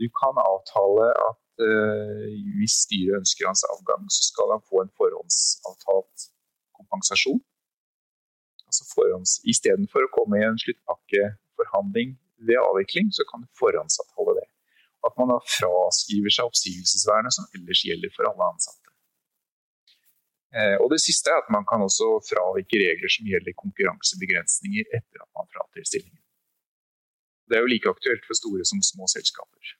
Du 0.00 0.06
kan 0.20 0.36
avtale 0.50 1.06
at 1.28 1.44
uh, 1.68 2.26
hvis 2.58 2.76
styret 2.86 3.20
ønsker 3.20 3.50
hans 3.50 3.64
avgang, 3.74 4.08
så 4.16 4.22
skal 4.30 4.54
han 4.54 4.64
få 4.70 4.82
en 4.82 4.94
forhåndsavtalt 4.98 6.30
kompensasjon 6.78 7.42
altså 8.72 8.88
forhånds, 8.90 9.38
Istedenfor 9.52 10.06
å 10.06 10.12
komme 10.16 10.40
i 10.40 10.46
en 10.48 10.58
sluttpakkeforhandling 10.60 12.16
ved 12.48 12.58
avvikling, 12.58 13.12
så 13.14 13.26
kan 13.28 13.44
du 13.44 13.48
forhåndsavtale 13.60 14.38
det. 14.40 14.48
At 15.06 15.18
man 15.18 15.32
da 15.32 15.38
fraskriver 15.58 16.32
seg 16.32 16.48
oppsigelsesvernet 16.48 17.36
som 17.36 17.48
ellers 17.58 17.82
gjelder 17.86 18.12
for 18.16 18.30
alle 18.30 18.48
ansatte. 18.54 18.88
Eh, 20.52 20.76
og 20.82 20.90
Det 20.92 21.00
siste 21.00 21.32
er 21.32 21.40
at 21.40 21.52
man 21.54 21.64
kan 21.68 21.84
også 21.84 22.08
fravike 22.28 22.80
regler 22.80 23.12
som 23.12 23.28
gjelder 23.28 23.60
konkurransebegrensninger 23.62 24.90
etter 24.98 25.22
at 25.24 25.30
man 25.36 25.48
frater 25.54 25.86
stillingen. 25.88 26.20
Det 27.48 27.58
er 27.58 27.64
jo 27.64 27.72
like 27.72 27.90
aktuelt 27.90 28.26
for 28.28 28.38
store 28.38 28.64
som 28.68 28.82
små 28.84 29.08
selskaper. 29.10 29.76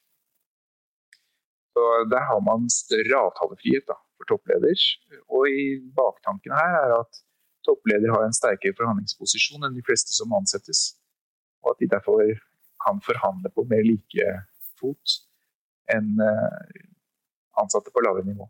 Så 1.72 1.82
Der 2.12 2.24
har 2.28 2.40
man 2.44 2.68
større 2.68 3.20
avtalefrihet 3.26 3.86
da, 3.88 3.96
for 4.16 4.28
toppleder. 4.28 4.80
Og 5.32 5.48
i 5.48 5.80
baktanken 5.96 6.52
her 6.52 6.74
er 6.82 6.96
at 7.00 7.20
toppleder 7.66 8.12
har 8.14 8.24
en 8.26 8.36
sterkere 8.36 8.76
forhandlingsposisjon 8.78 9.66
enn 9.66 9.76
de 9.76 9.84
fleste 9.86 10.14
som 10.16 10.32
ansettes. 10.38 10.92
Og 11.62 11.74
at 11.74 11.82
de 11.82 11.90
derfor 11.92 12.22
kan 12.82 12.98
forhandle 13.04 13.52
på 13.54 13.64
mer 13.70 13.84
like 13.86 14.28
fot 14.80 15.18
enn 15.92 16.16
eh, 16.22 16.82
ansatte 17.62 17.92
på 17.94 18.02
lavere 18.04 18.26
nivå. 18.26 18.48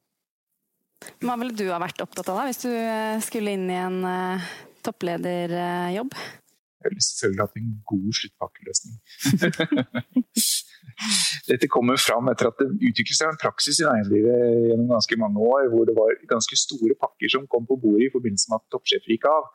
Hva 1.23 1.35
ville 1.41 1.57
du 1.59 1.67
ha 1.73 1.81
vært 1.83 2.01
opptatt 2.05 2.31
av 2.31 2.39
da, 2.39 2.47
hvis 2.49 2.63
du 2.63 2.71
eh, 2.71 3.19
skulle 3.25 3.57
inn 3.57 3.67
i 3.71 3.79
en 3.79 3.99
uh, 4.07 4.53
topplederjobb? 4.87 6.15
Jeg 6.83 6.91
ville 6.91 7.07
selvfølgelig 7.07 7.43
hatt 7.43 7.59
en 7.59 7.73
god 7.93 8.19
sluttpakkeløsning. 8.21 8.97
Dette 11.49 11.69
kommer 11.73 12.01
fram 12.01 12.31
etter 12.33 12.51
at 12.51 12.61
det 12.61 12.69
utviklet 12.77 13.19
seg 13.19 13.31
en 13.33 13.41
praksis 13.41 13.81
i 13.83 13.87
næringslivet 13.87 14.69
gjennom 14.71 14.93
ganske 14.95 15.19
mange 15.21 15.43
år, 15.43 15.69
hvor 15.73 15.87
det 15.89 15.97
var 15.99 16.15
ganske 16.31 16.59
store 16.59 16.97
pakker 17.01 17.33
som 17.35 17.49
kom 17.51 17.67
på 17.69 17.79
bordet 17.83 18.09
i 18.09 18.13
forbindelse 18.15 18.53
med 18.53 18.61
at 18.61 18.75
toppsjefer 18.75 19.17
gikk 19.17 19.29
av. 19.31 19.49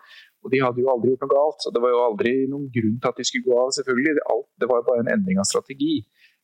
Og 0.45 0.54
de 0.54 0.62
hadde 0.63 0.84
jo 0.84 0.91
aldri 0.91 1.12
gjort 1.12 1.26
noe 1.26 1.34
galt, 1.34 1.65
og 1.67 1.73
det 1.76 1.84
var 1.84 1.93
jo 1.93 2.04
aldri 2.06 2.34
noen 2.52 2.69
grunn 2.73 2.97
til 3.02 3.10
at 3.10 3.19
de 3.19 3.26
skulle 3.28 3.47
gå 3.50 3.58
av. 3.58 3.73
selvfølgelig. 3.76 4.15
Det 4.62 4.69
var 4.69 4.86
bare 4.88 5.04
en 5.04 5.13
endring 5.15 5.41
av 5.41 5.50
strategi. 5.50 5.95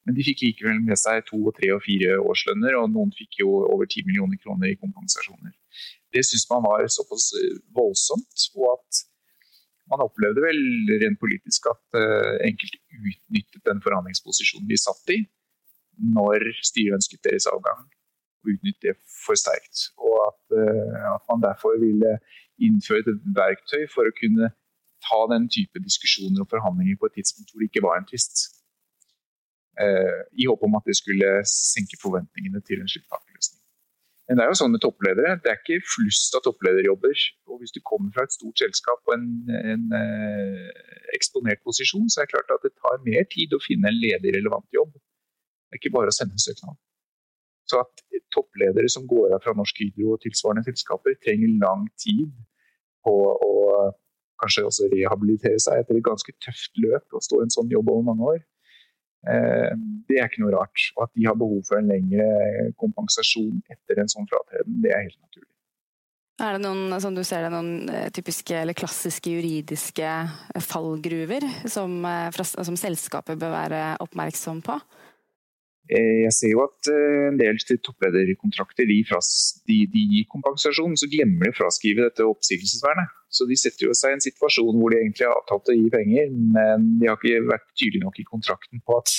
Men 0.03 0.17
de 0.17 0.25
fikk 0.27 0.41
likevel 0.43 0.81
med 0.83 0.99
seg 0.99 1.23
to, 1.29 1.39
tre 1.55 1.69
og 1.75 1.83
fire 1.85 2.17
årslønner, 2.19 2.75
og 2.79 2.89
noen 2.91 3.13
fikk 3.15 3.39
jo 3.43 3.53
over 3.69 3.87
ti 3.87 4.03
millioner 4.07 4.39
kroner 4.41 4.73
i 4.73 4.79
kompensasjoner. 4.79 5.53
Det 6.11 6.25
syntes 6.27 6.49
man 6.51 6.65
var 6.65 6.83
såpass 6.91 7.29
voldsomt, 7.77 8.49
og 8.59 8.73
at 8.73 9.03
man 9.91 10.03
opplevde 10.05 10.43
vel 10.43 10.61
rent 11.03 11.19
politisk 11.19 11.67
at 11.71 11.83
uh, 11.99 12.35
enkelte 12.47 12.79
utnyttet 12.93 13.61
den 13.67 13.81
forhandlingsposisjonen 13.83 14.69
de 14.69 14.79
satt 14.79 15.13
i, 15.15 15.19
når 16.15 16.47
styret 16.65 16.97
ønsket 16.99 17.23
deres 17.27 17.47
avgang. 17.51 17.83
Og 18.43 18.55
utnyttet 18.55 18.89
det 18.89 18.95
for 19.25 19.39
sterkt. 19.39 19.87
Og 19.99 20.15
at, 20.29 20.41
uh, 20.55 21.15
at, 21.15 21.23
man 21.29 21.43
derfor 21.45 21.77
ville 21.83 22.17
innføre 22.63 23.03
et 23.03 23.23
verktøy 23.37 23.87
for 23.93 24.07
å 24.07 24.17
kunne 24.19 24.51
ta 25.03 25.19
den 25.33 25.49
type 25.51 25.81
diskusjoner 25.83 26.45
og 26.45 26.51
forhandlinger 26.51 26.99
på 26.99 27.09
et 27.09 27.17
tidspunkt 27.19 27.51
hvor 27.51 27.63
det 27.63 27.71
ikke 27.71 27.87
var 27.87 27.99
en 27.99 28.07
tvist. 28.07 28.45
Uh, 29.81 30.21
I 30.39 30.47
håp 30.47 30.63
om 30.63 30.79
at 30.79 30.87
det 30.87 30.95
skulle 31.01 31.29
senke 31.49 31.99
forventningene 31.99 32.61
til 32.63 32.79
en 32.79 32.91
sluttpakkeløsning. 32.93 33.62
Men 34.33 34.39
det 34.39 34.45
er 34.47 34.49
jo 34.49 34.57
sånn 34.57 34.71
med 34.73 34.81
toppledere. 34.81 35.35
Det 35.45 35.49
er 35.51 35.59
ikke 35.59 35.75
flust 35.85 36.33
av 36.33 36.41
topplederjobber. 36.41 37.19
Og 37.53 37.59
hvis 37.61 37.73
du 37.75 37.77
kommer 37.85 38.09
fra 38.15 38.23
et 38.25 38.33
stort 38.33 38.57
selskap 38.57 39.03
og 39.05 39.13
en, 39.13 39.27
en 39.53 39.83
eh, 39.93 40.71
eksponert 41.13 41.61
posisjon, 41.61 42.07
så 42.09 42.23
er 42.23 42.25
det 42.25 42.31
klart 42.31 42.49
at 42.55 42.65
det 42.65 42.71
tar 42.81 43.03
mer 43.05 43.27
tid 43.29 43.53
å 43.53 43.59
finne 43.61 43.91
en 43.91 43.99
ledig 44.01 44.33
relevant 44.33 44.65
jobb. 44.73 44.89
Det 44.97 45.77
er 45.77 45.81
ikke 45.83 45.93
bare 45.93 46.09
å 46.09 46.15
sende 46.17 46.33
en 46.33 46.41
søknad. 46.41 46.79
Så 47.69 47.83
at 47.83 48.01
toppledere 48.33 48.89
som 48.89 49.05
går 49.05 49.35
av 49.37 49.45
fra 49.45 49.53
Norsk 49.53 49.83
Hydro 49.83 50.15
og 50.15 50.23
tilsvarende 50.25 50.65
selskaper, 50.65 51.13
trenger 51.21 51.53
lang 51.61 51.85
tid 52.01 52.33
på 53.05 53.13
å 53.13 53.53
kanskje 54.41 54.65
også 54.65 54.89
rehabilitere 54.95 55.61
seg 55.61 55.83
etter 55.83 56.01
et 56.01 56.09
ganske 56.09 56.33
tøft 56.41 56.81
løp 56.81 57.13
og 57.13 57.21
stå 57.21 57.37
i 57.37 57.45
en 57.45 57.53
sånn 57.53 57.69
jobb 57.69 57.93
over 57.93 58.09
mange 58.09 58.33
år. 58.33 58.41
Eh, 59.23 59.71
det 60.09 60.19
er 60.19 60.27
ikke 60.27 60.43
noe 60.43 60.55
rart. 60.55 60.89
Og 60.97 61.07
at 61.07 61.13
de 61.15 61.27
har 61.29 61.39
behov 61.39 61.63
for 61.67 61.79
en 61.79 61.89
lengre 61.91 62.27
kompensasjon 62.81 63.61
etter 63.71 64.03
en 64.03 64.11
sånn 64.11 64.29
fratreden, 64.31 64.81
det 64.83 64.91
er 64.93 65.05
helt 65.05 65.19
naturlig. 65.19 65.49
Er 66.41 66.57
det 66.57 66.63
noen, 66.63 66.95
som 66.99 67.13
du 67.13 67.21
ser 67.21 67.45
det, 67.45 67.51
noen 67.53 67.91
eh, 67.93 68.09
typiske 68.13 68.57
eller 68.57 68.75
klassiske 68.77 69.31
juridiske 69.31 70.09
fallgruver 70.65 71.45
som, 71.69 71.99
eh, 72.09 72.43
som 72.51 72.79
selskapet 72.79 73.39
bør 73.39 73.53
være 73.53 73.83
oppmerksom 74.03 74.63
på? 74.65 74.79
Eh, 75.91 76.23
jeg 76.23 76.31
ser 76.31 76.53
jo 76.53 76.61
at 76.63 76.87
eh, 76.87 77.25
en 77.27 77.39
del 77.39 77.57
topplederkontrakter 77.59 78.87
de, 78.87 79.01
de, 79.03 79.79
de, 79.91 80.03
gir 80.13 80.29
kompensasjon, 80.31 80.95
så 80.99 81.09
glemmer 81.11 81.49
de 81.49 81.51
å 81.51 81.57
fraskrive 81.57 82.05
dette 82.05 82.27
oppsigelsesvernet. 82.27 83.11
Så 83.33 83.47
de 83.49 83.57
setter 83.59 83.89
jo 83.89 83.97
seg 83.97 84.13
i 84.13 84.17
en 84.17 84.23
situasjon 84.23 84.79
hvor 84.79 84.93
de 84.93 85.01
egentlig 85.01 85.27
har 85.27 85.35
avtalt 85.41 85.73
å 85.73 85.75
gi 85.75 85.89
penger, 85.91 86.31
men 86.55 86.87
de 87.01 87.09
har 87.09 87.19
ikke 87.19 87.43
vært 87.49 87.67
tydelige 87.75 88.05
nok 88.05 88.21
i 88.21 88.27
kontrakten 88.29 88.83
på 88.85 89.01
at 89.01 89.11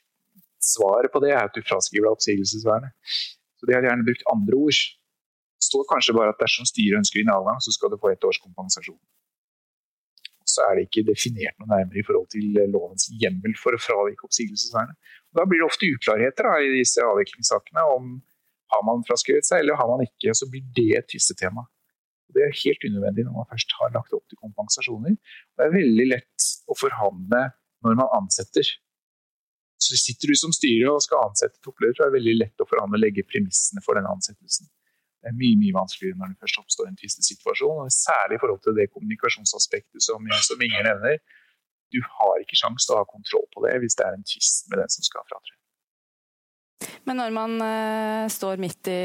svaret 0.72 1.14
på 1.14 1.22
det 1.22 1.36
er 1.36 1.44
at 1.44 1.54
du 1.54 1.62
fraskriver 1.62 2.08
deg 2.08 2.18
oppsigelsesvernet. 2.18 3.14
Så 3.60 3.70
de 3.70 3.78
har 3.78 3.86
gjerne 3.86 4.08
brukt 4.08 4.26
andre 4.32 4.58
ord. 4.58 4.82
Det 4.82 5.68
står 5.68 5.86
kanskje 5.92 6.18
bare 6.18 6.34
at 6.34 6.42
dersom 6.42 6.66
styret 6.66 6.98
ønsker 6.98 7.22
din 7.22 7.30
avgang, 7.30 7.62
så 7.62 7.70
skal 7.70 7.92
du 7.92 8.00
få 8.02 8.10
ett 8.10 8.26
års 8.26 8.42
kompensasjon 8.42 8.98
så 10.52 10.66
er 10.66 10.78
det 10.78 10.86
ikke 10.88 11.06
definert 11.08 11.56
noe 11.60 11.70
nærmere 11.70 12.00
i 12.02 12.06
forhold 12.06 12.28
til 12.34 12.58
lovens 12.72 13.08
hjemmel 13.20 13.54
for 13.60 13.76
å 13.76 13.80
fravike 13.80 14.26
oppsigelsesvernet. 14.28 14.98
Da 15.32 15.46
blir 15.48 15.62
det 15.62 15.68
ofte 15.68 15.88
uklarheter 15.88 16.48
da, 16.48 16.58
i 16.60 16.74
disse 16.76 17.04
avviklingssakene 17.06 17.86
om 17.96 18.14
har 18.72 18.84
man 18.88 19.04
fraskrevet 19.08 19.46
seg 19.48 19.62
eller 19.62 19.78
har 19.80 19.88
man 19.90 20.04
ikke. 20.04 20.34
Så 20.36 20.48
blir 20.50 20.64
det 20.76 20.90
et 20.98 21.08
tvistetema. 21.12 21.64
Det 22.32 22.46
er 22.46 22.54
helt 22.62 22.86
unødvendig 22.88 23.26
når 23.26 23.40
man 23.40 23.48
først 23.50 23.74
har 23.78 23.92
lagt 23.96 24.14
opp 24.16 24.24
til 24.30 24.40
kompensasjoner. 24.40 25.18
Det 25.56 25.66
er 25.66 25.74
veldig 25.74 26.06
lett 26.14 26.48
å 26.72 26.76
forhandle 26.78 27.42
når 27.84 27.98
man 27.98 28.14
ansetter. 28.20 28.68
Så 29.82 29.98
Sitter 29.98 30.30
du 30.30 30.38
som 30.38 30.54
styre 30.54 30.92
og 30.94 31.02
skal 31.04 31.26
ansette 31.26 31.60
toppleder, 31.64 31.96
så 31.96 32.04
er 32.04 32.12
det 32.12 32.20
veldig 32.20 32.36
lett 32.38 32.62
å 32.62 32.68
forhandle 32.70 33.00
og 33.00 33.04
legge 33.04 33.26
premissene 33.28 33.82
for 33.84 33.98
den 33.98 34.08
ansettelsen. 34.08 34.70
Det 35.22 35.30
er 35.30 35.38
mye 35.38 35.58
mye 35.60 35.74
vanskeligere 35.76 36.18
når 36.18 36.32
det 36.32 36.42
først 36.42 36.58
oppstår 36.58 36.88
en 36.88 36.98
tvistesituasjon. 36.98 37.80
og 37.84 37.94
Særlig 37.94 38.36
i 38.36 38.42
forhold 38.42 38.62
til 38.64 38.74
det 38.74 38.90
kommunikasjonsaspektet 38.90 40.02
som, 40.02 40.26
som 40.48 40.64
Inger 40.66 40.88
nevner. 40.88 41.20
Du 41.94 42.00
har 42.02 42.40
ikke 42.42 42.58
sjanse 42.58 42.88
til 42.88 42.96
å 42.96 43.02
ha 43.02 43.06
kontroll 43.06 43.46
på 43.54 43.62
det 43.66 43.76
hvis 43.82 43.94
det 43.98 44.06
er 44.06 44.16
en 44.16 44.26
tvist 44.26 44.66
med 44.72 44.82
den 44.82 44.90
som 44.90 45.06
skal 45.06 45.26
fratre. 45.30 45.54
Men 47.06 47.20
når 47.22 47.34
man 47.34 47.54
uh, 47.62 48.30
står 48.30 48.58
midt 48.62 48.90
i 48.90 49.02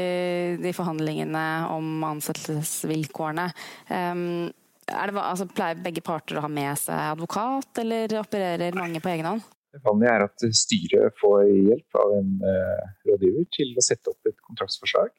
de 0.58 0.72
forhandlingene 0.74 1.44
om 1.70 2.02
ansettelsesvilkårene, 2.08 3.46
um, 3.92 4.48
det, 4.88 5.22
altså, 5.22 5.46
pleier 5.52 5.78
begge 5.84 6.02
parter 6.02 6.40
å 6.40 6.42
ha 6.46 6.50
med 6.50 6.74
seg 6.80 7.12
advokat, 7.12 7.70
eller 7.84 8.18
opererer 8.18 8.74
mange 8.74 9.02
på 9.04 9.12
egen 9.14 9.30
hånd? 9.30 9.46
Det 9.70 9.84
vanlige 9.84 10.14
er 10.16 10.24
at 10.24 10.46
styret 10.56 11.18
får 11.22 11.42
hjelp 11.46 11.98
av 12.02 12.14
en 12.18 12.36
uh, 12.42 12.86
rådgiver 13.06 13.50
til 13.54 13.74
å 13.78 13.84
sette 13.84 14.10
opp 14.10 14.30
et 14.30 14.38
kontraktsforslag 14.48 15.12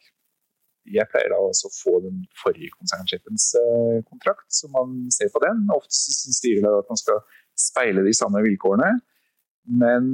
jeg 0.94 1.10
pleier 1.12 1.32
da 1.34 1.38
også 1.44 1.70
å 1.70 1.76
få 1.76 1.94
den 2.04 2.24
forrige 2.40 2.72
konsernsjefens 2.78 3.52
eh, 3.60 4.00
kontrakt, 4.08 4.48
så 4.54 4.70
man 4.74 4.96
ser 5.14 5.32
på 5.34 5.42
den. 5.44 5.68
Ofte 5.76 5.94
syns 5.96 6.40
styret 6.42 6.68
at 6.70 6.90
man 6.90 7.00
skal 7.00 7.22
speile 7.60 8.06
de 8.06 8.14
samme 8.16 8.42
vilkårene. 8.46 8.92
Men 9.82 10.10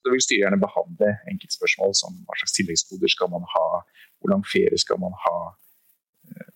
så 0.00 0.12
vil 0.12 0.22
styret 0.24 0.46
gjerne 0.46 0.60
behandle 0.60 1.10
enkeltspørsmål 1.32 1.94
som 1.96 2.16
hva 2.28 2.36
slags 2.40 2.56
tilleggskoder 2.56 3.12
skal 3.12 3.32
man 3.32 3.44
ha, 3.54 3.66
hvor 4.20 4.32
lang 4.32 4.44
ferie 4.48 4.78
skal 4.80 5.00
man 5.02 5.16
ha, 5.24 5.38
eh, 6.30 6.52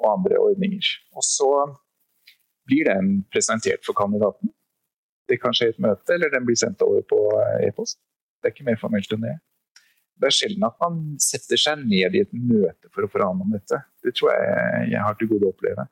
og 0.00 0.10
andre 0.14 0.40
ordninger. 0.50 0.92
Og 1.16 1.24
så 1.26 1.50
blir 2.68 2.88
den 2.88 3.22
presentert 3.32 3.84
for 3.86 3.96
kandidaten. 3.96 4.52
Det 5.28 5.40
kan 5.40 5.56
skje 5.56 5.70
i 5.70 5.74
et 5.74 5.82
møte, 5.84 6.14
eller 6.14 6.32
den 6.32 6.46
blir 6.48 6.56
sendt 6.56 6.84
over 6.84 7.04
på 7.08 7.18
e-post. 7.64 8.00
Det 8.38 8.48
er 8.48 8.54
ikke 8.54 8.68
mer 8.68 8.80
formelt 8.80 9.12
enn 9.12 9.24
det. 9.24 9.36
Det 10.18 10.28
er 10.28 10.34
sjelden 10.34 10.66
at 10.66 10.76
man 10.82 10.98
setter 11.22 11.60
seg 11.60 11.84
ned 11.84 12.16
i 12.16 12.24
et 12.24 12.34
møte 12.34 12.90
for 12.94 13.06
å 13.06 13.10
forhandle 13.12 13.46
om 13.46 13.54
dette. 13.54 13.78
Det 14.04 14.14
tror 14.18 14.32
jeg 14.34 14.90
jeg 14.92 15.04
har 15.04 15.18
til 15.18 15.30
gode 15.30 15.48
å 15.48 15.54
oppleve. 15.54 15.86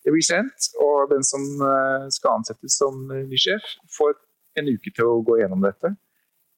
Det 0.00 0.12
blir 0.14 0.24
sendt, 0.24 0.70
og 0.80 1.10
den 1.12 1.24
som 1.26 1.44
eh, 1.64 2.06
skal 2.14 2.38
ansettes 2.38 2.78
som 2.80 3.02
ny 3.10 3.40
sjef, 3.40 3.74
får 3.96 4.16
en 4.60 4.70
uke 4.72 4.92
til 4.96 5.08
å 5.08 5.20
gå 5.24 5.40
gjennom 5.42 5.64
dette. 5.64 5.92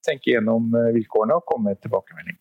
Tenke 0.06 0.34
gjennom 0.34 0.70
eh, 0.78 0.92
vilkårene 0.98 1.38
og 1.38 1.46
komme 1.48 1.72
med 1.72 1.82
tilbakemelding. 1.82 2.38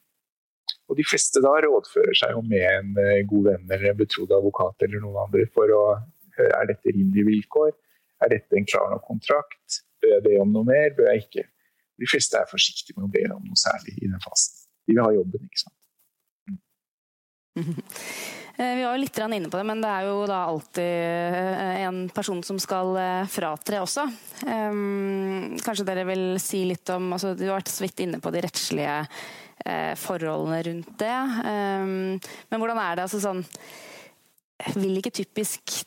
Og 0.92 0.98
De 1.00 1.06
fleste 1.08 1.42
da 1.44 1.54
rådfører 1.64 2.18
seg 2.18 2.36
jo 2.36 2.44
med 2.46 2.66
en 2.68 2.98
eh, 3.02 3.24
god 3.30 3.50
venn 3.50 3.66
eller 3.70 3.94
en 3.94 4.02
betrodd 4.02 4.34
advokat 4.38 4.86
eller 4.86 5.02
noen 5.04 5.22
andre 5.26 5.48
for 5.56 5.74
å 5.74 5.84
høre 6.38 6.58
er 6.58 6.70
dette 6.70 6.94
rimelige 6.94 7.30
vilkår, 7.30 7.74
er 8.22 8.34
dette 8.36 8.58
en 8.58 8.68
klar 8.70 8.92
nok 8.94 9.06
kontrakt, 9.08 9.82
bør 10.02 10.18
jeg 10.18 10.26
be 10.28 10.38
om 10.42 10.54
noe 10.54 10.68
mer, 10.68 10.94
bør 10.98 11.10
jeg 11.14 11.26
ikke. 11.26 11.46
De 12.02 12.10
fleste 12.10 12.38
er 12.38 12.50
forsiktige 12.50 12.98
med 12.98 13.10
å 13.10 13.14
be 13.14 13.24
om 13.34 13.46
noe 13.46 13.60
særlig 13.60 13.98
i 13.98 14.10
den 14.10 14.22
fasen. 14.24 14.61
De 14.86 14.96
vil 14.96 15.04
ha 15.04 15.12
jobben, 15.16 15.48
ikke 15.48 15.64
sant. 15.64 15.78
Mm. 17.60 17.76
Vi 18.62 18.84
var 18.84 18.94
jo 18.94 19.02
litt 19.02 19.18
inne 19.18 19.50
på 19.50 19.58
det, 19.58 19.64
men 19.66 19.80
det 19.82 19.90
er 19.90 20.06
jo 20.06 20.18
da 20.30 20.42
alltid 20.46 20.84
eh, 20.84 21.78
en 21.88 22.02
person 22.14 22.44
som 22.46 22.60
skal 22.62 22.92
eh, 23.00 23.30
fratre 23.32 23.80
også. 23.82 24.04
Kanskje 24.42 25.86
dere 25.88 26.04
vil 26.06 26.26
si 26.42 26.60
litt 26.68 26.92
om 26.94 27.08
altså 27.16 27.32
Du 27.34 27.46
har 27.48 27.56
vært 27.56 27.72
så 27.72 27.86
vidt 27.86 28.04
inne 28.04 28.20
på 28.22 28.34
de 28.34 28.44
rettslige 28.44 29.00
forholdene 30.02 30.60
rundt 30.66 30.94
det. 30.98 31.18
Men 31.46 32.62
hvordan 32.62 32.80
er 32.82 32.96
det 32.98 33.04
altså 33.06 33.20
sånn 33.22 33.44
Vil 34.74 34.98
ikke 34.98 35.14
typisk 35.14 35.84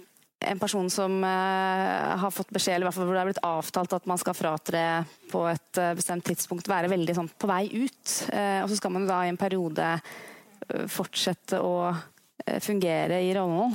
en 0.48 0.61
person 0.61 0.88
som 0.90 1.16
uh, 1.24 2.16
har 2.20 2.33
fått 2.35 2.52
beskjed, 2.54 2.76
eller 2.76 2.87
i 2.87 2.88
hvert 2.88 2.96
fall 2.98 3.09
hvor 3.09 3.16
det 3.16 3.22
er 3.22 3.30
blitt 3.30 3.46
avtalt 3.46 3.96
at 3.96 4.09
man 4.11 4.20
skal 4.20 4.37
fratre 4.38 4.83
på 5.30 5.44
et 5.50 5.80
uh, 5.80 5.92
bestemt 5.98 6.26
tidspunkt, 6.28 6.70
være 6.70 6.90
veldig 6.92 7.16
sånn 7.18 7.30
på 7.30 7.50
vei 7.50 7.64
ut. 7.72 8.16
Uh, 8.30 8.64
og 8.64 8.68
så 8.70 8.78
skal 8.80 8.94
man 8.94 9.09
da 9.09 9.22
i 9.24 9.33
en 9.33 9.40
periode 9.40 9.94
fortsette 10.88 11.59
å 11.61 11.92
fungere 12.64 13.18
i 13.20 13.35
rollen. 13.37 13.74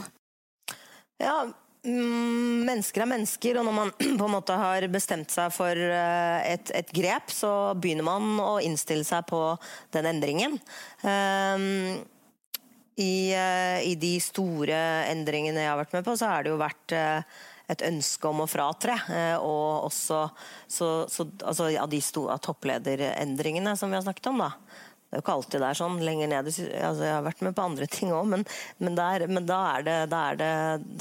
Ja, 1.21 1.43
mm, 1.85 2.65
mennesker 2.65 3.03
er 3.03 3.09
mennesker, 3.11 3.59
og 3.59 3.67
når 3.67 3.75
man 3.77 3.91
på 4.19 4.25
en 4.25 4.33
måte 4.33 4.57
har 4.57 4.87
bestemt 4.89 5.29
seg 5.29 5.53
for 5.53 5.77
et, 5.77 6.73
et 6.73 6.93
grep, 6.95 7.29
så 7.29 7.75
begynner 7.77 8.07
man 8.07 8.41
å 8.41 8.55
innstille 8.65 9.05
seg 9.05 9.27
på 9.29 9.43
den 9.93 10.09
endringen. 10.09 10.57
Uh, 11.05 12.01
i, 12.99 13.31
eh, 13.33 13.79
I, 13.87 13.95
de 13.99 14.17
store 14.23 14.79
endringene 15.09 15.63
jeg 15.63 15.71
har 15.71 15.79
vært 15.79 15.95
med 15.95 16.07
på, 16.07 16.17
så 16.19 16.33
har 16.33 16.43
det 16.43 16.51
jo 16.51 16.59
vært 16.59 16.95
eh, 16.97 17.39
et 17.71 17.85
ønske 17.87 18.27
om 18.27 18.43
å 18.43 18.49
fratre. 18.49 18.97
Eh, 19.13 19.35
og 19.39 19.87
også 19.87 20.21
så, 20.67 20.89
så, 21.07 21.29
altså, 21.39 21.71
av 21.79 21.89
de 21.91 22.01
store, 22.03 22.37
topplederendringene 22.43 23.75
som 23.79 23.91
vi 23.91 23.99
har 23.99 24.05
snakket 24.07 24.31
om. 24.33 24.45
da 24.45 24.53
det 25.09 25.17
er 25.17 25.21
jo 25.23 25.23
ikke 25.23 25.33
alltid 25.39 25.63
det 25.63 25.67
er 25.71 25.77
sånn 25.79 25.95
lenger 26.05 26.27
ned. 26.29 26.47
Altså, 26.53 27.05
jeg 27.07 27.13
har 27.15 27.23
vært 27.25 27.39
med 27.41 27.55
på 27.57 27.63
andre 27.65 27.85
ting 27.95 28.11
òg, 28.13 28.27
men, 28.29 28.43
men, 28.77 28.93
der, 28.97 29.25
men 29.25 29.47
da, 29.49 29.57
er 29.73 29.87
det, 29.87 29.95
da, 30.11 30.19
er 30.29 30.37
det, 30.37 30.49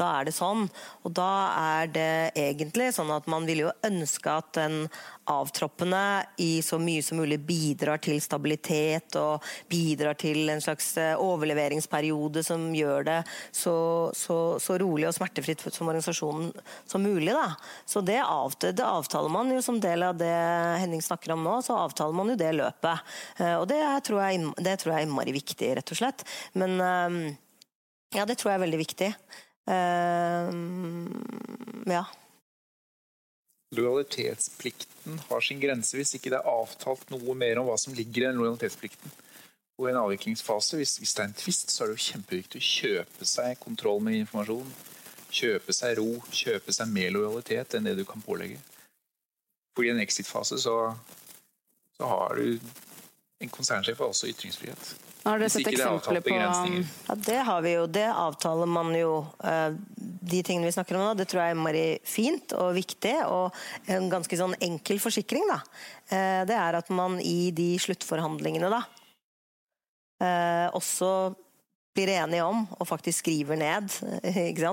da, 0.01 0.07
er 0.15 0.29
det, 0.31 0.33
sånn. 0.33 0.65
Og 1.05 1.13
da 1.19 1.33
er 1.53 1.91
det 1.93 2.13
egentlig 2.33 2.89
sånn 2.97 3.13
at 3.13 3.29
man 3.29 3.45
vil 3.49 3.67
jo 3.67 3.75
ønske 3.85 4.39
at 4.41 4.49
den 4.57 4.87
avtroppende 5.29 6.25
i 6.37 6.63
så 6.63 6.79
mye 6.81 7.03
som 7.05 7.19
mulig 7.21 7.39
bidrar 7.45 8.01
til 8.03 8.21
stabilitet 8.23 9.17
og 9.21 9.45
bidrar 9.71 10.17
til 10.19 10.49
en 10.53 10.63
slags 10.65 10.91
eh, 11.01 11.15
overleveringsperiode 11.21 12.43
som 12.47 12.69
gjør 12.75 13.07
det 13.09 13.19
så, 13.53 13.75
så, 14.17 14.39
så 14.63 14.79
rolig 14.81 15.09
og 15.09 15.17
smertefritt 15.17 15.67
som 15.69 15.89
organisasjonen 15.89 16.53
som 16.89 17.05
mulig. 17.05 17.33
Da. 17.37 17.53
Så 17.89 18.01
det, 18.01 18.21
det, 18.69 18.85
avtaler 18.85 19.33
man 19.33 19.53
jo 19.53 19.63
som 19.65 19.81
del 19.83 20.07
av 20.07 20.17
det 20.21 20.35
Henning 20.83 21.03
snakker 21.05 21.35
om 21.35 21.45
nå, 21.45 21.59
så 21.65 21.77
avtaler 21.85 22.17
man 22.17 22.33
jo 22.33 22.39
det 22.41 22.53
løpet. 22.57 23.05
Eh, 23.39 23.57
og 23.59 23.67
det 23.71 23.83
tror 24.09 24.25
jeg, 24.25 24.55
det 24.65 24.79
tror 24.81 24.95
jeg 24.95 25.03
er 25.03 25.09
innmari 25.09 25.35
viktig, 25.37 25.75
rett 25.81 25.93
og 25.93 26.01
slett. 26.01 26.25
Men 26.59 26.79
eh, 26.81 27.19
ja, 28.17 28.25
det 28.25 28.39
tror 28.41 28.53
jeg 28.53 28.61
er 28.61 28.65
veldig 28.65 28.81
viktig. 28.85 29.11
ja. 31.93 32.07
Lojalitetsplikten 33.77 35.19
har 35.29 35.41
sin 35.45 35.61
grense 35.61 35.97
hvis 35.97 36.15
ikke 36.17 36.33
det 36.33 36.39
er 36.41 36.51
avtalt 36.51 37.11
noe 37.13 37.35
mer 37.37 37.61
om 37.61 37.69
hva 37.69 37.77
som 37.81 37.97
ligger 37.97 38.25
i 38.25 38.29
den 38.31 38.41
lojalitetsplikten. 38.41 39.13
Og 39.79 39.87
i 39.87 39.93
en 39.93 40.01
avviklingsfase, 40.01 40.79
hvis, 40.81 40.97
hvis 40.99 41.13
det 41.15 41.23
er 41.23 41.29
en 41.29 41.37
tvist, 41.39 41.71
så 41.71 41.85
er 41.85 41.91
det 41.91 41.99
jo 41.99 42.07
kjempeviktig 42.09 42.61
å 42.63 42.69
kjøpe 42.69 43.29
seg 43.29 43.61
kontroll 43.63 44.01
med 44.03 44.19
informasjon. 44.23 44.73
Kjøpe 45.29 45.75
seg 45.77 45.99
ro, 46.01 46.09
kjøpe 46.35 46.75
seg 46.75 46.91
mer 46.91 47.13
lojalitet 47.15 47.77
enn 47.77 47.87
det 47.87 47.95
du 48.01 48.03
kan 48.09 48.25
pålegge. 48.25 48.59
For 49.77 49.87
i 49.87 49.93
en 49.93 50.03
exit-fase 50.03 50.59
så, 50.59 50.79
så 51.99 52.13
har 52.15 52.41
du 52.41 52.59
En 53.39 53.51
konsernsjef 53.55 54.01
har 54.03 54.09
også 54.11 54.27
ytringsfrihet. 54.33 55.08
Har 55.25 55.41
dere 55.41 55.51
sett 55.51 55.67
eksempler 55.69 56.23
på 56.25 56.35
Ja, 56.37 57.15
det 57.15 57.39
har 57.49 57.63
vi 57.65 57.73
jo. 57.75 57.87
Det 57.91 58.07
avtaler 58.13 58.71
man 58.71 58.93
jo. 58.97 59.27
Eh, 59.45 59.73
de 60.29 60.43
tingene 60.45 60.69
vi 60.69 60.75
snakker 60.77 60.99
om 60.99 61.05
nå, 61.07 61.11
det 61.19 61.29
tror 61.31 61.43
jeg 61.43 61.53
er 61.53 61.57
innmari 61.57 61.87
fint 62.07 62.55
og 62.59 62.73
viktig. 62.77 63.15
Og 63.27 63.91
en 63.91 64.09
ganske 64.13 64.39
sånn 64.39 64.57
enkel 64.65 65.01
forsikring, 65.03 65.49
da. 65.51 65.59
Eh, 66.09 66.45
det 66.49 66.57
er 66.57 66.79
at 66.79 66.93
man 66.95 67.19
i 67.21 67.51
de 67.57 67.71
sluttforhandlingene, 67.83 68.71
da, 68.73 68.83
eh, 70.23 70.67
også 70.79 71.13
blir 71.99 72.15
enige 72.15 72.47
om 72.47 72.63
og 72.79 72.87
faktisk 72.87 73.25
skriver 73.25 73.59
ned, 73.59 73.91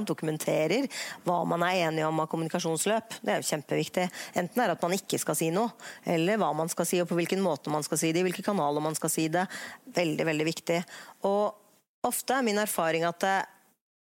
dokumenterer 0.05 0.85
hva 1.25 1.39
man 1.49 1.63
er 1.65 1.88
enige 1.88 2.05
om 2.05 2.21
av 2.21 2.29
kommunikasjonsløp. 2.29 3.17
Det 3.21 3.33
er 3.33 3.41
jo 3.41 3.49
kjempeviktig. 3.49 4.05
Enten 4.38 4.61
er 4.61 4.69
det 4.69 4.77
at 4.77 4.85
man 4.85 4.95
ikke 4.97 5.19
skal 5.21 5.38
si 5.39 5.49
noe, 5.53 5.73
eller 6.05 6.38
hva 6.41 6.51
man 6.57 6.69
skal 6.71 6.88
si, 6.89 7.01
og 7.01 7.09
på 7.09 7.17
hvilken 7.17 7.41
måte 7.43 7.73
man 7.73 7.85
skal 7.85 8.01
si 8.01 8.13
det, 8.13 8.21
i 8.21 8.27
hvilke 8.27 8.45
kanaler 8.45 8.83
man 8.83 8.97
skal 8.97 9.13
si 9.13 9.27
det. 9.33 9.47
Veldig, 9.95 10.29
veldig 10.29 10.47
viktig. 10.51 10.79
Og 11.25 12.05
ofte 12.05 12.38
er 12.38 12.45
min 12.45 12.61
erfaring 12.61 13.07
at 13.07 13.19
det, 13.25 13.35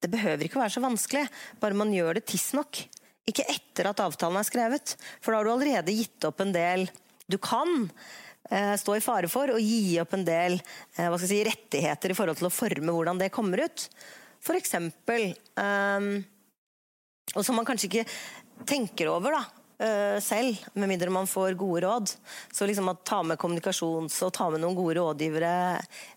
det 0.06 0.14
behøver 0.14 0.46
ikke 0.46 0.62
være 0.62 0.78
så 0.78 0.86
vanskelig, 0.86 1.26
bare 1.60 1.78
man 1.78 1.94
gjør 1.96 2.20
det 2.20 2.28
tidsnok. 2.30 2.86
Ikke 3.30 3.46
etter 3.50 3.90
at 3.90 4.02
avtalen 4.06 4.40
er 4.40 4.48
skrevet, 4.48 4.96
for 5.20 5.34
da 5.34 5.42
har 5.42 5.50
du 5.50 5.56
allerede 5.56 5.98
gitt 5.98 6.30
opp 6.30 6.42
en 6.46 6.54
del 6.56 6.88
du 7.30 7.38
kan. 7.42 7.90
Eh, 8.50 8.76
stå 8.82 8.96
i 8.98 9.04
fare 9.04 9.30
for 9.30 9.52
å 9.54 9.60
gi 9.62 10.00
opp 10.02 10.16
en 10.18 10.26
del 10.26 10.58
eh, 10.98 11.18
si, 11.22 11.44
rettigheter 11.46 12.10
i 12.10 12.18
forhold 12.18 12.40
til 12.40 12.50
å 12.50 12.54
forme 12.54 12.96
hvordan 12.96 13.22
det 13.22 13.30
kommer 13.34 13.62
ut. 13.68 13.86
For 14.42 14.58
eksempel 14.58 15.34
um, 15.60 16.14
Og 17.36 17.44
som 17.46 17.58
man 17.60 17.68
kanskje 17.68 17.90
ikke 17.90 18.06
tenker 18.70 19.12
over 19.12 19.36
da, 19.36 19.42
uh, 19.84 20.18
selv, 20.24 20.58
med 20.74 20.90
mindre 20.90 21.12
man 21.14 21.28
får 21.30 21.58
gode 21.60 21.84
råd. 21.84 22.14
Så 22.56 22.66
liksom 22.66 22.90
at 22.90 23.04
ta 23.06 23.20
med 23.22 23.38
kommunikasjons- 23.40 24.18
og 24.26 24.34
ta 24.34 24.48
med 24.50 24.64
noen 24.64 24.78
gode 24.80 24.98
rådgivere 24.98 25.52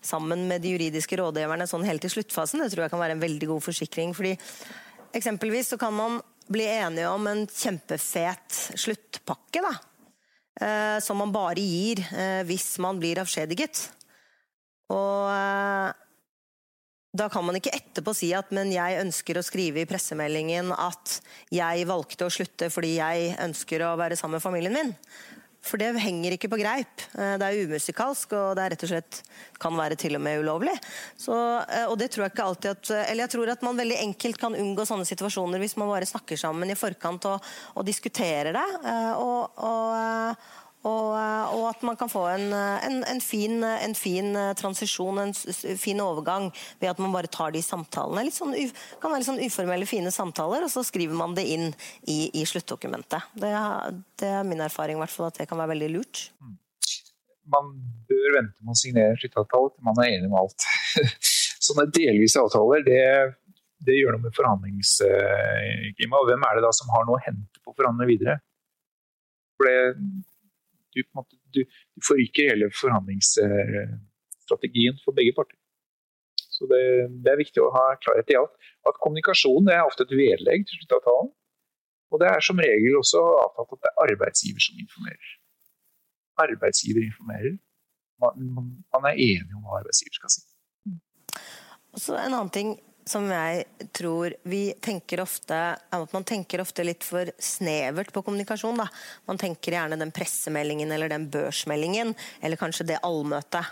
sammen 0.01 0.47
med 0.49 0.63
de 0.63 0.73
juridiske 0.73 1.19
rådgiverne 1.19 1.67
sånn 1.69 1.85
helt 1.85 2.01
til 2.03 2.15
sluttfasen, 2.15 2.63
det 2.63 2.71
tror 2.73 2.87
jeg 2.87 2.95
kan 2.95 3.03
være 3.03 3.17
en 3.19 3.23
veldig 3.23 3.51
god 3.53 3.67
forsikring. 3.67 4.15
fordi 4.17 4.33
Eksempelvis 5.13 5.75
så 5.75 5.77
kan 5.77 5.93
man 5.93 6.21
bli 6.49 6.65
enige 6.65 7.11
om 7.13 7.27
en 7.29 7.45
kjempefet 7.47 8.63
sluttpakke. 8.73 9.61
da, 9.61 9.73
eh, 9.73 9.92
som 11.01 11.17
man 11.17 11.33
bare 11.33 11.61
gir 11.61 12.03
eh, 12.13 12.41
hvis 12.47 12.75
man 12.83 12.99
blir 13.01 13.21
avskjediget. 13.23 13.87
Og 14.93 15.29
eh, 15.31 15.91
da 17.13 17.27
kan 17.29 17.45
man 17.45 17.57
ikke 17.59 17.73
etterpå 17.75 18.15
si 18.17 18.31
at 18.33 18.49
men 18.55 18.71
jeg 18.73 19.01
ønsker 19.03 19.37
å 19.37 19.45
skrive 19.45 19.83
i 19.83 19.89
pressemeldingen 19.89 20.71
at 20.73 21.19
jeg 21.53 21.85
valgte 21.89 22.25
å 22.25 22.33
slutte 22.33 22.71
fordi 22.73 22.95
jeg 22.97 23.35
ønsker 23.43 23.85
å 23.85 23.93
være 23.99 24.17
sammen 24.17 24.39
med 24.39 24.45
familien 24.45 24.73
min. 24.73 24.93
For 25.63 25.79
det 25.79 25.93
henger 26.03 26.35
ikke 26.35 26.49
på 26.51 26.59
greip. 26.59 27.05
Eh, 27.15 27.35
det 27.39 27.47
er 27.47 27.67
umusikalsk, 27.67 28.35
og 28.35 28.57
det 28.57 28.63
er 28.65 28.73
rett 28.73 28.83
og 28.83 28.91
slett 28.91 29.19
kan 29.63 29.77
være 29.79 29.95
til 29.99 30.17
og 30.17 30.23
med 30.25 30.41
ulovlig. 30.43 30.73
Så, 31.19 31.35
eh, 31.63 31.85
og 31.87 31.95
det 32.01 32.09
tror 32.11 32.25
jeg 32.25 32.33
ikke 32.33 32.47
alltid 32.49 32.71
at 32.73 32.91
Eller 33.07 33.23
jeg 33.23 33.33
tror 33.35 33.53
at 33.53 33.63
man 33.63 33.79
veldig 33.79 34.01
enkelt 34.03 34.41
kan 34.41 34.57
unngå 34.59 34.85
sånne 34.87 35.07
situasjoner 35.07 35.63
hvis 35.63 35.77
man 35.79 35.91
bare 35.91 36.09
snakker 36.09 36.39
sammen 36.39 36.69
i 36.69 36.79
forkant 36.79 37.29
og, 37.31 37.53
og 37.77 37.87
diskuterer 37.87 38.51
det. 38.57 38.67
Eh, 38.83 39.13
og, 39.15 39.63
og 39.63 40.35
og, 40.83 41.13
eh, 41.15 41.51
og, 41.55 41.63
at 41.69 41.83
man 41.87 41.95
kan 41.99 42.09
få 42.11 42.25
en, 42.27 42.49
eh, 42.51 42.85
en, 42.87 42.97
en, 43.07 43.21
fin, 43.23 43.55
en, 43.63 43.93
fin, 43.95 44.33
eh, 44.35 44.51
transisjon, 44.59 45.21
en 45.21 45.33
fin 45.79 46.01
overgang, 46.03 46.49
ved 46.81 46.89
at 46.91 46.99
man 46.99 47.13
bare 47.15 47.31
tar 47.31 47.53
de 47.55 47.61
samtalene. 47.63 48.25
Litt 48.27 48.35
sånn, 48.35 48.51
kan 48.99 49.13
være 49.13 49.21
litt 49.21 49.29
sånn 49.29 49.43
uformelle, 49.45 49.87
fine 49.87 50.11
samtaler, 50.11 50.65
og 50.65 50.73
så 50.73 50.83
skriver 50.83 51.15
man 51.15 51.37
det 51.37 51.45
inn 51.55 51.69
i, 52.03 52.27
i 52.35 52.43
sluttdokumentet. 52.49 53.31
Det, 53.39 53.53
det, 54.19 54.33
er 54.41 54.43
min 54.47 54.63
erfaring 54.65 54.99
hvert 54.99 55.15
at 55.29 55.39
det 55.39 55.47
kan 55.47 55.61
være 55.61 55.71
veldig 55.71 55.89
lurt. 55.93 56.25
Mm. 56.43 56.57
Man 57.53 57.71
bør 58.07 58.37
vente 58.37 58.59
med 58.63 58.75
å 58.75 58.79
signere 58.79 59.15
sluttavtale 59.19 59.71
til 59.71 59.87
man 59.87 60.03
er 60.03 60.17
enig 60.17 60.29
med 60.31 60.41
alt. 60.41 60.67
Sånne 61.63 61.87
delvise 61.95 62.43
avtaler, 62.43 62.83
det, 62.83 62.99
det 63.87 63.97
gjør 64.01 64.17
noe 64.17 64.25
med 64.27 64.35
forhandlingsklimaet. 64.35 66.27
Hvem 66.27 66.45
er 66.49 66.59
det 66.59 66.67
da 66.67 66.75
som 66.75 66.91
har 66.91 67.07
noe 67.07 67.19
å 67.19 67.23
hente 67.23 67.63
på 67.63 67.71
å 67.71 67.79
forhandle 67.79 68.07
videre? 68.11 68.37
For 69.55 69.69
det 69.69 69.79
du, 70.95 71.01
måte, 71.17 71.33
du, 71.55 71.61
du 71.65 72.01
forryker 72.07 72.43
hele 72.53 72.67
forhandlingsstrategien 72.79 74.95
for 75.03 75.11
begge 75.17 75.33
parter. 75.37 75.57
Så 76.53 76.61
det, 76.69 76.83
det, 77.23 77.29
er 77.31 77.41
viktig 77.41 77.61
å 77.63 77.73
ha 77.73 77.85
klarhet 78.03 78.29
i 78.29 78.37
alt. 78.37 78.53
At 78.89 78.99
kommunikasjon 79.03 79.65
er 79.73 79.87
ofte 79.87 80.03
et 80.05 80.13
vedlegg 80.13 80.61
til 80.69 80.77
sluttavtalen. 80.81 81.29
Og 82.13 82.17
det 82.21 82.29
er 82.29 82.41
som 82.45 82.61
regel 82.61 82.93
også 82.99 83.19
avtalt 83.41 83.73
at 83.73 83.81
det 83.81 83.89
er 83.89 84.01
arbeidsgiver 84.05 84.61
som 84.61 84.75
informerer. 84.83 85.29
Arbeidsgiver 86.43 87.01
informerer. 87.07 87.55
Man, 88.21 88.33
man 88.93 89.03
er 89.09 89.15
enig 89.17 89.53
om 89.57 89.63
hva 89.65 89.73
arbeidsgiver 89.81 90.15
skal 90.19 90.31
si. 90.35 90.41
Så 91.97 92.11
En 92.17 92.33
annen 92.33 92.53
ting 92.53 92.69
som 93.05 93.27
jeg 93.31 93.89
tror 93.95 94.35
vi 94.47 94.63
tenker 94.83 95.21
ofte 95.23 95.55
er 95.55 95.77
at 95.97 96.15
Man 96.15 96.25
tenker 96.27 96.61
ofte 96.63 96.85
litt 96.85 97.03
for 97.05 97.29
snevert 97.41 98.13
på 98.13 98.23
kommunikasjon. 98.25 98.79
Da. 98.79 98.87
Man 99.29 99.39
tenker 99.41 99.75
gjerne 99.75 99.99
den 99.99 100.13
pressemeldingen 100.15 100.91
eller 100.91 101.11
den 101.11 101.29
børsmeldingen, 101.33 102.13
eller 102.41 102.59
kanskje 102.59 102.87
det 102.93 103.01
allmøtet. 103.03 103.69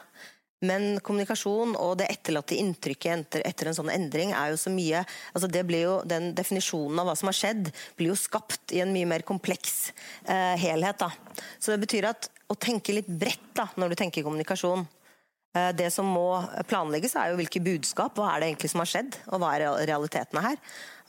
Men 0.61 0.99
kommunikasjon 1.01 1.73
og 1.81 1.95
det 1.97 2.11
etterlatte 2.13 2.57
inntrykket 2.61 3.39
etter, 3.39 3.69
en 3.71 3.77
sånn 3.79 3.89
endring 3.89 4.33
er 4.37 4.51
jo 4.53 4.59
så 4.61 4.69
mye 4.69 4.99
altså 5.31 5.49
det 5.49 5.63
blir 5.65 5.87
jo, 5.87 5.95
Den 6.05 6.35
definisjonen 6.37 7.01
av 7.01 7.09
hva 7.09 7.15
som 7.17 7.31
har 7.31 7.37
skjedd, 7.37 7.71
blir 7.97 8.11
jo 8.11 8.19
skapt 8.19 8.75
i 8.75 8.83
en 8.83 8.93
mye 8.93 9.09
mer 9.09 9.25
kompleks 9.25 9.89
eh, 10.29 10.53
helhet. 10.61 11.01
Da. 11.01 11.09
Så 11.57 11.73
det 11.73 11.81
betyr 11.81 12.11
at 12.11 12.29
å 12.51 12.57
tenke 12.59 12.93
litt 12.93 13.09
bredt 13.09 13.55
da, 13.57 13.71
når 13.79 13.93
du 13.93 14.01
tenker 14.03 14.27
kommunikasjon 14.27 14.85
det 15.51 15.89
som 15.91 16.07
må 16.07 16.39
planlegges, 16.69 17.17
er 17.19 17.33
jo 17.33 17.39
hvilke 17.41 17.59
budskap. 17.63 18.15
Hva 18.15 18.29
er 18.31 18.39
det 18.39 18.47
egentlig 18.51 18.69
som 18.71 18.79
har 18.79 18.87
skjedd, 18.87 19.17
og 19.27 19.41
hva 19.41 19.49
er 19.57 19.65
realitetene 19.89 20.43
her? 20.45 20.59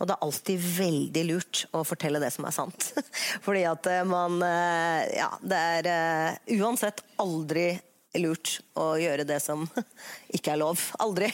Og 0.03 0.09
det 0.11 0.17
er 0.17 0.27
alltid 0.27 0.63
veldig 0.81 1.23
lurt 1.29 1.63
å 1.79 1.85
fortelle 1.87 2.19
det 2.19 2.33
som 2.35 2.47
er 2.49 2.55
sant. 2.57 2.89
Fordi 3.47 3.63
at 3.71 3.87
eh, 3.87 4.03
man 4.09 4.41
eh, 4.43 5.13
Ja, 5.15 5.31
det 5.39 5.61
er 5.79 6.39
uansett 6.59 7.05
aldri 7.23 7.71
lurt 8.19 8.59
å 8.75 8.93
gjøre 8.99 9.25
det 9.29 9.39
som 9.41 9.63
ikke 10.37 10.57
er 10.57 10.63
lov. 10.65 10.83
Aldri. 11.01 11.31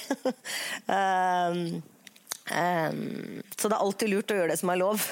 Um, 0.84 1.80
um, 2.52 3.00
så 3.56 3.70
det 3.70 3.72
er 3.72 3.80
alltid 3.80 4.12
lurt 4.12 4.36
å 4.36 4.38
gjøre 4.42 4.52
det 4.52 4.60
som 4.60 4.74
er 4.74 4.82
lov. 4.84 5.08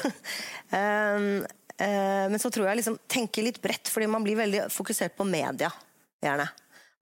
Um, 0.70 1.46
men 1.76 2.40
så 2.40 2.48
tror 2.48 2.70
jeg 2.70 2.78
liksom 2.78 2.94
tenke 3.04 3.42
litt 3.44 3.58
bredt, 3.60 3.90
fordi 3.92 4.06
man 4.08 4.24
blir 4.24 4.38
veldig 4.38 4.62
fokusert 4.72 5.12
på 5.12 5.26
media, 5.28 5.68
gjerne. 6.24 6.46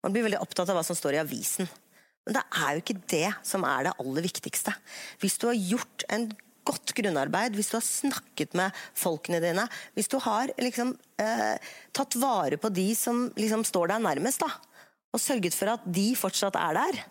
Man 0.05 0.13
blir 0.13 0.27
veldig 0.27 0.43
opptatt 0.43 0.69
av 0.69 0.77
hva 0.77 0.85
som 0.85 0.97
står 0.97 1.17
i 1.17 1.21
avisen. 1.23 1.69
Men 2.25 2.37
det 2.37 2.43
er 2.61 2.73
jo 2.75 2.81
ikke 2.83 3.01
det 3.09 3.29
som 3.45 3.65
er 3.65 3.87
det 3.87 3.95
aller 4.01 4.25
viktigste. 4.25 4.73
Hvis 5.21 5.39
du 5.41 5.47
har 5.49 5.57
gjort 5.57 6.05
en 6.13 6.27
godt 6.65 6.93
grunnarbeid, 6.97 7.57
hvis 7.57 7.71
du 7.71 7.77
har 7.79 7.85
snakket 7.85 8.53
med 8.57 8.85
folkene 8.97 9.41
dine, 9.41 9.65
hvis 9.97 10.09
du 10.09 10.17
har 10.21 10.53
liksom, 10.61 10.95
eh, 11.21 11.57
tatt 11.93 12.17
vare 12.21 12.57
på 12.61 12.69
de 12.73 12.87
som 12.97 13.27
liksom, 13.37 13.65
står 13.65 13.93
deg 13.93 14.05
nærmest, 14.05 14.45
da, 14.45 14.49
og 15.13 15.21
sørget 15.21 15.57
for 15.57 15.73
at 15.73 15.85
de 15.85 16.07
fortsatt 16.17 16.57
er 16.59 16.77
der, 16.77 17.01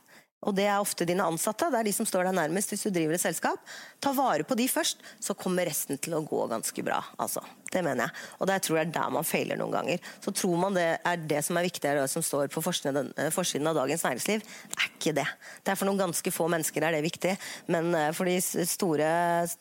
og 0.45 0.55
det 0.57 0.67
er 0.69 0.81
ofte 0.81 1.07
dine 1.09 1.25
ansatte, 1.25 1.71
det 1.73 1.81
er 1.81 1.89
de 1.89 1.95
som 1.97 2.09
står 2.09 2.29
deg 2.29 2.37
nærmest 2.37 2.73
hvis 2.73 2.85
du 2.87 2.93
driver 2.93 3.17
et 3.17 3.23
selskap. 3.23 3.61
Ta 4.03 4.13
vare 4.17 4.45
på 4.47 4.57
de 4.59 4.67
først, 4.69 5.01
så 5.23 5.37
kommer 5.39 5.69
resten 5.69 6.01
til 6.03 6.17
å 6.17 6.23
gå 6.25 6.45
ganske 6.51 6.85
bra. 6.85 7.01
Altså, 7.23 7.43
det 7.73 7.83
mener 7.85 8.07
jeg. 8.07 8.25
Og 8.39 8.51
det 8.51 8.59
tror 8.67 8.79
jeg 8.79 8.89
er 8.89 8.95
der 8.95 9.15
man 9.15 9.27
feiler 9.27 9.61
noen 9.61 9.75
ganger. 9.75 10.13
Så 10.25 10.35
tror 10.37 10.61
man 10.61 10.77
det 10.77 10.87
er 11.01 11.25
det 11.33 11.41
som 11.47 11.59
er 11.59 11.67
viktig, 11.67 11.95
det 11.97 12.07
som 12.13 12.25
står 12.25 12.53
på 12.53 12.63
forsiden, 12.65 13.71
av 13.71 13.79
Dagens 13.81 14.05
Næringsliv. 14.07 14.45
Det 14.45 14.81
er 14.81 14.93
ikke 14.93 15.17
det. 15.17 15.27
Det 15.65 15.73
er 15.73 15.81
for 15.81 15.89
noen 15.89 16.03
ganske 16.05 16.35
få 16.35 16.49
mennesker 16.53 16.85
er 16.85 16.97
det 16.97 17.05
viktig, 17.07 17.35
men 17.73 17.91
eh, 17.97 18.13
for 18.17 18.29
de 18.29 18.39
store 18.69 19.11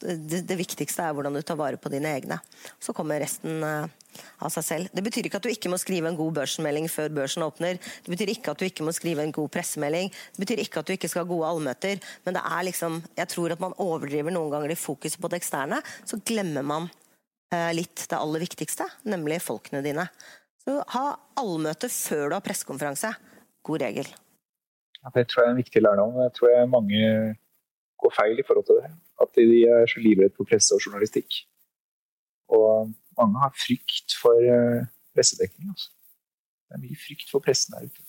det, 0.04 0.43
det 0.50 0.60
viktigste 0.60 1.08
er 1.08 1.15
hvordan 1.15 1.36
du 1.38 1.43
tar 1.46 1.60
vare 1.60 1.80
på 1.80 1.91
dine 1.93 2.12
egne. 2.17 2.39
Så 2.84 2.96
kommer 2.96 3.24
resten 3.24 3.63
eh, 3.63 4.03
av 4.43 4.52
seg 4.54 4.65
selv. 4.67 4.91
Det 4.93 5.04
betyr 5.06 5.30
ikke 5.30 5.41
at 5.41 5.47
du 5.47 5.52
ikke 5.52 5.71
må 5.71 5.80
skrive 5.82 6.10
en 6.12 6.19
god 6.19 6.34
børsmelding 6.39 6.89
før 6.91 7.13
børsen 7.17 7.45
åpner. 7.45 7.80
Det 7.80 8.13
betyr 8.13 8.34
ikke 8.36 8.54
at 8.54 8.62
du 8.62 8.67
ikke 8.67 8.88
må 8.88 8.93
skrive 8.95 9.26
en 9.26 9.36
god 9.36 9.52
pressemelding. 9.54 10.12
Det 10.36 10.43
betyr 10.45 10.63
ikke 10.63 10.84
at 10.84 10.89
du 10.89 10.95
ikke 10.95 11.12
skal 11.12 11.26
ha 11.26 11.32
gode 11.32 11.49
allmøter. 11.49 12.02
Men 12.26 12.38
det 12.38 12.43
er 12.43 12.67
liksom, 12.69 13.02
jeg 13.17 13.32
tror 13.34 13.56
at 13.56 13.63
man 13.63 13.78
overdriver 13.84 14.36
noen 14.36 14.54
ganger 14.54 14.73
i 14.73 14.80
fokuset 14.80 15.21
på 15.21 15.32
det 15.32 15.41
eksterne. 15.41 15.82
Så 16.10 16.21
glemmer 16.26 16.65
man 16.67 16.89
eh, 17.54 17.71
litt 17.76 18.08
det 18.10 18.19
aller 18.19 18.43
viktigste, 18.43 18.88
nemlig 19.10 19.41
folkene 19.43 19.84
dine. 19.86 20.08
Så 20.63 20.80
ha 20.95 21.06
allmøte 21.39 21.89
før 21.91 22.30
du 22.30 22.38
har 22.38 22.45
pressekonferanse. 22.45 23.12
God 23.63 23.84
regel. 23.84 24.08
Ja, 25.04 25.12
det 25.15 25.28
tror 25.28 25.43
jeg 25.43 25.49
er 25.49 25.56
en 25.56 25.60
viktig 25.60 25.82
lærdom. 25.84 26.19
Jeg 26.23 26.34
tror 26.38 26.52
jeg 26.52 26.69
mange 26.71 26.99
går 27.99 28.13
feil 28.15 28.39
i 28.39 28.45
forhold 28.47 28.67
til 28.67 28.80
det. 28.80 28.91
At 29.23 29.32
de 29.36 29.63
er 29.67 29.88
så 29.91 30.04
livredde 30.04 30.36
for 30.38 30.47
presse 30.47 30.76
og 30.76 30.84
journalistikk. 30.84 31.43
Og 32.52 32.91
mange 33.19 33.41
har 33.41 33.54
frykt 33.58 34.15
for 34.21 34.47
uh, 34.47 34.86
pressedekning. 35.15 35.69
Altså. 35.73 35.91
Det 36.69 36.78
er 36.78 36.84
mye 36.86 36.99
frykt 36.99 37.30
for 37.32 37.43
pressen 37.43 37.76
der 37.76 37.88
ute. 37.89 38.06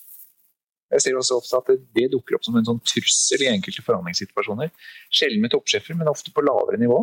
Jeg 0.93 1.01
ser 1.01 1.17
også 1.17 1.39
ofte 1.41 1.57
at 1.57 1.69
det, 1.71 1.79
det, 1.97 2.07
dukker 2.13 2.37
opp 2.37 2.45
som 2.45 2.55
en 2.59 2.67
sånn 2.67 2.81
trussel 2.85 3.41
i 3.43 3.49
enkelte 3.49 3.83
forhandlingssituasjoner. 3.83 4.71
Sjelden 5.13 5.41
med 5.43 5.51
toppsjefer, 5.53 5.97
men 5.97 6.11
ofte 6.11 6.33
på 6.33 6.43
lavere 6.45 6.79
nivå. 6.81 7.01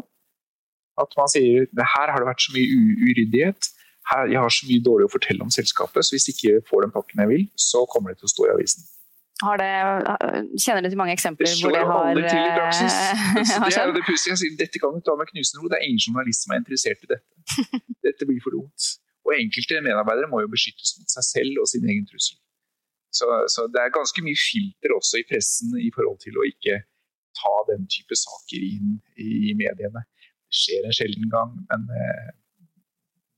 At 1.03 1.15
man 1.19 1.31
sier 1.33 1.67
her 1.67 2.12
har 2.12 2.21
det 2.21 2.29
vært 2.29 2.45
så 2.45 2.55
mye 2.55 2.83
uryddighet, 3.11 3.71
her, 4.11 4.27
jeg 4.33 4.41
har 4.43 4.51
så 4.51 4.67
mye 4.67 4.83
dårlig 4.83 5.07
å 5.07 5.12
fortelle 5.12 5.45
om 5.45 5.53
selskapet, 5.55 6.05
så 6.05 6.17
hvis 6.17 6.27
jeg 6.29 6.37
ikke 6.37 6.65
får 6.71 6.87
den 6.87 6.95
pakken 6.95 7.23
jeg 7.23 7.31
vil, 7.31 7.45
så 7.55 7.85
kommer 7.91 8.12
det 8.12 8.21
til 8.21 8.29
å 8.29 8.33
stå 8.33 8.49
i 8.49 8.53
avisen. 8.57 8.87
Det, 9.63 9.71
kjenner 10.63 10.85
du 10.85 10.89
til 10.93 11.01
mange 11.01 11.15
eksempler 11.17 11.49
det 11.51 11.59
hvor 11.63 11.75
det 11.75 11.83
har 11.91 12.03
alle 12.13 12.25
til 12.31 12.43
i 12.43 12.53
praksis. 12.57 12.97
Det, 13.67 13.75
er 13.81 13.89
jo 13.91 13.95
det 13.97 14.05
pussige. 14.07 14.51
Dette 14.61 14.83
kan 14.83 14.95
du 14.95 15.01
ta 15.03 15.17
med 15.19 15.27
knusende 15.33 15.63
ro. 15.63 15.71
Det 15.73 15.79
er 15.79 15.87
ingen 15.89 16.03
journalist 16.07 16.45
som 16.45 16.55
er 16.55 16.63
interessert 16.63 17.01
i 17.07 17.11
dette. 17.15 17.33
Dette 18.07 18.29
blir 18.29 18.41
for 18.45 18.55
dumt. 18.55 18.89
Og 19.27 19.35
enkelte 19.39 19.83
medarbeidere 19.87 20.31
må 20.31 20.43
jo 20.45 20.51
beskyttes 20.55 20.95
mot 20.99 21.11
seg 21.17 21.27
selv 21.35 21.63
og 21.63 21.69
sin 21.73 21.87
egen 21.91 22.07
trussel. 22.11 22.39
Så, 23.19 23.27
så, 23.55 23.67
det 23.73 23.81
er 23.83 23.97
ganske 23.99 24.25
mye 24.25 24.39
filter 24.41 24.95
også 24.97 25.21
i 25.21 25.27
pressen 25.29 25.75
i 25.89 25.91
forhold 25.97 26.19
til 26.25 26.39
å 26.41 26.47
ikke 26.49 26.79
ta 27.37 27.55
den 27.69 27.85
type 27.93 28.17
saker 28.17 28.63
inn 28.65 28.95
i 29.21 29.53
mediene. 29.59 30.05
Det 30.49 30.61
skjer 30.63 30.87
en 30.89 30.97
sjelden 30.97 31.29
gang, 31.33 31.53
men 31.71 31.85
eh, 31.99 32.31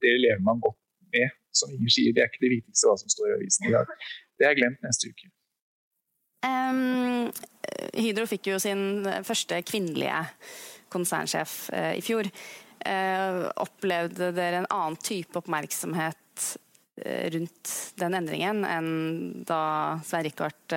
det 0.05 0.14
lever 0.21 0.45
man 0.47 0.62
godt 0.62 0.79
med. 1.14 1.35
Som 1.55 1.71
Inger 1.75 1.93
sier, 1.95 2.14
det 2.14 2.23
er 2.23 2.31
ikke 2.31 2.43
det 2.43 2.55
viktigste 2.57 2.90
hva 2.90 2.97
som 2.99 3.11
står 3.12 3.29
i 3.31 3.35
avisen 3.38 3.69
i 3.69 3.75
dag. 3.75 3.90
Det 4.40 4.47
er 4.49 4.57
glemt 4.59 4.81
neste 4.83 5.11
uke. 5.11 5.29
Um, 6.44 7.30
Hydro 7.94 8.26
fikk 8.28 8.50
jo 8.52 8.59
sin 8.61 9.04
første 9.24 9.61
kvinnelige 9.66 10.20
konsernsjef 10.92 11.57
uh, 11.72 11.94
i 11.96 12.02
fjor. 12.04 12.28
Uh, 12.85 13.46
opplevde 13.64 14.28
dere 14.37 14.61
en 14.61 14.68
annen 14.68 14.98
type 15.00 15.38
oppmerksomhet 15.40 16.48
uh, 17.00 17.24
rundt 17.35 17.72
den 18.00 18.18
endringen 18.20 18.61
enn 18.68 18.92
da 19.48 19.62
Svein 20.04 20.28
Rikard 20.28 20.76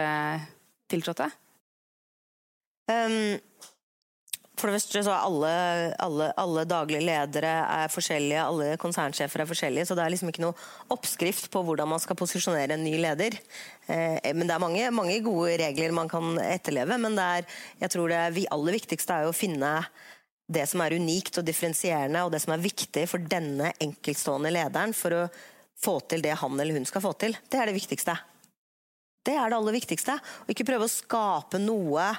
tiltrådte? 0.88 1.28
Um, 2.88 3.36
for 4.58 4.72
det 4.72 4.80
første 4.80 5.04
så 5.06 5.14
er 5.14 5.26
alle, 5.28 5.52
alle, 6.02 6.28
alle, 6.42 6.64
daglige 6.66 7.06
ledere 7.06 7.52
er 7.78 7.92
forskjellige, 7.94 8.42
alle 8.42 8.78
konsernsjefer 8.82 9.44
er 9.44 9.50
forskjellige. 9.50 9.86
Så 9.86 9.98
det 9.98 10.02
er 10.02 10.14
liksom 10.14 10.32
ikke 10.32 10.44
noe 10.48 10.58
oppskrift 10.94 11.52
på 11.54 11.62
hvordan 11.68 11.92
man 11.92 12.02
skal 12.02 12.18
posisjonere 12.18 12.74
en 12.74 12.86
ny 12.86 12.96
leder. 12.98 13.38
Eh, 13.86 14.18
men 14.34 14.50
det 14.50 14.56
er 14.56 14.64
mange, 14.64 14.90
mange, 14.98 15.20
gode 15.26 15.60
regler 15.62 15.94
man 15.94 16.10
kan 16.10 16.42
etterleve. 16.42 16.98
Men 17.06 17.20
det 17.20 17.30
er, 17.38 17.62
jeg 17.84 17.94
tror 17.94 18.10
det 18.10 18.24
er, 18.24 18.42
aller 18.58 18.80
viktigste 18.80 19.22
er 19.22 19.30
å 19.30 19.38
finne 19.38 19.76
det 20.50 20.66
som 20.72 20.82
er 20.82 20.98
unikt 20.98 21.38
og 21.38 21.46
differensierende, 21.46 22.26
og 22.26 22.34
det 22.34 22.42
som 22.42 22.56
er 22.56 22.64
viktig 22.64 23.06
for 23.12 23.30
denne 23.30 23.76
enkeltstående 23.84 24.54
lederen 24.58 24.96
for 24.96 25.22
å 25.22 25.26
få 25.78 26.00
til 26.10 26.24
det 26.26 26.38
han 26.42 26.58
eller 26.58 26.80
hun 26.80 26.88
skal 26.90 27.04
få 27.06 27.14
til. 27.22 27.38
Det 27.46 27.62
er 27.62 27.70
det 27.70 27.78
viktigste. 27.78 28.18
Det 29.28 29.36
er 29.38 29.52
det 29.52 29.58
aller 29.60 29.76
viktigste. 29.76 30.18
Og 30.48 30.56
ikke 30.56 30.66
prøve 30.72 30.88
å 30.88 30.98
skape 30.98 31.62
noe 31.62 32.10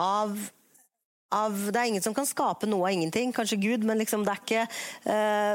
av 0.00 0.34
av, 1.34 1.56
det 1.70 1.78
er 1.78 1.90
ingen 1.92 2.04
som 2.04 2.14
kan 2.16 2.28
skape 2.28 2.68
noe 2.68 2.88
av 2.88 2.96
ingenting. 2.96 3.32
Kanskje 3.36 3.60
Gud, 3.62 3.86
men 3.86 4.00
liksom 4.00 4.24
det, 4.26 4.34
er 4.34 4.42
ikke, 4.44 4.64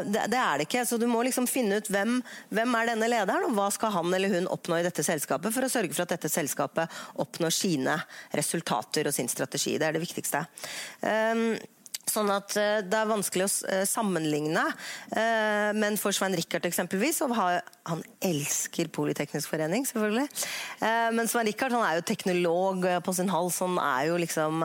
det, 0.08 0.26
det, 0.32 0.40
er 0.40 0.60
det 0.60 0.68
ikke. 0.70 0.86
Så 0.88 1.00
du 1.02 1.08
må 1.12 1.24
liksom 1.28 1.50
finne 1.50 1.80
ut 1.82 1.90
hvem, 1.92 2.18
hvem 2.56 2.80
er 2.80 2.92
denne 2.92 3.12
lederen, 3.12 3.50
og 3.50 3.58
hva 3.58 3.70
skal 3.74 3.94
han 3.98 4.14
eller 4.16 4.34
hun 4.34 4.50
oppnå 4.52 4.80
i 4.80 4.86
dette 4.86 5.06
selskapet 5.06 5.54
for 5.56 5.68
å 5.68 5.72
sørge 5.72 5.96
for 5.96 6.06
at 6.06 6.16
dette 6.16 6.32
selskapet 6.32 7.00
oppnår 7.22 7.54
sine 7.54 8.00
resultater 8.36 9.10
og 9.10 9.16
sin 9.16 9.32
strategi. 9.32 9.78
Det 9.82 9.90
er 9.90 9.98
det 9.98 10.04
viktigste. 10.06 10.46
Um, 11.04 11.56
Sånn 12.06 12.30
at 12.30 12.54
eh, 12.60 12.82
Det 12.86 12.98
er 13.00 13.10
vanskelig 13.10 13.48
å 13.48 13.52
eh, 13.74 13.84
sammenligne. 13.90 14.64
Eh, 15.10 15.72
men 15.78 15.98
for 15.98 16.14
Svein 16.16 16.36
Rikard 16.38 16.68
eksempelvis, 16.70 17.24
og 17.26 17.34
han 17.36 18.04
elsker 18.24 18.92
Politeknisk 18.94 19.50
forening, 19.52 19.86
selvfølgelig. 19.90 20.26
Men 21.16 21.30
Svein 21.30 21.48
Rikard 21.50 21.76
er 21.78 22.00
jo 22.00 22.06
teknolog 22.08 22.86
på 23.06 23.14
sin 23.14 23.30
hals. 23.30 23.60
Han 23.62 23.78
er 23.82 24.08
jo 24.10 24.18
liksom 24.22 24.64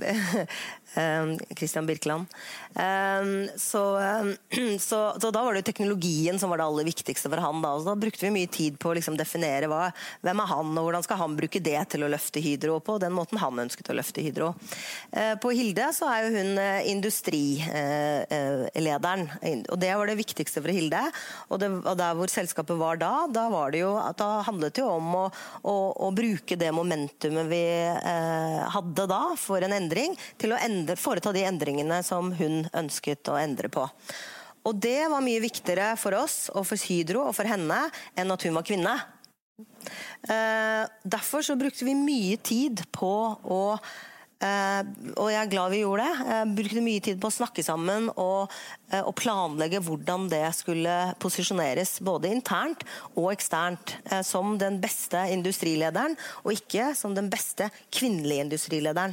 Christian 1.56 1.86
Birkeland. 1.86 2.26
Så, 3.56 4.00
så, 4.78 5.14
så, 5.20 5.30
da 5.30 5.42
var 5.42 5.54
det 5.54 5.60
jo 5.62 5.70
teknologien 5.70 6.38
som 6.38 6.50
var 6.50 6.58
det 6.60 6.66
aller 6.66 6.84
viktigste 6.88 7.30
for 7.30 7.38
han. 7.42 7.62
Da, 7.62 7.78
da 7.86 7.94
brukte 7.98 8.26
vi 8.26 8.34
mye 8.34 8.50
tid 8.50 8.78
på 8.80 8.90
å 8.90 8.96
liksom 8.98 9.16
definere 9.18 9.66
hva, 9.70 9.90
hvem 10.24 10.42
er 10.42 10.50
han, 10.50 10.68
og 10.74 10.82
hvordan 10.88 11.06
skal 11.06 11.20
han 11.22 11.38
bruke 11.38 11.60
det 11.62 11.80
til 11.92 12.00
å 12.04 12.12
løfte 12.12 12.42
Hydro 12.42 12.74
på 12.84 12.92
den 13.02 13.16
måten 13.16 13.42
han 13.42 13.62
ønsket 13.64 13.92
å 13.92 13.98
løfte 13.98 14.24
Hydro. 14.24 14.48
På 15.42 15.48
Hilde 15.54 15.86
så 15.96 16.04
er 16.10 16.18
jo 16.24 16.30
hun 16.38 16.50
industrilederen, 16.90 19.22
og 19.70 19.76
det 19.80 19.92
var 19.96 20.06
det 20.10 20.20
viktigste 20.20 20.62
for 20.62 20.70
Hilde. 20.74 21.02
Og, 21.48 21.56
det, 21.62 21.68
og 21.80 21.96
der 21.98 22.14
hvor 22.18 22.28
selskapet 22.30 22.76
var 22.80 22.94
da, 23.00 23.12
da, 23.30 23.48
var 23.52 23.68
det 23.74 23.80
jo, 23.82 23.92
da 24.18 24.28
handlet 24.46 24.74
det 24.76 24.82
jo 24.82 24.88
om 24.96 25.08
å, 25.16 25.30
å, 25.66 25.74
å 26.06 26.08
bruke 26.14 26.56
det 26.60 26.70
momentumet 26.74 27.46
vi 27.50 27.64
eh, 27.90 28.60
hadde 28.74 29.04
da 29.10 29.20
for 29.40 29.58
en 29.64 29.74
endring, 29.76 30.12
til 30.40 30.50
å 30.54 30.60
endre, 30.60 30.79
foreta 31.00 31.32
de 31.34 31.46
endringene 31.48 32.02
som 32.06 32.32
hun 32.36 32.64
ønsket 32.76 33.30
å 33.32 33.38
endre 33.40 33.70
på. 33.72 33.86
Og 34.68 34.76
det 34.76 35.08
var 35.08 35.24
mye 35.24 35.40
viktigere 35.42 35.94
for 36.00 36.16
oss 36.18 36.50
og 36.52 36.66
for 36.68 36.80
Hydro 36.90 37.24
og 37.30 37.34
for 37.36 37.48
henne 37.48 37.78
enn 38.18 38.34
at 38.34 38.44
hun 38.44 38.56
var 38.58 38.66
kvinne. 38.68 38.92
Eh, 40.28 40.84
derfor 41.02 41.44
så 41.44 41.56
brukte 41.56 41.86
vi 41.88 41.96
mye 41.96 42.40
tid 42.44 42.84
på 42.92 43.16
å 43.40 43.64
Uh, 44.40 44.80
og 45.20 45.26
jeg 45.28 45.36
er 45.36 45.48
glad 45.52 45.68
vi 45.68 45.82
gjorde 45.82 46.04
det. 46.06 46.28
Jeg 46.32 46.52
brukte 46.56 46.82
mye 46.86 47.02
tid 47.04 47.18
på 47.20 47.28
å 47.28 47.34
snakke 47.34 47.60
sammen 47.60 48.06
og, 48.14 48.54
og 48.96 49.10
planlegge 49.20 49.82
hvordan 49.84 50.30
det 50.32 50.46
skulle 50.56 50.94
posisjoneres, 51.20 51.98
både 52.00 52.30
internt 52.32 52.86
og 53.10 53.34
eksternt, 53.34 53.98
som 54.24 54.54
den 54.56 54.78
beste 54.80 55.26
industrilederen, 55.34 56.16
og 56.40 56.56
ikke 56.56 56.94
som 56.96 57.12
den 57.12 57.28
beste 57.28 57.68
kvinnelige 57.92 58.46
industrilederen. 58.46 59.12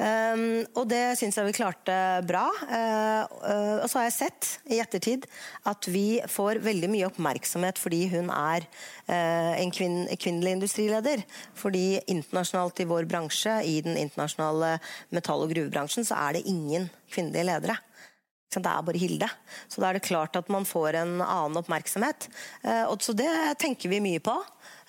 Um, 0.00 0.64
og 0.80 0.86
det 0.88 1.18
syns 1.20 1.36
jeg 1.36 1.46
vi 1.50 1.54
klarte 1.54 1.94
bra. 2.26 2.46
Uh, 2.64 3.22
uh, 3.44 3.76
og 3.82 3.86
så 3.90 4.00
har 4.00 4.06
jeg 4.08 4.16
sett 4.16 4.48
i 4.72 4.80
ettertid 4.82 5.26
at 5.68 5.86
vi 5.92 6.16
får 6.32 6.62
veldig 6.64 6.88
mye 6.90 7.10
oppmerksomhet 7.10 7.78
fordi 7.80 8.06
hun 8.14 8.30
er 8.32 8.64
uh, 9.10 9.52
en 9.52 9.72
kvinn, 9.74 10.06
kvinnelig 10.16 10.56
industrileder. 10.56 11.22
Fordi 11.58 12.00
internasjonalt 12.06 12.82
i 12.82 12.88
vår 12.88 13.06
bransje, 13.10 13.58
i 13.68 13.78
den 13.84 14.00
internasjonale 14.00 14.78
metall- 15.12 15.44
og 15.44 15.52
gruvebransjen, 15.54 16.08
så 16.08 16.18
er 16.24 16.38
det 16.38 16.46
ingen 16.50 16.88
kvinnelige 17.12 17.50
ledere. 17.52 17.78
Det 18.52 18.60
er 18.60 18.84
bare 18.84 19.00
Hilde. 19.00 19.28
Så 19.64 19.80
da 19.80 19.88
er 19.88 19.96
det 19.96 20.04
klart 20.04 20.36
at 20.36 20.50
man 20.52 20.66
får 20.68 20.98
en 21.00 21.14
annen 21.24 21.56
oppmerksomhet. 21.56 22.26
Og 22.92 23.00
så 23.00 23.14
det 23.16 23.30
tenker 23.62 23.88
vi 23.88 24.02
mye 24.04 24.20
på. 24.20 24.34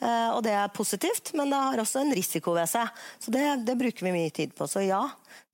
Eh, 0.04 0.30
og 0.36 0.42
det 0.44 0.54
er 0.58 0.74
positivt, 0.76 1.32
men 1.38 1.52
det 1.54 1.60
har 1.60 1.82
også 1.84 2.02
en 2.04 2.14
risiko 2.16 2.56
ved 2.58 2.68
seg. 2.70 2.90
Så 3.24 3.32
det, 3.34 3.44
det 3.68 3.78
bruker 3.80 4.08
vi 4.08 4.16
mye 4.16 4.34
tid 4.36 4.56
på. 4.58 4.68
Så 4.68 4.84
ja, 4.84 5.02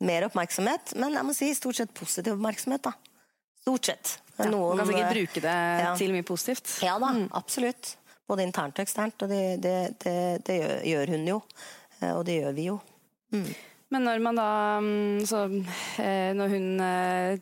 mer 0.05 0.25
oppmerksomhet, 0.29 0.95
men 0.99 1.17
jeg 1.19 1.27
må 1.27 1.35
si 1.37 1.51
stort 1.57 1.77
sett 1.79 1.93
positiv 1.97 2.35
oppmerksomhet. 2.37 2.89
da. 2.89 2.95
Stort 3.61 3.91
sett. 3.91 4.15
Ja, 4.39 4.47
Noen, 4.49 4.79
kan 4.79 4.87
sikkert 4.87 5.17
bruke 5.17 5.43
det 5.43 5.55
ja. 5.83 5.95
til 5.99 6.13
mye 6.15 6.25
positivt. 6.25 6.77
Ja 6.85 6.95
da, 7.01 7.11
mm. 7.15 7.25
absolutt. 7.37 7.95
Både 8.29 8.45
internt 8.45 8.79
og 8.79 8.85
eksternt. 8.85 9.25
Og 9.25 9.31
det, 9.31 9.43
det, 9.61 9.75
det, 10.47 10.59
gjør, 10.87 11.13
hun 11.13 11.27
jo. 11.27 11.41
Eh, 11.99 12.13
og 12.13 12.23
det 12.29 12.39
gjør 12.39 12.55
vi 12.57 12.69
jo. 12.69 12.79
Mm. 13.35 13.49
Men 13.89 14.05
når 14.05 14.21
man 14.21 14.37
da 14.37 14.49
mm, 14.85 15.25
så, 15.25 15.43
eh, 16.01 16.29
Når 16.37 16.51
hun 16.53 16.67
eh, 16.85 17.39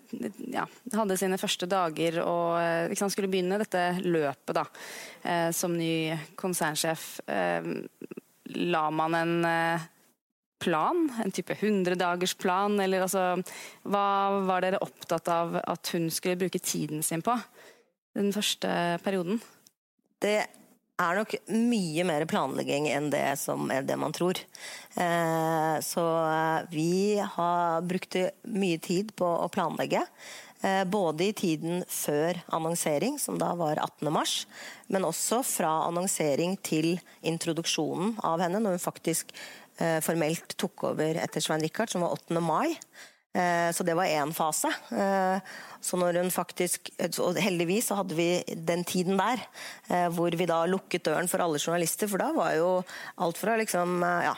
ja, 0.53 0.63
hadde 0.95 1.17
sine 1.19 1.39
første 1.41 1.67
dager 1.69 2.21
og 2.23 2.95
sant, 2.95 3.11
skulle 3.13 3.31
begynne 3.31 3.59
dette 3.59 3.83
løpet 4.05 4.55
da, 4.55 4.63
som 5.55 5.73
ny 5.75 6.15
konsernsjef, 6.39 7.05
la 8.57 8.83
man 8.95 9.17
en 9.17 9.33
plan? 10.63 11.03
En 11.23 11.33
type 11.35 11.57
100-dagersplan? 11.57 12.79
Eller 12.83 13.03
altså 13.05 13.25
Hva 13.83 14.07
var 14.47 14.63
dere 14.63 14.81
opptatt 14.83 15.27
av 15.33 15.59
at 15.59 15.91
hun 15.93 16.07
skulle 16.13 16.39
bruke 16.39 16.63
tiden 16.63 17.03
sin 17.05 17.25
på 17.25 17.35
den 18.17 18.31
første 18.33 18.69
perioden? 19.03 19.41
Det 20.23 20.39
er 20.97 21.19
nok 21.19 21.35
mye 21.53 22.05
mer 22.07 22.25
planlegging 22.29 22.87
enn 22.89 23.11
det 23.13 23.37
som 23.41 23.69
er 23.73 23.85
det 23.85 23.97
man 24.01 24.15
tror. 24.15 24.39
Eh, 24.97 25.75
så 25.85 26.05
eh, 26.25 26.67
vi 26.73 27.17
har 27.21 27.85
brukt 27.85 28.17
mye 28.49 28.81
tid 28.81 29.13
på 29.17 29.27
å 29.27 29.49
planlegge. 29.53 30.01
Eh, 30.65 30.83
både 30.89 31.29
i 31.29 31.35
tiden 31.37 31.83
før 31.91 32.39
annonsering, 32.57 33.19
som 33.21 33.37
da 33.41 33.51
var 33.59 33.77
18. 33.77 34.09
mars, 34.13 34.39
men 34.89 35.05
også 35.05 35.43
fra 35.45 35.75
annonsering 35.85 36.57
til 36.65 36.95
introduksjonen 37.21 38.17
av 38.25 38.41
henne, 38.45 38.61
når 38.63 38.77
hun 38.77 38.87
faktisk 38.89 39.35
formelt 40.01 40.55
tok 40.57 40.87
over 40.87 41.19
etter 41.21 41.43
Svein 41.45 41.61
Richard, 41.61 41.91
som 41.93 42.01
var 42.01 42.15
8. 42.15 42.39
mai. 42.41 42.73
Eh, 43.37 43.71
så 43.71 43.83
det 43.83 43.93
var 43.93 44.05
én 44.05 44.33
fase. 44.33 44.69
Eh, 44.91 45.39
så 45.81 45.97
når 45.99 46.17
hun 46.21 46.31
faktisk, 46.33 46.89
og 47.21 47.37
Heldigvis 47.37 47.91
så 47.91 47.99
hadde 47.99 48.17
vi 48.17 48.41
den 48.65 48.81
tiden 48.87 49.19
der 49.19 49.43
eh, 49.93 50.07
hvor 50.13 50.33
vi 50.33 50.47
da 50.49 50.63
lukket 50.65 51.05
døren 51.05 51.29
for 51.29 51.43
alle 51.43 51.61
journalister. 51.61 52.09
For 52.09 52.21
da 52.21 52.31
var 52.35 52.55
jo 52.57 52.71
alt 53.21 53.37
fra 53.37 53.55
liksom, 53.61 54.01
ja, 54.01 54.33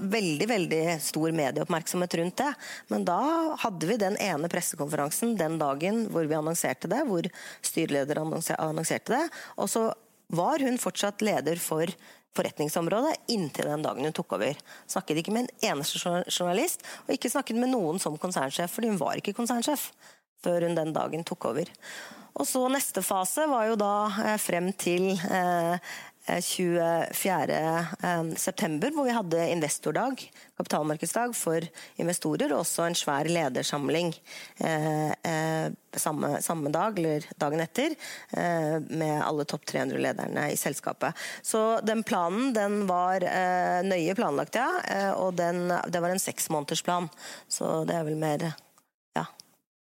veldig 0.00 0.50
veldig 0.50 0.82
stor 1.04 1.30
medieoppmerksomhet 1.36 2.18
rundt 2.20 2.42
det. 2.42 2.50
Men 2.90 3.06
da 3.08 3.20
hadde 3.62 3.90
vi 3.90 4.00
den 4.02 4.18
ene 4.20 4.50
pressekonferansen 4.50 5.36
den 5.38 5.58
dagen 5.62 6.06
hvor 6.10 6.26
vi 6.26 6.38
annonserte 6.38 6.90
det, 6.90 7.04
hvor 7.08 7.30
styreleder 7.62 8.24
annonserte 8.24 9.14
det. 9.14 9.26
Og 9.62 9.70
så 9.70 9.90
var 10.30 10.62
hun 10.62 10.78
fortsatt 10.78 11.22
leder 11.26 11.58
for 11.62 11.90
forretningsområdet 12.36 13.32
inntil 13.34 13.70
den 13.72 13.82
dagen 13.84 14.06
hun 14.06 14.14
tok 14.16 14.36
over. 14.38 14.58
Snakket 14.90 15.20
ikke 15.22 15.34
med 15.34 15.46
en 15.48 15.72
eneste 15.72 16.00
journalist, 16.30 16.84
og 17.06 17.14
ikke 17.14 17.32
snakket 17.32 17.58
med 17.58 17.72
noen 17.74 18.00
som 18.02 18.18
konsernsjef, 18.20 18.72
fordi 18.72 18.92
hun 18.92 19.00
var 19.00 19.18
ikke 19.18 19.36
konsernsjef 19.36 19.90
før 20.44 20.66
hun 20.66 20.78
den 20.78 20.94
dagen 20.96 21.26
tok 21.26 21.50
over. 21.50 21.70
Og 22.40 22.46
så 22.46 22.62
Neste 22.70 23.02
fase 23.04 23.44
var 23.50 23.66
jo 23.68 23.78
da 23.80 23.94
eh, 24.22 24.36
frem 24.40 24.70
til 24.78 25.10
eh, 25.12 25.90
24.9, 26.38 28.84
eh, 28.84 28.90
hvor 28.94 29.04
vi 29.04 29.16
hadde 29.16 29.50
investordag, 29.50 30.32
kapitalmarkedsdag 30.56 31.36
for 31.36 31.60
investorer, 32.00 32.52
og 32.52 32.60
også 32.62 32.82
en 32.86 32.98
svær 32.98 33.24
ledersamling 33.30 34.14
eh, 34.60 35.10
eh, 35.10 35.72
samme, 35.96 36.42
samme, 36.44 36.70
dag, 36.70 36.98
eller 36.98 37.24
dagen 37.40 37.60
etter, 37.64 37.90
eh, 38.36 38.78
med 38.86 39.22
alle 39.24 39.44
topp 39.48 39.64
300-lederne 39.72 40.50
i 40.52 40.56
selskapet. 40.60 41.12
Så 41.42 41.80
den 41.82 42.02
planen 42.06 42.54
den 42.56 42.86
var 42.90 43.24
eh, 43.26 43.82
nøye 43.86 44.14
planlagt, 44.18 44.54
ja, 44.60 44.70
eh, 44.86 45.12
og 45.12 45.34
den, 45.40 45.68
det 45.68 46.02
var 46.02 46.10
en 46.14 46.22
seksmånedersplan. 46.22 47.08
Så 47.48 47.84
det 47.88 47.94
er 47.98 48.04
vel 48.06 48.20
mer 48.20 48.52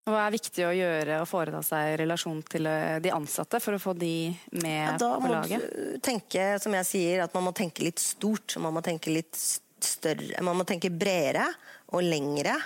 hva 0.09 0.25
er 0.25 0.35
viktig 0.35 0.65
å 0.65 0.73
gjøre 0.75 1.19
og 1.23 1.29
foreta 1.29 1.61
seg 1.65 1.93
i 1.93 1.97
relasjon 2.01 2.41
til 2.49 2.69
eh, 2.71 2.99
de 3.05 3.13
ansatte 3.15 3.61
for 3.63 3.77
å 3.77 3.83
få 3.83 3.95
de 3.99 4.31
med 4.57 4.81
ja, 4.81 4.95
på 4.97 5.31
laget? 5.31 5.67
Da 5.67 5.83
må 5.85 5.97
du 5.99 6.05
tenke, 6.05 6.47
som 6.63 6.77
jeg 6.79 6.89
sier, 6.89 7.25
at 7.27 7.37
man 7.37 7.47
må 7.51 7.53
tenke 7.57 7.85
litt 7.85 8.01
stort. 8.03 8.57
Man 8.63 8.75
må 8.77 8.83
tenke 8.85 9.13
litt 9.13 9.37
større. 9.37 10.41
Man 10.47 10.59
må 10.59 10.67
tenke 10.69 10.93
bredere 10.93 11.47
og 11.93 12.05
lengre 12.07 12.57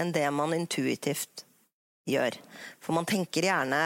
enn 0.00 0.12
det 0.14 0.26
man 0.34 0.54
intuitivt 0.56 1.44
gjør. 2.10 2.36
For 2.82 2.96
man 2.96 3.08
tenker 3.08 3.46
gjerne 3.46 3.82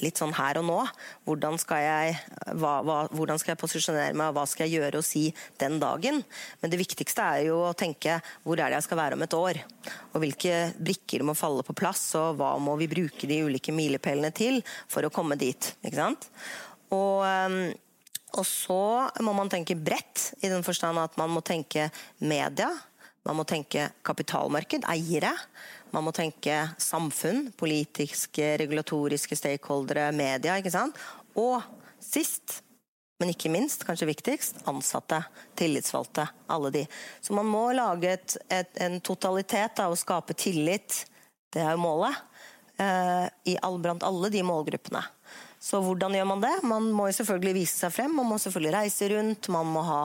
litt 0.00 0.20
sånn 0.20 0.34
her 0.36 0.58
og 0.60 0.66
nå. 0.68 0.78
Hvordan 1.26 1.58
skal, 1.60 1.82
jeg, 1.84 2.16
hva, 2.56 2.78
hva, 2.86 2.98
hvordan 3.12 3.40
skal 3.40 3.52
jeg 3.52 3.60
posisjonere 3.60 4.16
meg, 4.16 4.32
hva 4.36 4.46
skal 4.48 4.66
jeg 4.66 4.80
gjøre 4.80 5.00
og 5.02 5.06
si 5.06 5.26
den 5.60 5.78
dagen? 5.82 6.22
Men 6.62 6.72
det 6.72 6.80
viktigste 6.80 7.24
er 7.24 7.46
jo 7.50 7.60
å 7.68 7.74
tenke 7.76 8.18
hvor 8.44 8.56
er 8.56 8.70
det 8.70 8.80
jeg 8.80 8.88
skal 8.88 9.00
være 9.02 9.18
om 9.18 9.26
et 9.26 9.36
år? 9.36 9.60
Og 10.14 10.20
hvilke 10.24 10.60
brikker 10.80 11.26
må 11.26 11.36
falle 11.36 11.64
på 11.66 11.76
plass, 11.76 12.08
og 12.18 12.40
hva 12.40 12.54
må 12.62 12.76
vi 12.80 12.90
bruke 12.90 13.28
de 13.28 13.42
ulike 13.46 13.74
milepælene 13.76 14.32
til 14.36 14.62
for 14.88 15.06
å 15.06 15.12
komme 15.12 15.38
dit? 15.40 15.74
Ikke 15.84 16.00
sant? 16.00 16.30
Og, 16.94 17.24
ehm, 17.26 17.60
og 18.36 18.44
så 18.48 18.82
må 19.24 19.32
man 19.36 19.50
tenke 19.52 19.76
bredt, 19.76 20.32
i 20.40 20.50
den 20.52 20.64
forstand 20.66 21.00
at 21.00 21.16
man 21.20 21.32
må 21.32 21.44
tenke 21.44 21.90
media. 22.20 22.70
Man 23.26 23.40
må 23.40 23.46
tenke 23.48 23.88
kapitalmarked, 24.06 24.86
eiere. 24.90 25.32
Man 25.94 26.06
må 26.06 26.12
tenke 26.14 26.60
samfunn, 26.82 27.50
politiske, 27.58 28.54
regulatoriske 28.62 29.38
stakeholdere, 29.38 30.12
media. 30.14 30.56
ikke 30.60 30.74
sant? 30.74 30.98
Og 31.38 31.58
sist, 32.02 32.60
men 33.18 33.32
ikke 33.32 33.50
minst, 33.50 33.82
kanskje 33.88 34.10
viktigst, 34.10 34.62
ansatte, 34.70 35.22
tillitsvalgte. 35.58 36.28
Alle 36.52 36.72
de. 36.74 36.84
Så 37.20 37.34
man 37.36 37.48
må 37.50 37.66
lage 37.74 38.14
et, 38.14 38.38
et, 38.52 38.72
en 38.86 39.00
totalitet 39.04 39.82
av 39.82 39.94
å 39.94 39.98
skape 39.98 40.36
tillit, 40.38 41.02
det 41.54 41.64
er 41.64 41.74
jo 41.74 41.82
målet, 41.82 42.22
eh, 42.82 43.56
all, 43.64 43.80
blant 43.82 44.04
alle 44.06 44.30
de 44.30 44.42
målgruppene. 44.46 45.02
Så 45.66 45.80
hvordan 45.82 46.14
gjør 46.14 46.26
man 46.28 46.42
det? 46.44 46.52
Man 46.68 46.84
må 46.94 47.08
selvfølgelig 47.10 47.54
vise 47.56 47.80
seg 47.80 47.90
frem, 47.90 48.12
man 48.14 48.28
må 48.30 48.36
selvfølgelig 48.38 48.74
reise 48.76 49.08
rundt. 49.10 49.48
Man 49.50 49.70
må 49.74 49.82
ha, 49.82 50.02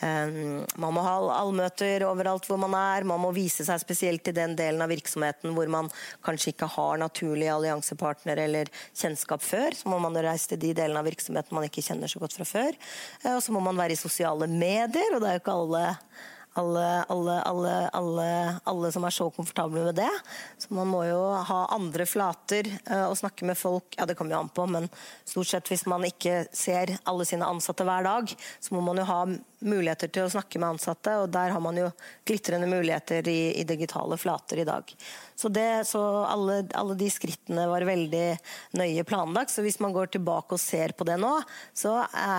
um, 0.00 0.62
man 0.80 0.96
må 0.96 1.04
ha 1.04 1.16
allmøter 1.36 2.06
overalt 2.08 2.48
hvor 2.48 2.60
man 2.62 2.72
er. 2.78 3.04
Man 3.08 3.20
må 3.20 3.32
vise 3.36 3.66
seg 3.68 3.82
spesielt 3.82 4.30
i 4.30 4.36
den 4.36 4.56
delen 4.56 4.80
av 4.80 4.88
virksomheten 4.92 5.52
hvor 5.52 5.68
man 5.72 5.90
kanskje 6.24 6.54
ikke 6.54 6.70
har 6.78 7.02
naturlige 7.02 7.52
alliansepartnere 7.52 8.48
eller 8.48 8.72
kjennskap 8.88 9.44
før. 9.44 9.76
Så 9.76 9.92
må 9.92 10.00
man 10.00 10.16
reise 10.16 10.54
til 10.54 10.62
de 10.64 10.72
delene 10.80 11.02
av 11.02 11.10
virksomheten 11.10 11.58
man 11.58 11.68
ikke 11.68 11.84
kjenner 11.84 12.08
så 12.08 12.22
godt 12.22 12.38
fra 12.38 12.48
før. 12.48 12.80
Uh, 13.20 13.34
og 13.36 13.42
så 13.44 13.52
må 13.52 13.60
man 13.68 13.84
være 13.84 13.98
i 13.98 14.00
sosiale 14.00 14.48
medier, 14.48 15.12
og 15.12 15.20
det 15.20 15.28
er 15.28 15.36
jo 15.36 15.44
ikke 15.44 15.58
alle 15.60 15.84
alle, 16.58 16.86
alle, 17.12 17.36
alle, 17.48 17.74
alle, 17.96 18.28
alle 18.68 18.90
som 18.92 19.06
er 19.08 19.14
så 19.14 19.28
komfortable 19.32 19.84
med 19.86 19.96
det. 19.96 20.10
Så 20.60 20.74
man 20.76 20.90
må 20.90 21.04
jo 21.08 21.20
ha 21.48 21.60
andre 21.72 22.06
flater 22.08 22.68
og 23.06 23.16
snakke 23.18 23.48
med 23.48 23.58
folk. 23.58 23.96
Ja, 23.96 24.06
det 24.08 24.18
kommer 24.18 24.36
jo 24.36 24.42
an 24.42 24.52
på, 24.52 24.66
men 24.68 24.90
stort 25.24 25.48
sett 25.48 25.72
hvis 25.72 25.86
man 25.88 26.04
ikke 26.08 26.44
ser 26.52 26.96
alle 27.08 27.26
sine 27.28 27.48
ansatte 27.48 27.86
hver 27.88 28.04
dag, 28.04 28.34
så 28.60 28.76
må 28.76 28.84
man 28.84 29.00
jo 29.00 29.08
ha 29.08 29.22
muligheter 29.62 30.10
til 30.12 30.26
å 30.26 30.32
snakke 30.32 30.60
med 30.60 30.74
ansatte, 30.74 31.14
og 31.22 31.30
der 31.32 31.54
har 31.54 31.62
man 31.62 31.78
jo 31.78 31.88
glitrende 32.28 32.68
muligheter 32.70 33.28
i, 33.30 33.54
i 33.60 33.66
digitale 33.68 34.18
flater 34.20 34.62
i 34.62 34.68
dag. 34.68 34.92
Så, 35.42 35.48
det, 35.50 35.84
så 35.90 36.00
alle, 36.22 36.60
alle, 36.78 36.94
de 36.94 37.08
skrittene 37.10 37.64
var 37.66 37.82
veldig 37.82 38.26
nøye 38.78 39.02
planlagt. 39.02 39.50
Så 39.50 39.64
hvis 39.64 39.80
man 39.82 39.94
går 39.94 40.12
tilbake 40.14 40.54
og 40.54 40.62
ser 40.62 40.94
på 40.94 41.06
det 41.08 41.16
nå, 41.18 41.32
så 41.74 41.96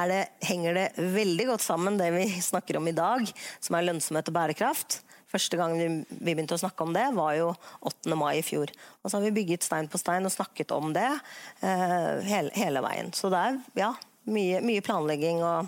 det, 0.07 0.21
henger 0.47 0.77
det 0.77 0.85
veldig 1.11 1.49
godt 1.49 1.65
sammen 1.65 1.99
det 1.99 2.13
vi 2.15 2.29
snakker 2.39 2.79
om 2.79 2.87
i 2.87 2.95
dag, 2.95 3.27
som 3.59 3.75
er 3.75 3.89
lønnsomhet 3.89 4.31
og 4.31 4.37
bærekraft. 4.37 5.01
Første 5.33 5.59
gang 5.59 5.75
vi 5.75 5.89
begynte 6.13 6.55
å 6.55 6.61
snakke 6.61 6.87
om 6.87 6.95
det, 6.95 7.09
var 7.17 7.35
jo 7.35 7.51
8. 7.91 8.15
mai 8.15 8.37
i 8.37 8.45
fjor. 8.45 8.71
Og 9.01 9.11
så 9.11 9.17
har 9.17 9.27
vi 9.27 9.35
bygget 9.41 9.67
stein 9.67 9.91
på 9.91 9.99
stein 9.99 10.23
og 10.23 10.31
snakket 10.31 10.71
om 10.71 10.95
det 10.95 11.09
eh, 11.09 12.23
hele, 12.29 12.55
hele, 12.55 12.87
veien. 12.87 13.11
Så 13.11 13.33
det 13.33 13.43
er 13.49 13.61
ja, 13.83 13.91
mye, 14.31 14.63
mye 14.63 14.85
planlegging 14.85 15.43
og, 15.43 15.67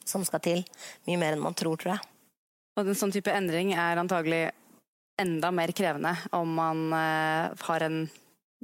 som 0.00 0.24
skal 0.24 0.40
til. 0.48 0.64
Mye 1.10 1.20
mer 1.20 1.36
enn 1.36 1.44
man 1.44 1.60
tror, 1.60 1.76
tror 1.76 1.98
jeg. 1.98 2.12
Og 2.78 2.88
en 2.88 3.02
sånn 3.04 3.12
type 3.12 3.36
endring 3.36 3.76
er 3.76 4.00
antagelig 4.00 4.46
enda 5.20 5.50
mer 5.54 5.72
krevende 5.76 6.16
om 6.34 6.54
man 6.54 6.86
eh, 6.92 7.50
har 7.68 7.86
en 7.86 8.04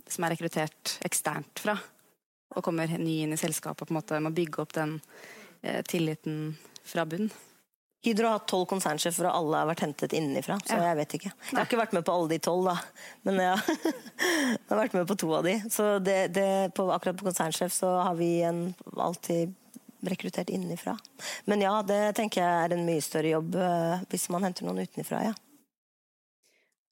som 0.08 0.24
er 0.24 0.34
rekruttert 0.34 0.96
eksternt 1.06 1.60
fra, 1.62 1.76
og 2.56 2.64
kommer 2.64 2.90
ny 2.98 3.20
inn 3.24 3.36
i 3.36 3.38
selskapet 3.38 3.84
og 3.84 3.90
på 3.90 3.94
en 3.94 4.00
måte 4.00 4.18
må 4.24 4.32
bygge 4.34 4.64
opp 4.64 4.74
den 4.74 4.96
eh, 5.62 5.82
tilliten 5.86 6.56
fra 6.86 7.06
bunn. 7.06 7.30
Hydro 8.00 8.30
har 8.30 8.38
hatt 8.38 8.46
tolv 8.48 8.64
konsernsjefer, 8.64 9.26
og 9.28 9.34
alle 9.36 9.58
har 9.60 9.66
vært 9.68 9.82
hentet 9.84 10.14
innenfra. 10.16 10.56
Så 10.64 10.78
ja. 10.78 10.86
jeg 10.88 10.98
vet 11.02 11.14
ikke. 11.18 11.32
Jeg 11.50 11.56
har 11.58 11.66
ikke 11.68 11.80
vært 11.82 11.92
med 11.98 12.04
på 12.06 12.14
alle 12.16 12.30
de 12.30 12.38
tolv, 12.40 12.70
da. 12.70 13.10
Men 13.28 13.40
ja. 13.44 13.56
jeg 13.66 14.70
har 14.70 14.80
vært 14.80 14.96
med 14.96 15.04
på 15.10 15.16
to 15.20 15.28
av 15.36 15.44
de. 15.44 15.58
Så 15.68 15.90
det, 16.00 16.16
det, 16.32 16.46
på, 16.78 16.86
akkurat 16.94 17.18
på 17.20 17.28
konsernsjef 17.28 17.74
så 17.76 17.92
har 18.00 18.16
vi 18.16 18.30
en, 18.48 18.70
alltid 18.96 19.52
rekruttert 20.08 20.48
innenfra. 20.48 20.96
Men 21.44 21.60
ja, 21.60 21.74
det 21.84 22.00
tenker 22.16 22.40
jeg 22.40 22.64
er 22.64 22.74
en 22.78 22.86
mye 22.88 23.04
større 23.04 23.34
jobb 23.34 23.60
uh, 23.60 24.00
hvis 24.08 24.30
man 24.32 24.48
henter 24.48 24.64
noen 24.64 24.80
utenfra, 24.80 25.20
ja. 25.28 25.36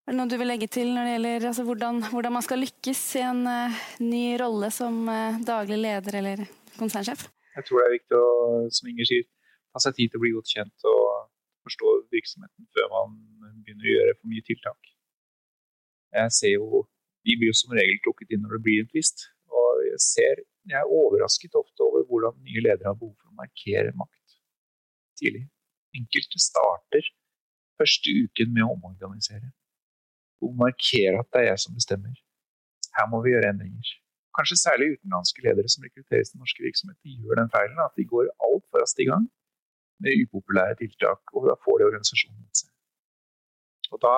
Er 0.08 0.14
det 0.14 0.22
noe 0.22 0.30
du 0.32 0.38
vil 0.40 0.48
legge 0.48 0.66
til 0.72 0.88
når 0.96 1.04
det 1.04 1.10
gjelder 1.12 1.44
altså, 1.50 1.64
hvordan, 1.68 1.98
hvordan, 2.08 2.32
man 2.32 2.44
skal 2.46 2.62
lykkes 2.64 3.00
i 3.20 3.22
en 3.28 3.42
uh, 3.44 3.80
ny 4.00 4.22
rolle 4.40 4.70
som 4.72 5.02
uh, 5.04 5.34
daglig 5.44 5.76
leder 5.82 6.14
eller 6.22 6.40
konsernsjef? 6.78 7.26
Jeg 7.58 7.66
tror 7.68 7.82
det 7.82 7.84
er 7.84 7.92
viktig 7.92 8.16
å, 8.16 8.30
som 8.72 8.88
Inger 8.88 9.08
sier, 9.10 9.26
ta 9.68 9.82
seg 9.84 9.98
tid 9.98 10.14
til 10.14 10.16
å 10.16 10.22
bli 10.22 10.30
godt 10.32 10.54
kjent 10.54 10.86
og 10.88 11.02
forstå 11.68 11.92
virksomheten 12.16 12.70
før 12.72 12.88
man 12.94 13.18
begynner 13.66 13.84
å 13.84 13.98
gjøre 13.98 14.16
for 14.16 14.32
mye 14.32 14.46
tiltak. 14.48 14.90
Jeg 16.16 16.34
ser 16.38 16.54
jo 16.54 16.86
Vi 17.28 17.36
blir 17.36 17.52
jo 17.52 17.58
som 17.60 17.76
regel 17.76 18.00
trukket 18.00 18.32
inn 18.32 18.40
når 18.46 18.56
det 18.56 18.62
blir 18.64 18.80
en 18.80 18.88
tvist. 18.88 19.26
Og 19.52 19.84
jeg 19.90 20.00
ser 20.06 20.42
Jeg 20.72 20.80
er 20.80 20.96
overrasket 21.02 21.60
ofte 21.60 21.84
over 21.84 22.08
hvordan 22.08 22.40
nye 22.48 22.64
ledere 22.64 22.94
har 22.94 22.96
behov 22.96 23.12
for 23.12 23.28
å 23.28 23.36
markere 23.44 23.92
makt 23.92 24.40
tidlig. 25.20 25.44
Enkelte 26.00 26.40
starter 26.40 27.12
første 27.76 28.18
uken 28.24 28.56
med 28.56 28.64
å 28.64 28.72
omorganisere. 28.72 29.52
Og 30.44 30.50
markere 30.64 31.16
at 31.22 31.30
det 31.32 31.40
er 31.40 31.48
jeg 31.52 31.62
som 31.64 31.76
bestemmer. 31.78 32.14
Her 32.96 33.06
må 33.12 33.22
vi 33.24 33.32
gjøre 33.34 33.50
endringer. 33.52 33.88
Kanskje 34.36 34.64
særlig 34.66 34.86
utenlandske 34.94 35.42
ledere 35.44 35.70
som 35.72 35.84
rekrutteres 35.86 36.30
til 36.30 36.40
norske 36.42 36.62
virksomheter, 36.66 37.16
gjør 37.22 37.40
den 37.40 37.50
feilen 37.54 37.80
at 37.86 37.96
de 37.98 38.04
går 38.12 38.30
altfor 38.48 38.82
raskt 38.82 39.02
i 39.02 39.08
gang 39.10 39.24
med 40.02 40.20
upopulære 40.22 40.78
tiltak, 40.82 41.20
og 41.34 41.40
da 41.48 41.54
får 41.64 41.76
de 41.78 41.88
organisasjonen 41.88 42.40
mot 42.44 42.60
seg. 42.60 42.70
Og 43.92 43.98
da 44.06 44.16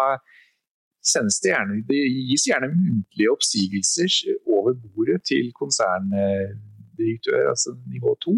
sendes 1.12 1.40
det 1.42 1.52
gjerne, 1.52 1.80
det 1.90 2.00
gis 2.28 2.44
gjerne 2.50 2.68
muntlige 2.74 3.32
oppsigelser 3.34 4.10
over 4.56 4.72
bordet 4.82 5.20
til 5.30 5.52
konserndirektør, 5.62 7.40
altså 7.52 7.72
nivå 7.94 8.12
to, 8.26 8.36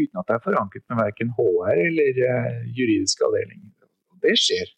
uten 0.00 0.20
at 0.20 0.28
det 0.28 0.36
er 0.36 0.46
forankret 0.46 0.84
med 0.88 1.02
verken 1.04 1.34
HR 1.36 1.74
eller 1.88 2.22
eh, 2.30 2.60
juridisk 2.78 3.26
avdeling. 3.26 3.60
Og 4.12 4.16
Det 4.24 4.36
skjer. 4.44 4.68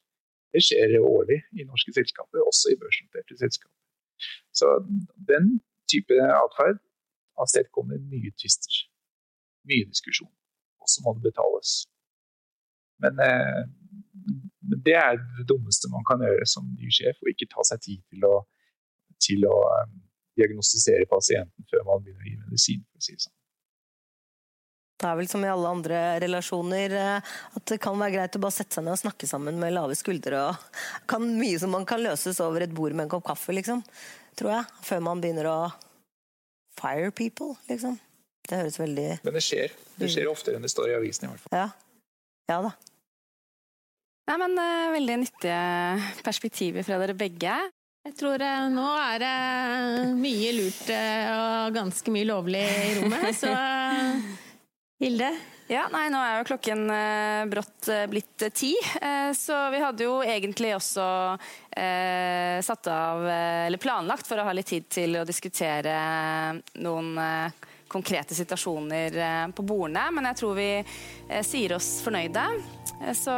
Det 0.54 0.62
skjer 0.62 0.94
årlig 1.02 1.40
i 1.58 1.66
norske 1.66 1.92
selskaper, 1.96 2.42
også 2.46 2.72
i 2.72 2.78
børsnoterte 2.80 3.38
selskaper. 3.40 3.74
Så 4.54 4.70
den 5.30 5.58
type 5.90 6.20
atferd 6.22 6.78
avstedkommer 7.42 7.98
mye 8.12 8.30
tvister. 8.38 8.84
Mye 9.66 9.88
diskusjon 9.90 10.30
og 10.84 10.90
så 10.92 10.98
må 11.04 11.10
det 11.16 11.28
betales. 11.30 11.70
Men, 13.02 13.12
eh, 13.28 13.62
det 14.86 14.96
er 15.06 15.12
det 15.38 15.48
dummeste 15.52 15.86
man 15.96 16.04
kan 16.08 16.18
gjøre 16.24 16.46
som 16.54 16.68
ny 16.80 16.88
sjef, 16.96 17.16
å 17.20 17.30
ikke 17.32 17.50
ta 17.54 17.64
seg 17.70 17.80
tid 17.86 18.00
til 18.10 18.26
å, 18.28 18.34
til 19.26 19.46
å 19.48 19.56
um, 19.80 19.96
diagnostisere 20.38 21.08
pasienten 21.10 21.68
før 21.70 21.84
man 21.88 22.04
begynner 22.04 22.24
å 22.24 22.30
gi 22.30 22.36
medisin. 22.44 22.84
for 22.90 23.00
å 23.00 23.06
si 23.06 23.16
det 23.16 23.24
sånn. 23.26 23.36
Det 24.94 25.08
er 25.10 25.16
vel 25.18 25.28
som 25.28 25.42
i 25.42 25.50
alle 25.50 25.70
andre 25.74 26.00
relasjoner 26.22 26.92
eh, 26.96 27.32
at 27.58 27.64
det 27.70 27.80
kan 27.82 27.98
være 27.98 28.14
greit 28.14 28.36
å 28.38 28.42
bare 28.44 28.54
sette 28.54 28.78
seg 28.78 28.86
ned 28.86 28.94
og 28.94 29.00
snakke 29.02 29.26
sammen 29.28 29.58
med 29.60 29.74
lave 29.74 29.96
skuldre. 29.98 30.44
og 30.50 30.82
kan, 31.10 31.26
Mye 31.40 31.58
som 31.60 31.74
man 31.74 31.86
kan 31.88 32.02
løses 32.02 32.40
over 32.44 32.64
et 32.64 32.74
bord 32.74 32.94
med 32.94 33.08
en 33.08 33.14
kopp 33.16 33.26
kaffe, 33.26 33.54
liksom. 33.56 33.82
Tror 34.38 34.54
jeg. 34.54 34.70
Før 34.86 35.02
man 35.10 35.22
begynner 35.22 35.50
å 35.50 35.58
fire 36.78 37.10
people, 37.14 37.56
liksom. 37.70 37.98
Det 38.44 38.60
høres 38.60 38.78
veldig 38.78 39.06
Men 39.24 39.38
det 39.38 39.42
skjer. 39.44 39.72
Det 39.96 40.10
skjer 40.12 40.28
oftere 40.28 40.58
enn 40.58 40.66
det 40.66 40.72
står 40.72 40.92
i 40.92 40.98
avisen, 40.98 41.26
i 41.26 41.32
hvert 41.32 41.44
fall. 41.46 41.54
Ja, 41.56 41.68
ja 42.52 42.58
da. 42.66 42.74
Nei, 44.24 44.36
men 44.40 44.56
uh, 44.56 44.92
Veldig 44.94 45.16
nyttige 45.20 46.20
perspektiver 46.24 46.86
fra 46.86 47.00
dere 47.02 47.16
begge. 47.18 47.56
Jeg 48.04 48.16
tror 48.20 48.40
uh, 48.40 48.68
nå 48.72 48.86
er 49.00 49.20
det 49.24 49.34
mye 50.20 50.54
lurt 50.58 50.88
uh, 50.92 51.28
og 51.34 51.76
ganske 51.76 52.14
mye 52.14 52.28
lovlig 52.28 52.64
i 52.64 52.96
rommet, 53.00 53.30
så 53.40 53.52
Hilde? 55.04 55.34
Ja, 55.68 55.82
nei, 55.92 56.06
nå 56.12 56.16
er 56.16 56.38
jo 56.38 56.46
klokken 56.48 56.86
eh, 56.92 57.42
brått 57.48 57.88
eh, 57.92 58.06
blitt 58.08 58.40
ti, 58.56 58.70
eh, 59.00 59.32
så 59.36 59.56
vi 59.72 59.80
hadde 59.82 60.06
jo 60.06 60.14
egentlig 60.24 60.70
også 60.78 61.04
satt 61.74 62.86
av, 62.86 63.24
eller 63.26 63.80
planlagt 63.82 64.28
for 64.28 64.38
å 64.38 64.44
ha 64.46 64.52
litt 64.54 64.68
tid 64.70 64.84
til 64.86 65.16
å 65.18 65.24
diskutere 65.26 65.94
noen 66.78 67.18
konkrete 67.90 68.36
situasjoner 68.38 69.16
på 69.50 69.64
bordene, 69.66 70.04
men 70.14 70.28
jeg 70.28 70.38
tror 70.38 70.54
vi 70.54 70.68
sier 71.42 71.74
oss 71.74 71.88
fornøyde. 72.06 72.44
Så 73.18 73.34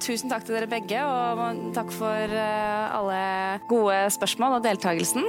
tusen 0.00 0.32
takk 0.32 0.48
til 0.48 0.56
dere 0.56 0.72
begge, 0.72 1.04
og 1.04 1.68
takk 1.76 1.92
for 1.92 2.34
alle 2.40 3.20
gode 3.68 4.00
spørsmål 4.16 4.56
og 4.56 4.66
deltakelsen. 4.70 5.28